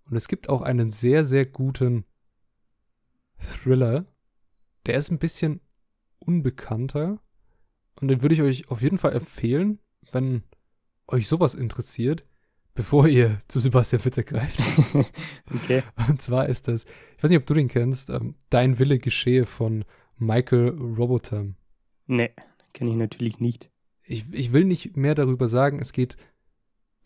Und 0.09 0.17
es 0.17 0.29
gibt 0.29 0.49
auch 0.49 0.63
einen 0.63 0.91
sehr, 0.91 1.25
sehr 1.25 1.47
guten 1.47 2.05
Thriller. 3.39 4.07
Der 4.87 4.97
ist 4.97 5.11
ein 5.11 5.19
bisschen 5.19 5.61
unbekannter. 6.19 7.21
Und 8.01 8.09
den 8.09 8.23
würde 8.23 8.35
ich 8.35 8.43
euch 8.43 8.71
auf 8.71 8.83
jeden 8.83 8.99
Fall 8.99 9.13
empfehlen, 9.13 9.81
wenn 10.13 10.43
euch 11.09 11.29
sowas 11.29 11.55
interessiert, 11.55 12.25
bevor 12.75 13.09
ihr 13.09 13.43
zu 13.49 13.61
Sebastian 13.61 14.01
Fitzek 14.01 14.29
greift. 14.29 14.61
okay. 15.55 15.83
Und 16.09 16.23
zwar 16.23 16.49
ist 16.49 16.69
das, 16.69 16.85
ich 17.17 17.23
weiß 17.23 17.31
nicht, 17.31 17.41
ob 17.41 17.47
du 17.47 17.55
den 17.55 17.69
kennst, 17.69 18.11
ähm, 18.11 18.35
Dein 18.51 18.79
Wille 18.79 18.99
geschehe 18.99 19.45
von 19.45 19.85
Michael 20.17 20.71
Robotham. 20.71 21.57
Nee, 22.07 22.31
kenne 22.73 22.91
ich 22.91 22.97
natürlich 22.97 23.41
nicht. 23.41 23.71
Ich, 24.03 24.33
ich 24.33 24.53
will 24.53 24.65
nicht 24.65 24.97
mehr 24.97 25.15
darüber 25.15 25.49
sagen. 25.49 25.81
Es 25.81 25.93
geht 25.93 26.17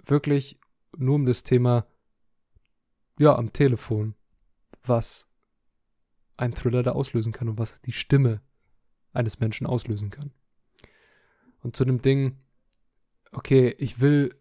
wirklich 0.05 0.59
nur 0.97 1.17
um 1.17 1.27
das 1.27 1.43
Thema, 1.43 1.87
ja, 3.19 3.37
am 3.37 3.53
Telefon, 3.53 4.15
was 4.85 5.29
ein 6.37 6.55
Thriller 6.55 6.83
da 6.83 6.93
auslösen 6.93 7.33
kann 7.33 7.49
und 7.49 7.59
was 7.59 7.81
die 7.83 7.93
Stimme 7.93 8.41
eines 9.13 9.41
Menschen 9.41 9.67
auslösen 9.67 10.11
kann. 10.11 10.33
Und 11.63 11.77
zu 11.77 11.85
dem 11.85 12.03
Ding, 12.03 12.39
okay, 13.31 13.75
ich 13.79 14.01
will 14.01 14.35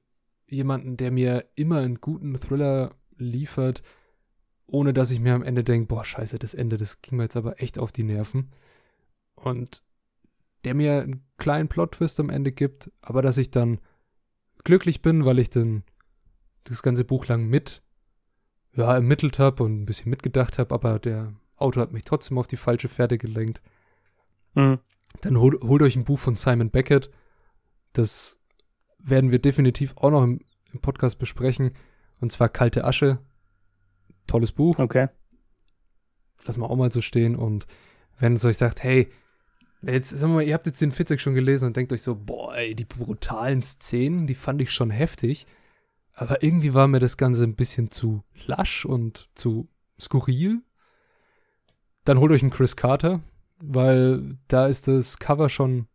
jemanden, 0.47 0.97
der 0.97 1.11
mir 1.11 1.45
immer 1.55 1.79
einen 1.79 2.01
guten 2.01 2.39
Thriller 2.39 2.95
liefert, 3.17 3.83
ohne 4.65 4.93
dass 4.93 5.11
ich 5.11 5.19
mir 5.19 5.35
am 5.35 5.43
Ende 5.43 5.63
denke, 5.63 5.87
boah, 5.87 6.03
scheiße, 6.03 6.39
das 6.39 6.53
Ende, 6.53 6.77
das 6.77 7.01
ging 7.01 7.17
mir 7.17 7.23
jetzt 7.23 7.35
aber 7.35 7.61
echt 7.61 7.77
auf 7.77 7.91
die 7.91 8.03
Nerven. 8.03 8.51
Und 9.35 9.83
der 10.63 10.73
mir 10.73 11.01
einen 11.01 11.25
kleinen 11.37 11.69
Plot-Twist 11.69 12.19
am 12.19 12.29
Ende 12.29 12.51
gibt, 12.51 12.91
aber 13.01 13.21
dass 13.21 13.37
ich 13.37 13.51
dann 13.51 13.79
glücklich 14.63 15.01
bin, 15.01 15.25
weil 15.25 15.39
ich 15.39 15.49
dann 15.49 15.83
das 16.63 16.83
ganze 16.83 17.03
Buch 17.03 17.27
lang 17.27 17.47
mit 17.47 17.83
ja, 18.73 18.93
ermittelt 18.93 19.39
habe 19.39 19.63
und 19.63 19.81
ein 19.81 19.85
bisschen 19.85 20.09
mitgedacht 20.09 20.59
habe, 20.59 20.73
aber 20.73 20.99
der 20.99 21.33
Autor 21.57 21.83
hat 21.83 21.91
mich 21.91 22.03
trotzdem 22.03 22.37
auf 22.37 22.47
die 22.47 22.57
falsche 22.57 22.89
Pferde 22.89 23.17
gelenkt. 23.17 23.61
Mhm. 24.55 24.79
Dann 25.21 25.37
hol, 25.37 25.59
holt 25.61 25.81
euch 25.81 25.95
ein 25.95 26.05
Buch 26.05 26.19
von 26.19 26.35
Simon 26.35 26.69
Beckett. 26.69 27.09
Das 27.93 28.39
werden 28.97 29.31
wir 29.31 29.39
definitiv 29.39 29.95
auch 29.97 30.11
noch 30.11 30.23
im, 30.23 30.39
im 30.71 30.79
Podcast 30.79 31.19
besprechen. 31.19 31.71
Und 32.19 32.31
zwar 32.31 32.49
Kalte 32.49 32.85
Asche. 32.85 33.19
Tolles 34.27 34.51
Buch. 34.51 34.79
Okay. 34.79 35.09
Lass 36.45 36.57
mal 36.57 36.67
auch 36.67 36.75
mal 36.77 36.91
so 36.91 37.01
stehen. 37.01 37.35
Und 37.35 37.67
wenn 38.19 38.35
es 38.35 38.45
euch 38.45 38.57
sagt, 38.57 38.83
hey, 38.83 39.11
jetzt, 39.81 40.09
sagen 40.09 40.31
wir 40.31 40.37
mal, 40.37 40.43
ihr 40.43 40.53
habt 40.53 40.65
jetzt 40.65 40.81
den 40.81 40.91
Fitzek 40.91 41.19
schon 41.19 41.35
gelesen 41.35 41.65
und 41.65 41.75
denkt 41.75 41.91
euch 41.91 42.03
so, 42.03 42.15
boah, 42.15 42.55
ey, 42.55 42.75
die 42.75 42.85
brutalen 42.85 43.61
Szenen, 43.61 44.27
die 44.27 44.35
fand 44.35 44.61
ich 44.61 44.71
schon 44.71 44.91
heftig. 44.91 45.45
Aber 46.13 46.43
irgendwie 46.43 46.73
war 46.73 46.87
mir 46.87 46.99
das 46.99 47.17
Ganze 47.17 47.43
ein 47.43 47.55
bisschen 47.55 47.91
zu 47.91 48.23
lasch 48.45 48.85
und 48.85 49.29
zu 49.35 49.69
skurril. 49.99 50.61
Dann 52.03 52.19
holt 52.19 52.31
euch 52.31 52.41
einen 52.41 52.51
Chris 52.51 52.75
Carter, 52.75 53.21
weil 53.59 54.37
da 54.47 54.67
ist 54.67 54.87
das 54.87 55.17
Cover 55.19 55.49
schon 55.49 55.87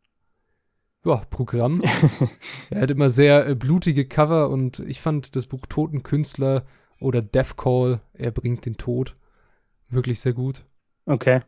ja, 1.04 1.16
Programm. 1.30 1.82
er 2.70 2.82
hat 2.82 2.90
immer 2.90 3.10
sehr 3.10 3.46
äh, 3.46 3.54
blutige 3.54 4.06
Cover 4.06 4.50
und 4.50 4.80
ich 4.80 5.00
fand 5.00 5.36
das 5.36 5.46
Buch 5.46 5.60
Totenkünstler 5.68 6.64
oder 7.00 7.22
Death 7.22 7.56
Call, 7.56 8.00
er 8.12 8.32
bringt 8.32 8.66
den 8.66 8.76
Tod, 8.76 9.16
wirklich 9.88 10.20
sehr 10.20 10.32
gut. 10.32 10.64
Okay. 11.04 11.42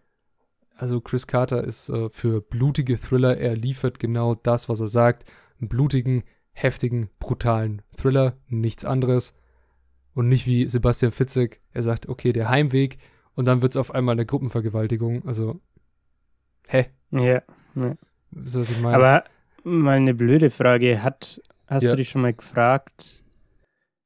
Also 0.77 1.01
Chris 1.01 1.27
Carter 1.27 1.65
ist 1.65 1.89
äh, 1.89 2.09
für 2.11 2.41
blutige 2.41 2.99
Thriller, 2.99 3.37
er 3.37 3.57
liefert 3.57 3.99
genau 3.99 4.37
das, 4.37 4.69
was 4.69 4.81
er 4.81 4.87
sagt. 4.87 5.29
Einen 5.61 5.69
blutigen, 5.69 6.23
heftigen, 6.63 7.11
brutalen 7.19 7.83
Thriller, 7.97 8.37
nichts 8.49 8.85
anderes. 8.85 9.35
Und 10.15 10.29
nicht 10.29 10.47
wie 10.47 10.69
Sebastian 10.69 11.13
Fitzek, 11.13 11.61
er 11.73 11.83
sagt, 11.83 12.09
okay, 12.09 12.33
der 12.33 12.49
Heimweg 12.49 12.99
und 13.39 13.47
dann 13.47 13.63
wird 13.63 13.73
es 13.73 13.77
auf 13.77 13.95
einmal 13.95 14.15
eine 14.15 14.27
Gruppenvergewaltigung. 14.27 15.25
Also, 15.25 15.61
hä? 16.67 16.87
Ja, 17.13 17.43
ja. 17.77 17.97
So, 18.33 18.59
was 18.59 18.71
ich 18.71 18.81
meine. 18.81 18.97
Aber 18.97 19.25
mal 19.63 19.97
eine 19.97 20.13
blöde 20.13 20.51
Frage. 20.51 21.05
Hat, 21.05 21.41
hast 21.69 21.85
ja. 21.85 21.91
du 21.93 21.99
dich 21.99 22.09
schon 22.09 22.23
mal 22.23 22.35
gefragt, 22.35 23.23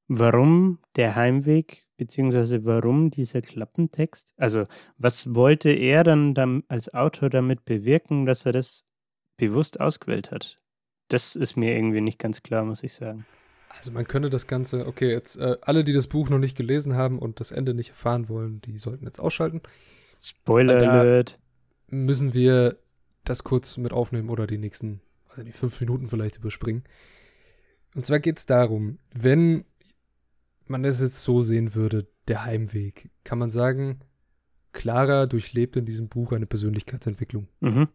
warum 0.06 0.80
der 0.96 1.16
Heimweg, 1.16 1.86
beziehungsweise 1.96 2.66
warum 2.66 3.10
dieser 3.10 3.40
Klappentext? 3.40 4.34
Also, 4.36 4.66
was 4.98 5.34
wollte 5.34 5.70
er 5.70 6.04
dann, 6.04 6.34
dann 6.34 6.64
als 6.68 6.92
Autor 6.92 7.30
damit 7.30 7.64
bewirken, 7.64 8.26
dass 8.26 8.44
er 8.44 8.52
das 8.52 8.86
bewusst 9.38 9.80
ausgewählt 9.80 10.30
hat? 10.30 10.56
Das 11.12 11.36
ist 11.36 11.56
mir 11.56 11.74
irgendwie 11.74 12.00
nicht 12.00 12.18
ganz 12.18 12.42
klar, 12.42 12.64
muss 12.64 12.82
ich 12.82 12.94
sagen. 12.94 13.26
Also 13.68 13.92
man 13.92 14.06
könnte 14.06 14.30
das 14.30 14.46
Ganze, 14.46 14.86
okay, 14.86 15.10
jetzt 15.10 15.36
äh, 15.36 15.56
alle, 15.60 15.84
die 15.84 15.92
das 15.92 16.06
Buch 16.06 16.30
noch 16.30 16.38
nicht 16.38 16.56
gelesen 16.56 16.94
haben 16.94 17.18
und 17.18 17.40
das 17.40 17.50
Ende 17.50 17.74
nicht 17.74 17.90
erfahren 17.90 18.28
wollen, 18.28 18.60
die 18.62 18.78
sollten 18.78 19.04
jetzt 19.04 19.18
ausschalten. 19.18 19.60
Spoiler 20.18 20.76
Alert. 20.76 21.38
Müssen 21.88 22.32
wir 22.32 22.78
das 23.24 23.44
kurz 23.44 23.76
mit 23.76 23.92
aufnehmen 23.92 24.30
oder 24.30 24.46
die 24.46 24.56
nächsten, 24.56 25.00
also 25.28 25.42
die 25.42 25.52
fünf 25.52 25.80
Minuten 25.80 26.08
vielleicht 26.08 26.36
überspringen. 26.36 26.84
Und 27.94 28.06
zwar 28.06 28.18
geht 28.18 28.38
es 28.38 28.46
darum, 28.46 28.98
wenn 29.12 29.66
man 30.66 30.84
es 30.84 31.00
jetzt 31.00 31.22
so 31.22 31.42
sehen 31.42 31.74
würde, 31.74 32.06
der 32.28 32.44
Heimweg, 32.44 33.10
kann 33.24 33.38
man 33.38 33.50
sagen, 33.50 34.00
Clara 34.72 35.26
durchlebt 35.26 35.76
in 35.76 35.84
diesem 35.84 36.08
Buch 36.08 36.32
eine 36.32 36.46
Persönlichkeitsentwicklung. 36.46 37.48
Mhm. 37.60 37.88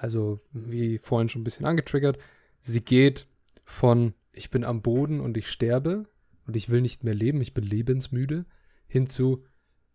Also, 0.00 0.40
wie 0.52 0.98
vorhin 0.98 1.28
schon 1.28 1.42
ein 1.42 1.44
bisschen 1.44 1.66
angetriggert, 1.66 2.18
sie 2.60 2.82
geht 2.82 3.26
von 3.64 4.14
ich 4.32 4.50
bin 4.50 4.64
am 4.64 4.82
Boden 4.82 5.20
und 5.20 5.36
ich 5.36 5.50
sterbe 5.50 6.06
und 6.46 6.56
ich 6.56 6.68
will 6.68 6.82
nicht 6.82 7.02
mehr 7.02 7.14
leben, 7.14 7.40
ich 7.40 7.54
bin 7.54 7.64
lebensmüde, 7.64 8.44
hinzu, 8.86 9.44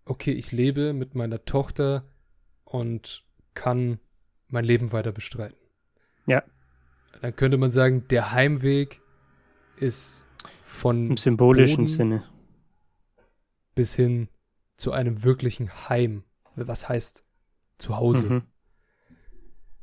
okay, 0.05 0.31
ich 0.31 0.51
lebe 0.51 0.93
mit 0.93 1.13
meiner 1.13 1.45
Tochter 1.45 2.05
und 2.63 3.23
kann 3.53 3.99
mein 4.47 4.65
Leben 4.65 4.91
weiter 4.91 5.11
bestreiten. 5.11 5.57
Ja. 6.25 6.43
Dann 7.21 7.35
könnte 7.35 7.57
man 7.57 7.71
sagen, 7.71 8.07
der 8.09 8.31
Heimweg 8.31 9.01
ist 9.77 10.25
von 10.63 11.11
im 11.11 11.17
symbolischen 11.17 11.75
Boden 11.75 11.87
Sinne 11.87 12.23
bis 13.75 13.93
hin 13.95 14.27
zu 14.77 14.91
einem 14.91 15.23
wirklichen 15.23 15.89
Heim. 15.89 16.23
Was 16.55 16.89
heißt 16.89 17.23
zu 17.77 17.97
Hause? 17.97 18.29
Mhm. 18.29 18.41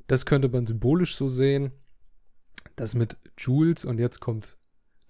Das 0.09 0.26
könnte 0.26 0.48
man 0.48 0.66
symbolisch 0.66 1.14
so 1.14 1.28
sehen. 1.28 1.70
Das 2.74 2.94
mit 2.94 3.16
Jules 3.38 3.84
und 3.84 3.98
jetzt 3.98 4.20
kommt 4.20 4.59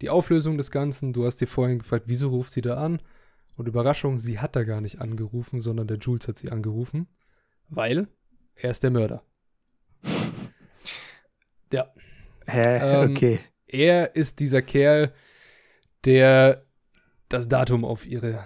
die 0.00 0.10
Auflösung 0.10 0.58
des 0.58 0.70
Ganzen. 0.70 1.12
Du 1.12 1.24
hast 1.24 1.36
dir 1.36 1.46
vorhin 1.46 1.78
gefragt, 1.78 2.04
wieso 2.06 2.28
ruft 2.28 2.52
sie 2.52 2.60
da 2.60 2.74
an? 2.74 3.00
Und 3.56 3.66
Überraschung, 3.66 4.18
sie 4.18 4.38
hat 4.38 4.54
da 4.54 4.62
gar 4.62 4.80
nicht 4.80 5.00
angerufen, 5.00 5.60
sondern 5.60 5.88
der 5.88 5.98
Jules 5.98 6.28
hat 6.28 6.38
sie 6.38 6.50
angerufen, 6.50 7.08
weil 7.68 8.06
er 8.54 8.70
ist 8.70 8.82
der 8.82 8.90
Mörder. 8.90 9.22
ja. 11.72 11.92
Hä? 12.46 13.04
Ähm, 13.04 13.10
okay. 13.10 13.40
Er 13.66 14.16
ist 14.16 14.40
dieser 14.40 14.62
Kerl, 14.62 15.12
der 16.04 16.64
das 17.28 17.48
Datum 17.48 17.84
auf 17.84 18.06
ihre 18.06 18.44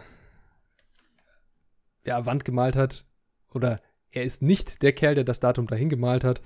ja, 2.04 2.26
Wand 2.26 2.44
gemalt 2.44 2.76
hat. 2.76 3.06
Oder 3.50 3.80
er 4.12 4.24
ist 4.24 4.42
nicht 4.42 4.82
der 4.82 4.92
Kerl, 4.92 5.14
der 5.14 5.24
das 5.24 5.40
Datum 5.40 5.66
dahin 5.66 5.88
gemalt 5.88 6.22
hat, 6.22 6.40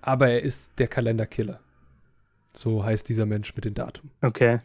aber 0.00 0.28
er 0.28 0.42
ist 0.42 0.78
der 0.78 0.88
Kalenderkiller. 0.88 1.60
So 2.54 2.84
heißt 2.84 3.08
dieser 3.08 3.26
Mensch 3.26 3.54
mit 3.54 3.64
dem 3.64 3.74
Datum. 3.74 4.10
Okay. 4.22 4.58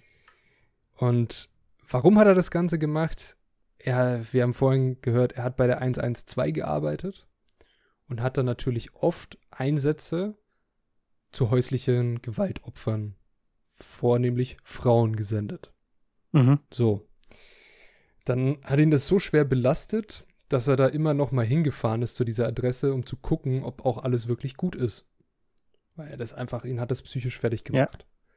Und 0.96 1.50
warum 1.89 2.20
hat 2.20 2.28
er 2.28 2.36
das 2.36 2.52
Ganze 2.52 2.78
gemacht? 2.78 3.38
Er, 3.80 4.26
wir 4.32 4.44
haben 4.44 4.54
vorhin 4.54 5.02
gehört, 5.02 5.34
er 5.34 5.44
hat 5.44 5.58
bei 5.58 5.68
der 5.68 5.82
112 5.82 6.54
gearbeitet 6.54 7.28
und 8.08 8.22
hat 8.22 8.38
dann 8.38 8.46
natürlich 8.46 8.94
oft 8.96 9.38
Einsätze 9.50 10.38
zu 11.32 11.50
häuslichen 11.50 12.22
Gewaltopfern, 12.22 13.16
vornehmlich 13.80 14.58
Frauen, 14.64 15.16
gesendet. 15.16 15.74
Mhm. 16.32 16.60
So. 16.72 17.08
Dann 18.26 18.60
hat 18.64 18.80
ihn 18.80 18.91
das 18.91 19.08
so 19.08 19.20
schwer 19.20 19.44
belastet, 19.44 20.26
dass 20.50 20.68
er 20.68 20.76
da 20.76 20.88
immer 20.88 21.14
noch 21.14 21.32
mal 21.32 21.46
hingefahren 21.46 22.02
ist 22.02 22.16
zu 22.16 22.24
dieser 22.24 22.48
Adresse, 22.48 22.94
um 22.94 23.06
zu 23.06 23.18
gucken, 23.18 23.64
ob 23.64 23.86
auch 23.86 24.04
alles 24.04 24.28
wirklich 24.28 24.56
gut 24.56 24.76
ist. 24.76 25.06
Weil 25.96 26.10
er 26.10 26.18
das 26.18 26.34
einfach, 26.34 26.66
ihn 26.66 26.80
hat 26.80 26.91
das 26.91 27.02
psychisch 27.02 27.38
fertig 27.38 27.64
gemacht. 27.64 28.06
Ja. 28.08 28.32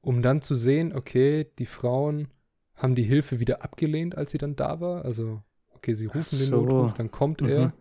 Um 0.00 0.22
dann 0.22 0.42
zu 0.42 0.54
sehen, 0.54 0.94
okay, 0.94 1.50
die 1.58 1.66
Frauen 1.66 2.28
haben 2.74 2.94
die 2.94 3.02
Hilfe 3.02 3.40
wieder 3.40 3.62
abgelehnt, 3.62 4.16
als 4.16 4.30
sie 4.30 4.38
dann 4.38 4.56
da 4.56 4.80
war. 4.80 5.04
Also, 5.04 5.42
okay, 5.70 5.94
sie 5.94 6.06
rufen 6.06 6.36
so. 6.36 6.44
den 6.44 6.50
Notruf, 6.52 6.94
dann 6.94 7.10
kommt 7.10 7.40
mhm. 7.40 7.48
er. 7.48 7.62
Und 7.64 7.74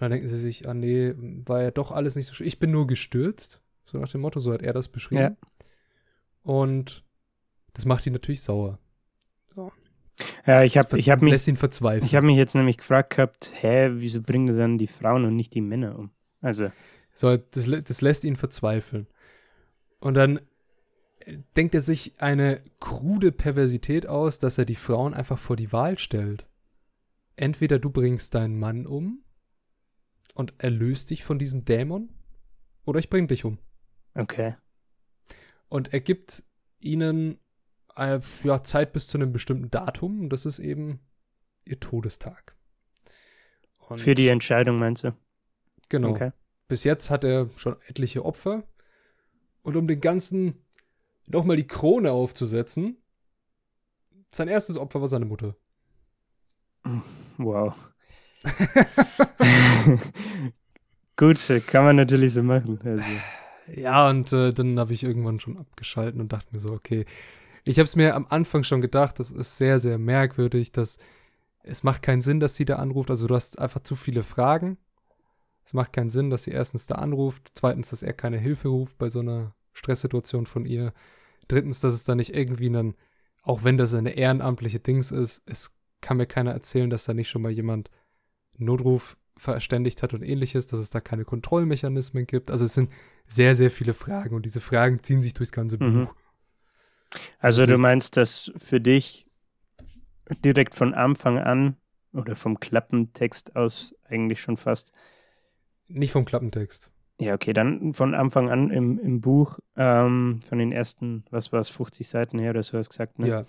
dann 0.00 0.10
denken 0.10 0.28
sie 0.28 0.38
sich, 0.38 0.68
ah 0.68 0.74
nee, 0.74 1.14
war 1.16 1.62
ja 1.62 1.70
doch 1.70 1.90
alles 1.90 2.16
nicht 2.16 2.26
so 2.26 2.34
schön. 2.34 2.46
Ich 2.46 2.58
bin 2.58 2.70
nur 2.70 2.86
gestürzt. 2.86 3.60
So 3.84 3.98
nach 3.98 4.10
dem 4.10 4.20
Motto, 4.20 4.40
so 4.40 4.52
hat 4.52 4.62
er 4.62 4.72
das 4.72 4.88
beschrieben. 4.88 5.22
Ja. 5.22 5.36
Und 6.42 7.04
das 7.72 7.86
macht 7.86 8.06
ihn 8.06 8.12
natürlich 8.12 8.42
sauer. 8.42 8.78
Ja, 10.46 10.62
ich 10.62 10.76
habe 10.78 10.98
ich 10.98 11.10
hab 11.10 11.22
mich. 11.22 11.32
Lässt 11.32 11.48
ihn 11.48 11.56
verzweifeln. 11.56 12.04
Ich 12.04 12.14
habe 12.14 12.26
mich 12.26 12.36
jetzt 12.36 12.54
nämlich 12.54 12.78
gefragt 12.78 13.16
gehabt, 13.16 13.52
hä, 13.60 13.90
wieso 13.94 14.22
bringen 14.22 14.46
das 14.46 14.56
dann 14.56 14.78
die 14.78 14.86
Frauen 14.86 15.24
und 15.24 15.36
nicht 15.36 15.54
die 15.54 15.60
Männer 15.60 15.98
um? 15.98 16.10
Also. 16.40 16.70
So, 17.14 17.36
das, 17.36 17.68
das 17.84 18.00
lässt 18.00 18.24
ihn 18.24 18.36
verzweifeln. 18.36 19.06
Und 20.00 20.14
dann 20.14 20.40
denkt 21.56 21.74
er 21.74 21.80
sich 21.80 22.14
eine 22.18 22.62
krude 22.80 23.32
Perversität 23.32 24.06
aus, 24.06 24.38
dass 24.38 24.58
er 24.58 24.64
die 24.64 24.76
Frauen 24.76 25.14
einfach 25.14 25.38
vor 25.38 25.56
die 25.56 25.72
Wahl 25.72 25.98
stellt. 25.98 26.46
Entweder 27.36 27.78
du 27.78 27.90
bringst 27.90 28.34
deinen 28.34 28.58
Mann 28.58 28.86
um 28.86 29.22
und 30.34 30.54
erlöst 30.58 31.10
dich 31.10 31.24
von 31.24 31.38
diesem 31.38 31.64
Dämon, 31.64 32.08
oder 32.84 32.98
ich 32.98 33.10
bring 33.10 33.28
dich 33.28 33.44
um. 33.44 33.58
Okay. 34.14 34.56
Und 35.68 35.92
er 35.92 36.00
gibt 36.00 36.42
ihnen 36.80 37.38
äh, 37.98 38.20
ja, 38.44 38.62
Zeit 38.62 38.92
bis 38.92 39.06
zu 39.06 39.18
einem 39.18 39.32
bestimmten 39.32 39.70
Datum, 39.70 40.20
und 40.20 40.30
das 40.30 40.46
ist 40.46 40.58
eben 40.58 41.00
ihr 41.64 41.80
Todestag. 41.80 42.56
Und 43.88 44.00
Für 44.00 44.14
die 44.14 44.28
Entscheidung, 44.28 44.78
meinst 44.78 45.04
du? 45.04 45.14
Genau. 45.88 46.10
Okay. 46.10 46.32
Bis 46.68 46.84
jetzt 46.84 47.08
hat 47.10 47.24
er 47.24 47.48
schon 47.56 47.76
etliche 47.86 48.24
Opfer. 48.24 48.64
Und 49.62 49.76
um 49.76 49.88
den 49.88 50.00
ganzen 50.00 50.62
nochmal 51.26 51.56
die 51.56 51.66
Krone 51.66 52.12
aufzusetzen, 52.12 52.96
sein 54.30 54.48
erstes 54.48 54.76
Opfer 54.76 55.00
war 55.00 55.08
seine 55.08 55.24
Mutter. 55.24 55.56
Wow. 57.38 57.74
Gut, 61.16 61.40
kann 61.66 61.84
man 61.84 61.96
natürlich 61.96 62.34
so 62.34 62.42
machen. 62.42 62.78
Also. 62.84 63.04
Ja, 63.74 64.08
und 64.08 64.32
äh, 64.32 64.52
dann 64.52 64.78
habe 64.78 64.92
ich 64.92 65.02
irgendwann 65.02 65.40
schon 65.40 65.58
abgeschalten 65.58 66.20
und 66.20 66.32
dachte 66.32 66.48
mir 66.52 66.60
so, 66.60 66.72
okay, 66.72 67.04
ich 67.68 67.78
habe 67.78 67.84
es 67.84 67.96
mir 67.96 68.14
am 68.14 68.26
Anfang 68.28 68.64
schon 68.64 68.80
gedacht, 68.80 69.18
das 69.20 69.30
ist 69.30 69.58
sehr, 69.58 69.78
sehr 69.78 69.98
merkwürdig, 69.98 70.72
dass 70.72 70.98
es 71.62 71.82
macht 71.82 72.00
keinen 72.02 72.22
Sinn, 72.22 72.40
dass 72.40 72.56
sie 72.56 72.64
da 72.64 72.76
anruft. 72.76 73.10
Also 73.10 73.26
du 73.26 73.34
hast 73.34 73.58
einfach 73.58 73.82
zu 73.82 73.94
viele 73.94 74.22
Fragen. 74.22 74.78
Es 75.64 75.74
macht 75.74 75.92
keinen 75.92 76.08
Sinn, 76.08 76.30
dass 76.30 76.44
sie 76.44 76.50
erstens 76.50 76.86
da 76.86 76.94
anruft, 76.94 77.50
zweitens, 77.54 77.90
dass 77.90 78.02
er 78.02 78.14
keine 78.14 78.38
Hilfe 78.38 78.68
ruft 78.68 78.96
bei 78.96 79.10
so 79.10 79.20
einer 79.20 79.54
Stresssituation 79.74 80.46
von 80.46 80.64
ihr. 80.64 80.94
Drittens, 81.46 81.80
dass 81.80 81.92
es 81.92 82.04
da 82.04 82.14
nicht 82.14 82.34
irgendwie 82.34 82.68
einen, 82.68 82.94
auch 83.42 83.64
wenn 83.64 83.76
das 83.76 83.92
eine 83.92 84.12
ehrenamtliche 84.12 84.80
Dings 84.80 85.10
ist, 85.10 85.42
es 85.44 85.76
kann 86.00 86.16
mir 86.16 86.26
keiner 86.26 86.52
erzählen, 86.52 86.88
dass 86.88 87.04
da 87.04 87.12
nicht 87.12 87.28
schon 87.28 87.42
mal 87.42 87.52
jemand 87.52 87.90
Notruf 88.56 89.18
verständigt 89.36 90.02
hat 90.02 90.14
und 90.14 90.22
ähnliches, 90.22 90.68
dass 90.68 90.80
es 90.80 90.88
da 90.88 91.00
keine 91.00 91.26
Kontrollmechanismen 91.26 92.26
gibt. 92.26 92.50
Also 92.50 92.64
es 92.64 92.72
sind 92.72 92.90
sehr, 93.26 93.54
sehr 93.54 93.70
viele 93.70 93.92
Fragen 93.92 94.34
und 94.34 94.46
diese 94.46 94.62
Fragen 94.62 95.02
ziehen 95.02 95.20
sich 95.20 95.34
durchs 95.34 95.52
ganze 95.52 95.76
mhm. 95.76 96.06
Buch. 96.06 96.14
Also 97.38 97.66
du 97.66 97.78
meinst, 97.78 98.16
dass 98.16 98.52
für 98.58 98.80
dich 98.80 99.26
direkt 100.44 100.74
von 100.74 100.94
Anfang 100.94 101.38
an 101.38 101.76
oder 102.12 102.36
vom 102.36 102.60
Klappentext 102.60 103.56
aus 103.56 103.94
eigentlich 104.08 104.40
schon 104.40 104.56
fast. 104.56 104.92
Nicht 105.88 106.12
vom 106.12 106.24
Klappentext. 106.24 106.90
Ja, 107.20 107.34
okay, 107.34 107.52
dann 107.52 107.94
von 107.94 108.14
Anfang 108.14 108.48
an 108.50 108.70
im, 108.70 108.98
im 108.98 109.20
Buch, 109.20 109.58
ähm, 109.76 110.40
von 110.46 110.58
den 110.58 110.70
ersten, 110.70 111.24
was 111.30 111.52
war 111.52 111.60
es, 111.60 111.68
50 111.68 112.06
Seiten 112.08 112.38
her 112.38 112.50
oder 112.50 112.62
so 112.62 112.78
hast 112.78 112.88
du 112.88 112.90
gesagt, 112.90 113.18
ne? 113.18 113.28
Ja. 113.28 113.44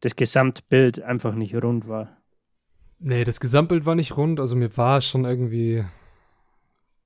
Das 0.00 0.16
Gesamtbild 0.16 1.00
einfach 1.00 1.34
nicht 1.34 1.54
rund 1.54 1.86
war. 1.86 2.16
Nee, 2.98 3.24
das 3.24 3.38
Gesamtbild 3.38 3.86
war 3.86 3.94
nicht 3.94 4.16
rund. 4.16 4.40
Also 4.40 4.56
mir 4.56 4.76
war 4.76 5.00
schon 5.00 5.24
irgendwie 5.24 5.84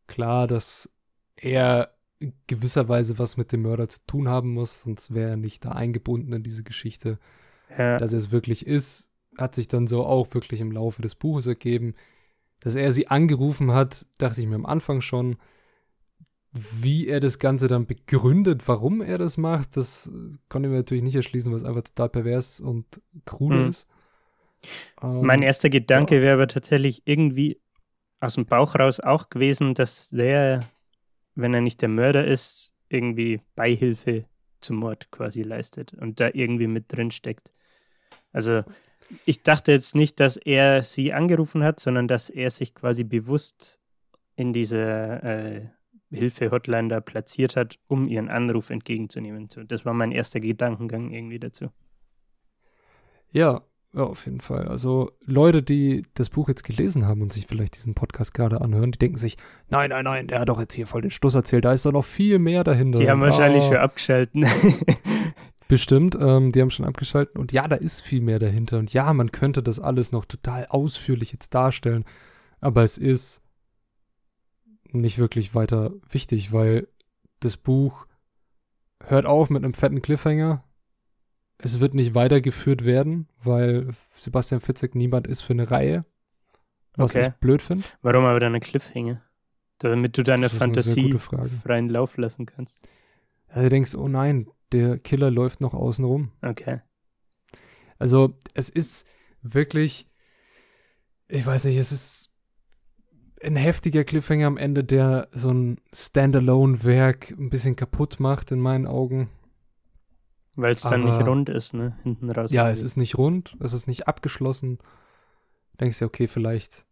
klar, 0.06 0.46
dass 0.46 0.90
er 1.36 1.94
gewisserweise 2.46 3.18
was 3.18 3.36
mit 3.36 3.52
dem 3.52 3.62
Mörder 3.62 3.88
zu 3.88 4.00
tun 4.06 4.28
haben 4.28 4.52
muss, 4.52 4.82
sonst 4.82 5.14
wäre 5.14 5.30
er 5.30 5.36
nicht 5.36 5.64
da 5.64 5.72
eingebunden 5.72 6.32
in 6.32 6.42
diese 6.42 6.64
Geschichte. 6.64 7.18
Ja. 7.76 7.98
Dass 7.98 8.12
er 8.12 8.18
es 8.18 8.30
wirklich 8.30 8.66
ist, 8.66 9.10
hat 9.36 9.54
sich 9.54 9.68
dann 9.68 9.86
so 9.86 10.04
auch 10.04 10.34
wirklich 10.34 10.60
im 10.60 10.72
Laufe 10.72 11.02
des 11.02 11.14
Buches 11.14 11.46
ergeben. 11.46 11.94
Dass 12.60 12.74
er 12.74 12.90
sie 12.90 13.08
angerufen 13.08 13.72
hat, 13.72 14.06
dachte 14.18 14.40
ich 14.40 14.46
mir 14.46 14.56
am 14.56 14.66
Anfang 14.66 15.00
schon 15.00 15.36
wie 16.52 17.06
er 17.06 17.20
das 17.20 17.38
Ganze 17.38 17.68
dann 17.68 17.86
begründet, 17.86 18.66
warum 18.66 19.02
er 19.02 19.18
das 19.18 19.36
macht, 19.36 19.76
das 19.76 20.10
konnte 20.48 20.68
ich 20.68 20.72
mir 20.72 20.78
natürlich 20.78 21.02
nicht 21.02 21.14
erschließen, 21.14 21.52
was 21.52 21.64
einfach 21.64 21.82
total 21.82 22.08
pervers 22.08 22.60
und 22.60 22.86
krude 23.24 23.56
mhm. 23.56 23.68
ist. 23.68 23.86
Ähm, 25.02 25.24
mein 25.24 25.42
erster 25.42 25.70
Gedanke 25.70 26.16
ja. 26.16 26.22
wäre 26.22 26.34
aber 26.34 26.48
tatsächlich 26.48 27.02
irgendwie 27.04 27.60
aus 28.20 28.34
dem 28.34 28.46
Bauch 28.46 28.74
raus 28.74 28.98
auch 28.98 29.28
gewesen, 29.28 29.74
dass 29.74 30.08
der, 30.08 30.60
wenn 31.38 31.54
er 31.54 31.60
nicht 31.60 31.80
der 31.82 31.88
Mörder 31.88 32.26
ist, 32.26 32.74
irgendwie 32.88 33.40
Beihilfe 33.54 34.24
zum 34.60 34.76
Mord 34.76 35.10
quasi 35.10 35.42
leistet 35.42 35.94
und 35.94 36.20
da 36.20 36.30
irgendwie 36.32 36.66
mit 36.66 36.92
drin 36.92 37.10
steckt. 37.10 37.52
Also 38.32 38.64
ich 39.24 39.42
dachte 39.42 39.72
jetzt 39.72 39.94
nicht, 39.94 40.18
dass 40.20 40.36
er 40.36 40.82
sie 40.82 41.12
angerufen 41.12 41.62
hat, 41.62 41.78
sondern 41.78 42.08
dass 42.08 42.28
er 42.28 42.50
sich 42.50 42.74
quasi 42.74 43.04
bewusst 43.04 43.80
in 44.34 44.52
diese 44.52 44.80
äh, 44.82 46.16
Hilfe-Hotline 46.16 46.88
da 46.88 47.00
platziert 47.00 47.54
hat, 47.54 47.78
um 47.86 48.08
ihren 48.08 48.28
Anruf 48.28 48.70
entgegenzunehmen. 48.70 49.48
Das 49.66 49.84
war 49.84 49.94
mein 49.94 50.10
erster 50.10 50.40
Gedankengang 50.40 51.12
irgendwie 51.12 51.38
dazu. 51.38 51.70
Ja, 53.30 53.62
ja, 53.94 54.02
auf 54.02 54.26
jeden 54.26 54.40
Fall. 54.40 54.68
Also 54.68 55.12
Leute, 55.24 55.62
die 55.62 56.04
das 56.14 56.28
Buch 56.28 56.48
jetzt 56.48 56.62
gelesen 56.62 57.06
haben 57.06 57.22
und 57.22 57.32
sich 57.32 57.46
vielleicht 57.46 57.76
diesen 57.76 57.94
Podcast 57.94 58.34
gerade 58.34 58.60
anhören, 58.60 58.92
die 58.92 58.98
denken 58.98 59.16
sich, 59.16 59.36
nein, 59.68 59.90
nein, 59.90 60.04
nein, 60.04 60.28
der 60.28 60.40
hat 60.40 60.48
doch 60.48 60.60
jetzt 60.60 60.74
hier 60.74 60.86
voll 60.86 61.02
den 61.02 61.10
Schluss 61.10 61.34
erzählt, 61.34 61.64
da 61.64 61.72
ist 61.72 61.86
doch 61.86 61.92
noch 61.92 62.04
viel 62.04 62.38
mehr 62.38 62.64
dahinter. 62.64 62.98
Die 62.98 63.08
haben 63.08 63.20
wahrscheinlich 63.20 63.64
schon 63.64 63.78
abgeschalten. 63.78 64.46
Bestimmt, 65.68 66.16
ähm, 66.20 66.52
die 66.52 66.60
haben 66.60 66.70
schon 66.70 66.86
abgeschalten 66.86 67.40
und 67.40 67.52
ja, 67.52 67.66
da 67.66 67.76
ist 67.76 68.02
viel 68.02 68.20
mehr 68.20 68.38
dahinter 68.38 68.78
und 68.78 68.92
ja, 68.92 69.12
man 69.12 69.32
könnte 69.32 69.62
das 69.62 69.80
alles 69.80 70.12
noch 70.12 70.26
total 70.26 70.66
ausführlich 70.66 71.32
jetzt 71.32 71.54
darstellen, 71.54 72.04
aber 72.60 72.82
es 72.82 72.98
ist 72.98 73.42
nicht 74.90 75.18
wirklich 75.18 75.54
weiter 75.54 75.92
wichtig, 76.10 76.52
weil 76.52 76.88
das 77.40 77.56
Buch 77.56 78.06
hört 79.04 79.26
auf 79.26 79.50
mit 79.50 79.64
einem 79.64 79.74
fetten 79.74 80.02
Cliffhanger. 80.02 80.64
Es 81.58 81.80
wird 81.80 81.94
nicht 81.94 82.14
weitergeführt 82.14 82.84
werden, 82.84 83.28
weil 83.42 83.90
Sebastian 84.16 84.60
Fitzek 84.60 84.94
niemand 84.94 85.26
ist 85.26 85.42
für 85.42 85.52
eine 85.52 85.70
Reihe. 85.70 86.04
Was 86.94 87.14
okay. 87.14 87.28
ich 87.28 87.34
blöd 87.34 87.62
finde. 87.62 87.84
Warum 88.02 88.24
aber 88.24 88.40
dann 88.40 88.54
ein 88.54 88.60
Cliffhanger? 88.60 89.22
Damit 89.78 90.18
du 90.18 90.22
deine 90.24 90.48
Fantasie 90.48 91.16
freien 91.62 91.88
Lauf 91.88 92.16
lassen 92.16 92.46
kannst. 92.46 92.88
Ja, 93.54 93.62
du 93.62 93.68
denkst, 93.68 93.94
oh 93.94 94.08
nein, 94.08 94.48
der 94.72 94.98
Killer 94.98 95.30
läuft 95.30 95.60
noch 95.60 95.74
außen 95.74 96.04
rum. 96.04 96.32
Okay. 96.42 96.80
Also, 97.98 98.34
es 98.54 98.68
ist 98.68 99.06
wirklich, 99.42 100.08
ich 101.28 101.46
weiß 101.46 101.64
nicht, 101.64 101.76
es 101.76 101.92
ist 101.92 102.30
ein 103.42 103.56
heftiger 103.56 104.04
Cliffhanger 104.04 104.46
am 104.46 104.56
Ende, 104.56 104.84
der 104.84 105.28
so 105.32 105.50
ein 105.50 105.80
Standalone-Werk 105.92 107.30
ein 107.30 107.50
bisschen 107.50 107.76
kaputt 107.76 108.18
macht 108.18 108.50
in 108.50 108.60
meinen 108.60 108.86
Augen. 108.86 109.30
Weil 110.58 110.72
es 110.72 110.80
dann 110.80 111.04
nicht 111.04 111.24
rund 111.24 111.48
ist, 111.48 111.72
ne? 111.72 111.96
Hinten 112.02 112.28
raus. 112.32 112.50
Ja, 112.50 112.68
es 112.68 112.82
ist 112.82 112.96
nicht 112.96 113.16
rund, 113.16 113.56
es 113.60 113.72
ist 113.72 113.86
nicht 113.86 114.08
abgeschlossen. 114.08 114.78
Denkst 115.78 116.00
du, 116.00 116.04
okay, 116.04 116.26
vielleicht 116.26 116.84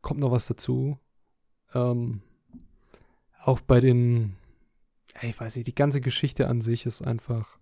kommt 0.00 0.20
noch 0.20 0.30
was 0.30 0.46
dazu. 0.46 0.96
Ähm, 1.74 2.22
auch 3.42 3.60
bei 3.60 3.80
den, 3.80 4.36
ich 5.22 5.40
weiß 5.40 5.56
nicht, 5.56 5.66
die 5.66 5.74
ganze 5.74 6.00
Geschichte 6.00 6.46
an 6.46 6.60
sich 6.60 6.86
ist 6.86 7.02
einfach 7.02 7.58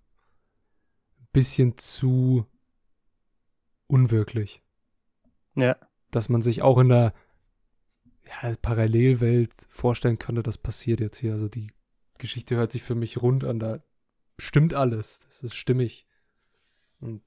ein 1.18 1.28
bisschen 1.32 1.78
zu 1.78 2.44
unwirklich. 3.86 4.62
Ja. 5.54 5.78
Dass 6.10 6.28
man 6.28 6.42
sich 6.42 6.60
auch 6.60 6.76
in 6.76 6.90
der 6.90 7.14
ja, 8.26 8.54
Parallelwelt 8.60 9.54
vorstellen 9.70 10.18
könnte, 10.18 10.42
das 10.42 10.58
passiert 10.58 11.00
jetzt 11.00 11.16
hier. 11.16 11.32
Also 11.32 11.48
die 11.48 11.72
Geschichte 12.18 12.56
hört 12.56 12.70
sich 12.70 12.82
für 12.82 12.94
mich 12.94 13.22
rund 13.22 13.44
an, 13.44 13.58
da 13.58 13.82
stimmt 14.38 14.74
alles, 14.74 15.20
das 15.20 15.42
ist 15.42 15.54
stimmig. 15.56 16.06
Und 17.00 17.22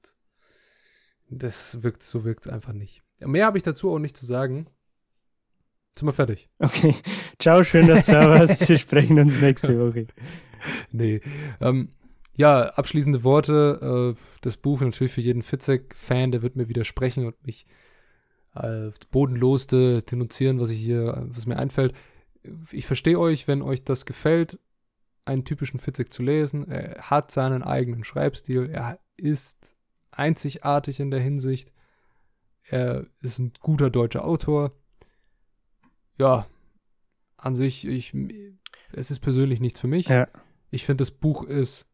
das 1.28 1.82
wirkt, 1.82 2.02
so 2.02 2.24
wirkt 2.24 2.46
es 2.46 2.52
einfach 2.52 2.72
nicht. 2.72 3.02
Mehr 3.20 3.46
habe 3.46 3.58
ich 3.58 3.64
dazu 3.64 3.90
auch 3.90 3.98
nicht 3.98 4.16
zu 4.16 4.26
sagen. 4.26 4.66
Sind 5.98 6.06
wir 6.08 6.12
fertig. 6.12 6.48
Okay. 6.58 6.94
Ciao, 7.38 7.62
schön, 7.62 7.86
dass 7.86 8.06
du 8.06 8.12
da 8.12 8.28
warst. 8.28 8.68
Wir 8.68 8.78
sprechen 8.78 9.18
uns 9.18 9.40
nächste 9.40 9.78
Woche. 9.86 10.06
nee. 10.92 11.20
Ähm, 11.60 11.90
ja, 12.34 12.68
abschließende 12.68 13.24
Worte. 13.24 14.14
Äh, 14.14 14.20
das 14.42 14.58
Buch 14.58 14.80
natürlich 14.82 15.12
für 15.12 15.22
jeden 15.22 15.42
Fitzek-Fan, 15.42 16.32
der 16.32 16.42
wird 16.42 16.56
mir 16.56 16.68
widersprechen 16.68 17.26
und 17.26 17.46
mich 17.46 17.66
äh, 18.54 18.90
bodenlosste 19.10 20.02
denunzieren, 20.02 20.60
was 20.60 20.70
ich 20.70 20.78
hier, 20.78 21.26
was 21.30 21.46
mir 21.46 21.58
einfällt. 21.58 21.94
Ich 22.70 22.86
verstehe 22.86 23.18
euch, 23.18 23.48
wenn 23.48 23.62
euch 23.62 23.84
das 23.84 24.06
gefällt, 24.06 24.58
einen 25.26 25.44
typischen 25.44 25.80
Fitzek 25.80 26.12
zu 26.12 26.22
lesen. 26.22 26.68
Er 26.68 27.10
hat 27.10 27.30
seinen 27.30 27.62
eigenen 27.62 28.04
Schreibstil. 28.04 28.70
Er 28.70 28.98
ist 29.16 29.74
einzigartig 30.10 31.00
in 31.00 31.10
der 31.10 31.20
Hinsicht. 31.20 31.72
Er 32.62 33.06
ist 33.20 33.38
ein 33.38 33.52
guter 33.60 33.90
deutscher 33.90 34.24
Autor. 34.24 34.72
Ja, 36.16 36.46
an 37.36 37.54
sich, 37.54 37.86
ich, 37.86 38.14
es 38.92 39.10
ist 39.10 39.20
persönlich 39.20 39.60
nichts 39.60 39.80
für 39.80 39.88
mich. 39.88 40.08
Ja. 40.08 40.28
Ich 40.70 40.86
finde, 40.86 41.02
das 41.02 41.10
Buch 41.10 41.44
ist 41.44 41.88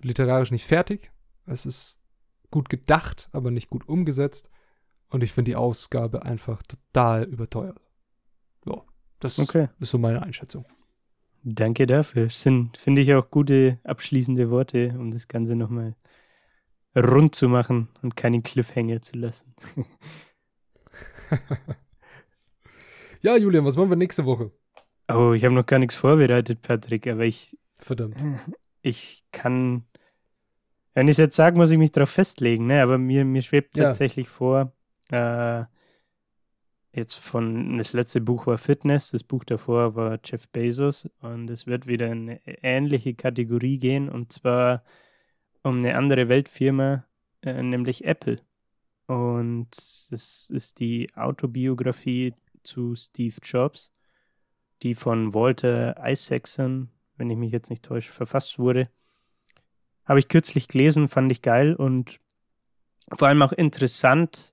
literarisch 0.00 0.50
nicht 0.50 0.66
fertig. 0.66 1.10
Es 1.44 1.66
ist 1.66 1.98
gut 2.50 2.68
gedacht, 2.68 3.28
aber 3.32 3.50
nicht 3.50 3.68
gut 3.68 3.88
umgesetzt. 3.88 4.50
Und 5.10 5.22
ich 5.22 5.32
finde 5.32 5.50
die 5.50 5.56
Ausgabe 5.56 6.22
einfach 6.22 6.62
total 6.62 7.24
überteuert. 7.24 7.80
Ja, 8.66 8.82
das 9.20 9.38
okay. 9.38 9.68
ist 9.80 9.90
so 9.90 9.98
meine 9.98 10.22
Einschätzung. 10.22 10.66
Danke 11.54 11.86
dafür. 11.86 12.28
Sind, 12.28 12.76
finde 12.76 13.02
ich, 13.02 13.14
auch 13.14 13.30
gute 13.30 13.78
abschließende 13.84 14.50
Worte, 14.50 14.94
um 14.98 15.10
das 15.10 15.28
Ganze 15.28 15.56
nochmal 15.56 15.94
rund 16.96 17.34
zu 17.34 17.48
machen 17.48 17.88
und 18.02 18.16
keinen 18.16 18.42
Cliffhanger 18.42 19.00
zu 19.02 19.16
lassen. 19.16 19.54
ja, 23.22 23.36
Julian, 23.36 23.64
was 23.64 23.76
machen 23.76 23.90
wir 23.90 23.96
nächste 23.96 24.24
Woche? 24.24 24.50
Oh, 25.10 25.32
ich 25.32 25.44
habe 25.44 25.54
noch 25.54 25.66
gar 25.66 25.78
nichts 25.78 25.94
vorbereitet, 25.94 26.60
Patrick, 26.62 27.06
aber 27.06 27.24
ich. 27.24 27.56
Verdammt. 27.78 28.16
Ich 28.80 29.24
kann. 29.32 29.86
Wenn 30.94 31.08
ich 31.08 31.14
es 31.14 31.18
jetzt 31.18 31.36
sage, 31.36 31.56
muss 31.56 31.72
ich 31.72 31.78
mich 31.78 31.90
darauf 31.90 32.10
festlegen, 32.10 32.68
ne? 32.68 32.80
Aber 32.80 32.96
mir, 32.96 33.24
mir 33.24 33.42
schwebt 33.42 33.76
ja. 33.76 33.84
tatsächlich 33.84 34.28
vor, 34.28 34.72
äh, 35.10 35.64
jetzt 36.98 37.14
von, 37.14 37.78
das 37.78 37.92
letzte 37.92 38.20
Buch 38.20 38.46
war 38.46 38.58
Fitness, 38.58 39.12
das 39.12 39.22
Buch 39.22 39.44
davor 39.44 39.94
war 39.94 40.18
Jeff 40.24 40.48
Bezos 40.48 41.08
und 41.20 41.48
es 41.48 41.66
wird 41.66 41.86
wieder 41.86 42.06
in 42.08 42.30
eine 42.30 42.40
ähnliche 42.62 43.14
Kategorie 43.14 43.78
gehen 43.78 44.08
und 44.08 44.32
zwar 44.32 44.84
um 45.62 45.78
eine 45.78 45.96
andere 45.96 46.28
Weltfirma, 46.28 47.04
äh, 47.42 47.62
nämlich 47.62 48.04
Apple. 48.04 48.40
Und 49.06 49.68
es 49.72 50.50
ist 50.50 50.80
die 50.80 51.08
Autobiografie 51.14 52.34
zu 52.62 52.94
Steve 52.94 53.36
Jobs, 53.42 53.90
die 54.82 54.94
von 54.94 55.32
Walter 55.32 55.96
Isaacson, 56.04 56.90
wenn 57.16 57.30
ich 57.30 57.38
mich 57.38 57.52
jetzt 57.52 57.70
nicht 57.70 57.84
täusche, 57.84 58.12
verfasst 58.12 58.58
wurde. 58.58 58.90
Habe 60.04 60.18
ich 60.18 60.28
kürzlich 60.28 60.68
gelesen, 60.68 61.08
fand 61.08 61.32
ich 61.32 61.42
geil 61.42 61.74
und 61.74 62.20
vor 63.16 63.28
allem 63.28 63.42
auch 63.42 63.52
interessant, 63.52 64.52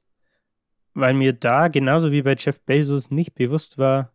weil 0.96 1.14
mir 1.14 1.34
da, 1.34 1.68
genauso 1.68 2.12
wie 2.12 2.24
bei 2.24 2.36
Jeff 2.36 2.60
Bezos, 2.62 3.12
nicht 3.12 3.36
bewusst 3.36 3.78
war, 3.78 4.14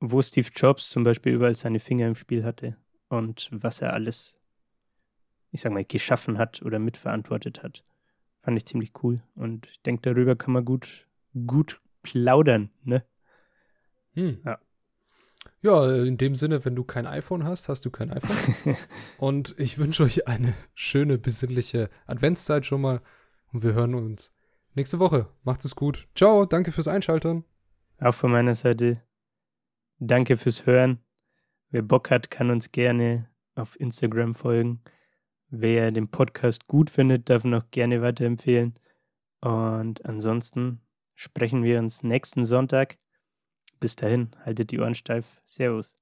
wo 0.00 0.20
Steve 0.20 0.48
Jobs 0.56 0.88
zum 0.88 1.04
Beispiel 1.04 1.34
überall 1.34 1.54
seine 1.54 1.78
Finger 1.78 2.08
im 2.08 2.14
Spiel 2.16 2.42
hatte 2.42 2.76
und 3.08 3.48
was 3.52 3.82
er 3.82 3.92
alles, 3.92 4.40
ich 5.50 5.60
sag 5.60 5.72
mal, 5.72 5.84
geschaffen 5.84 6.38
hat 6.38 6.62
oder 6.62 6.78
mitverantwortet 6.78 7.62
hat. 7.62 7.84
Fand 8.40 8.56
ich 8.56 8.66
ziemlich 8.66 8.92
cool. 9.02 9.22
Und 9.36 9.66
ich 9.66 9.82
denke, 9.82 10.10
darüber 10.10 10.34
kann 10.34 10.54
man 10.54 10.64
gut, 10.64 11.06
gut 11.46 11.80
plaudern, 12.02 12.70
ne? 12.82 13.04
Hm. 14.14 14.40
Ja. 14.44 14.58
Ja, 15.60 16.02
in 16.02 16.18
dem 16.18 16.34
Sinne, 16.34 16.64
wenn 16.64 16.74
du 16.74 16.82
kein 16.82 17.06
iPhone 17.06 17.44
hast, 17.44 17.68
hast 17.68 17.84
du 17.84 17.90
kein 17.90 18.10
iPhone. 18.10 18.76
und 19.18 19.54
ich 19.58 19.78
wünsche 19.78 20.02
euch 20.02 20.26
eine 20.26 20.54
schöne, 20.74 21.18
besinnliche 21.18 21.90
Adventszeit 22.06 22.66
schon 22.66 22.80
mal. 22.80 23.00
Und 23.52 23.62
wir 23.62 23.74
hören 23.74 23.94
uns 23.94 24.32
nächste 24.74 24.98
Woche. 24.98 25.28
Macht 25.42 25.64
es 25.64 25.76
gut. 25.76 26.08
Ciao, 26.14 26.46
danke 26.46 26.72
fürs 26.72 26.88
Einschalten. 26.88 27.44
Auch 27.98 28.14
von 28.14 28.32
meiner 28.32 28.54
Seite. 28.54 29.02
Danke 29.98 30.36
fürs 30.36 30.66
Hören. 30.66 30.98
Wer 31.70 31.82
Bock 31.82 32.10
hat, 32.10 32.30
kann 32.30 32.50
uns 32.50 32.72
gerne 32.72 33.30
auf 33.54 33.78
Instagram 33.78 34.34
folgen. 34.34 34.82
Wer 35.48 35.90
den 35.90 36.08
Podcast 36.08 36.66
gut 36.66 36.90
findet, 36.90 37.30
darf 37.30 37.44
ihn 37.44 37.54
auch 37.54 37.70
gerne 37.70 38.02
weiterempfehlen. 38.02 38.74
Und 39.40 40.04
ansonsten 40.04 40.80
sprechen 41.14 41.62
wir 41.62 41.78
uns 41.78 42.02
nächsten 42.02 42.44
Sonntag. 42.44 42.98
Bis 43.80 43.96
dahin, 43.96 44.30
haltet 44.44 44.70
die 44.70 44.80
Ohren 44.80 44.94
steif. 44.94 45.40
Servus. 45.44 46.01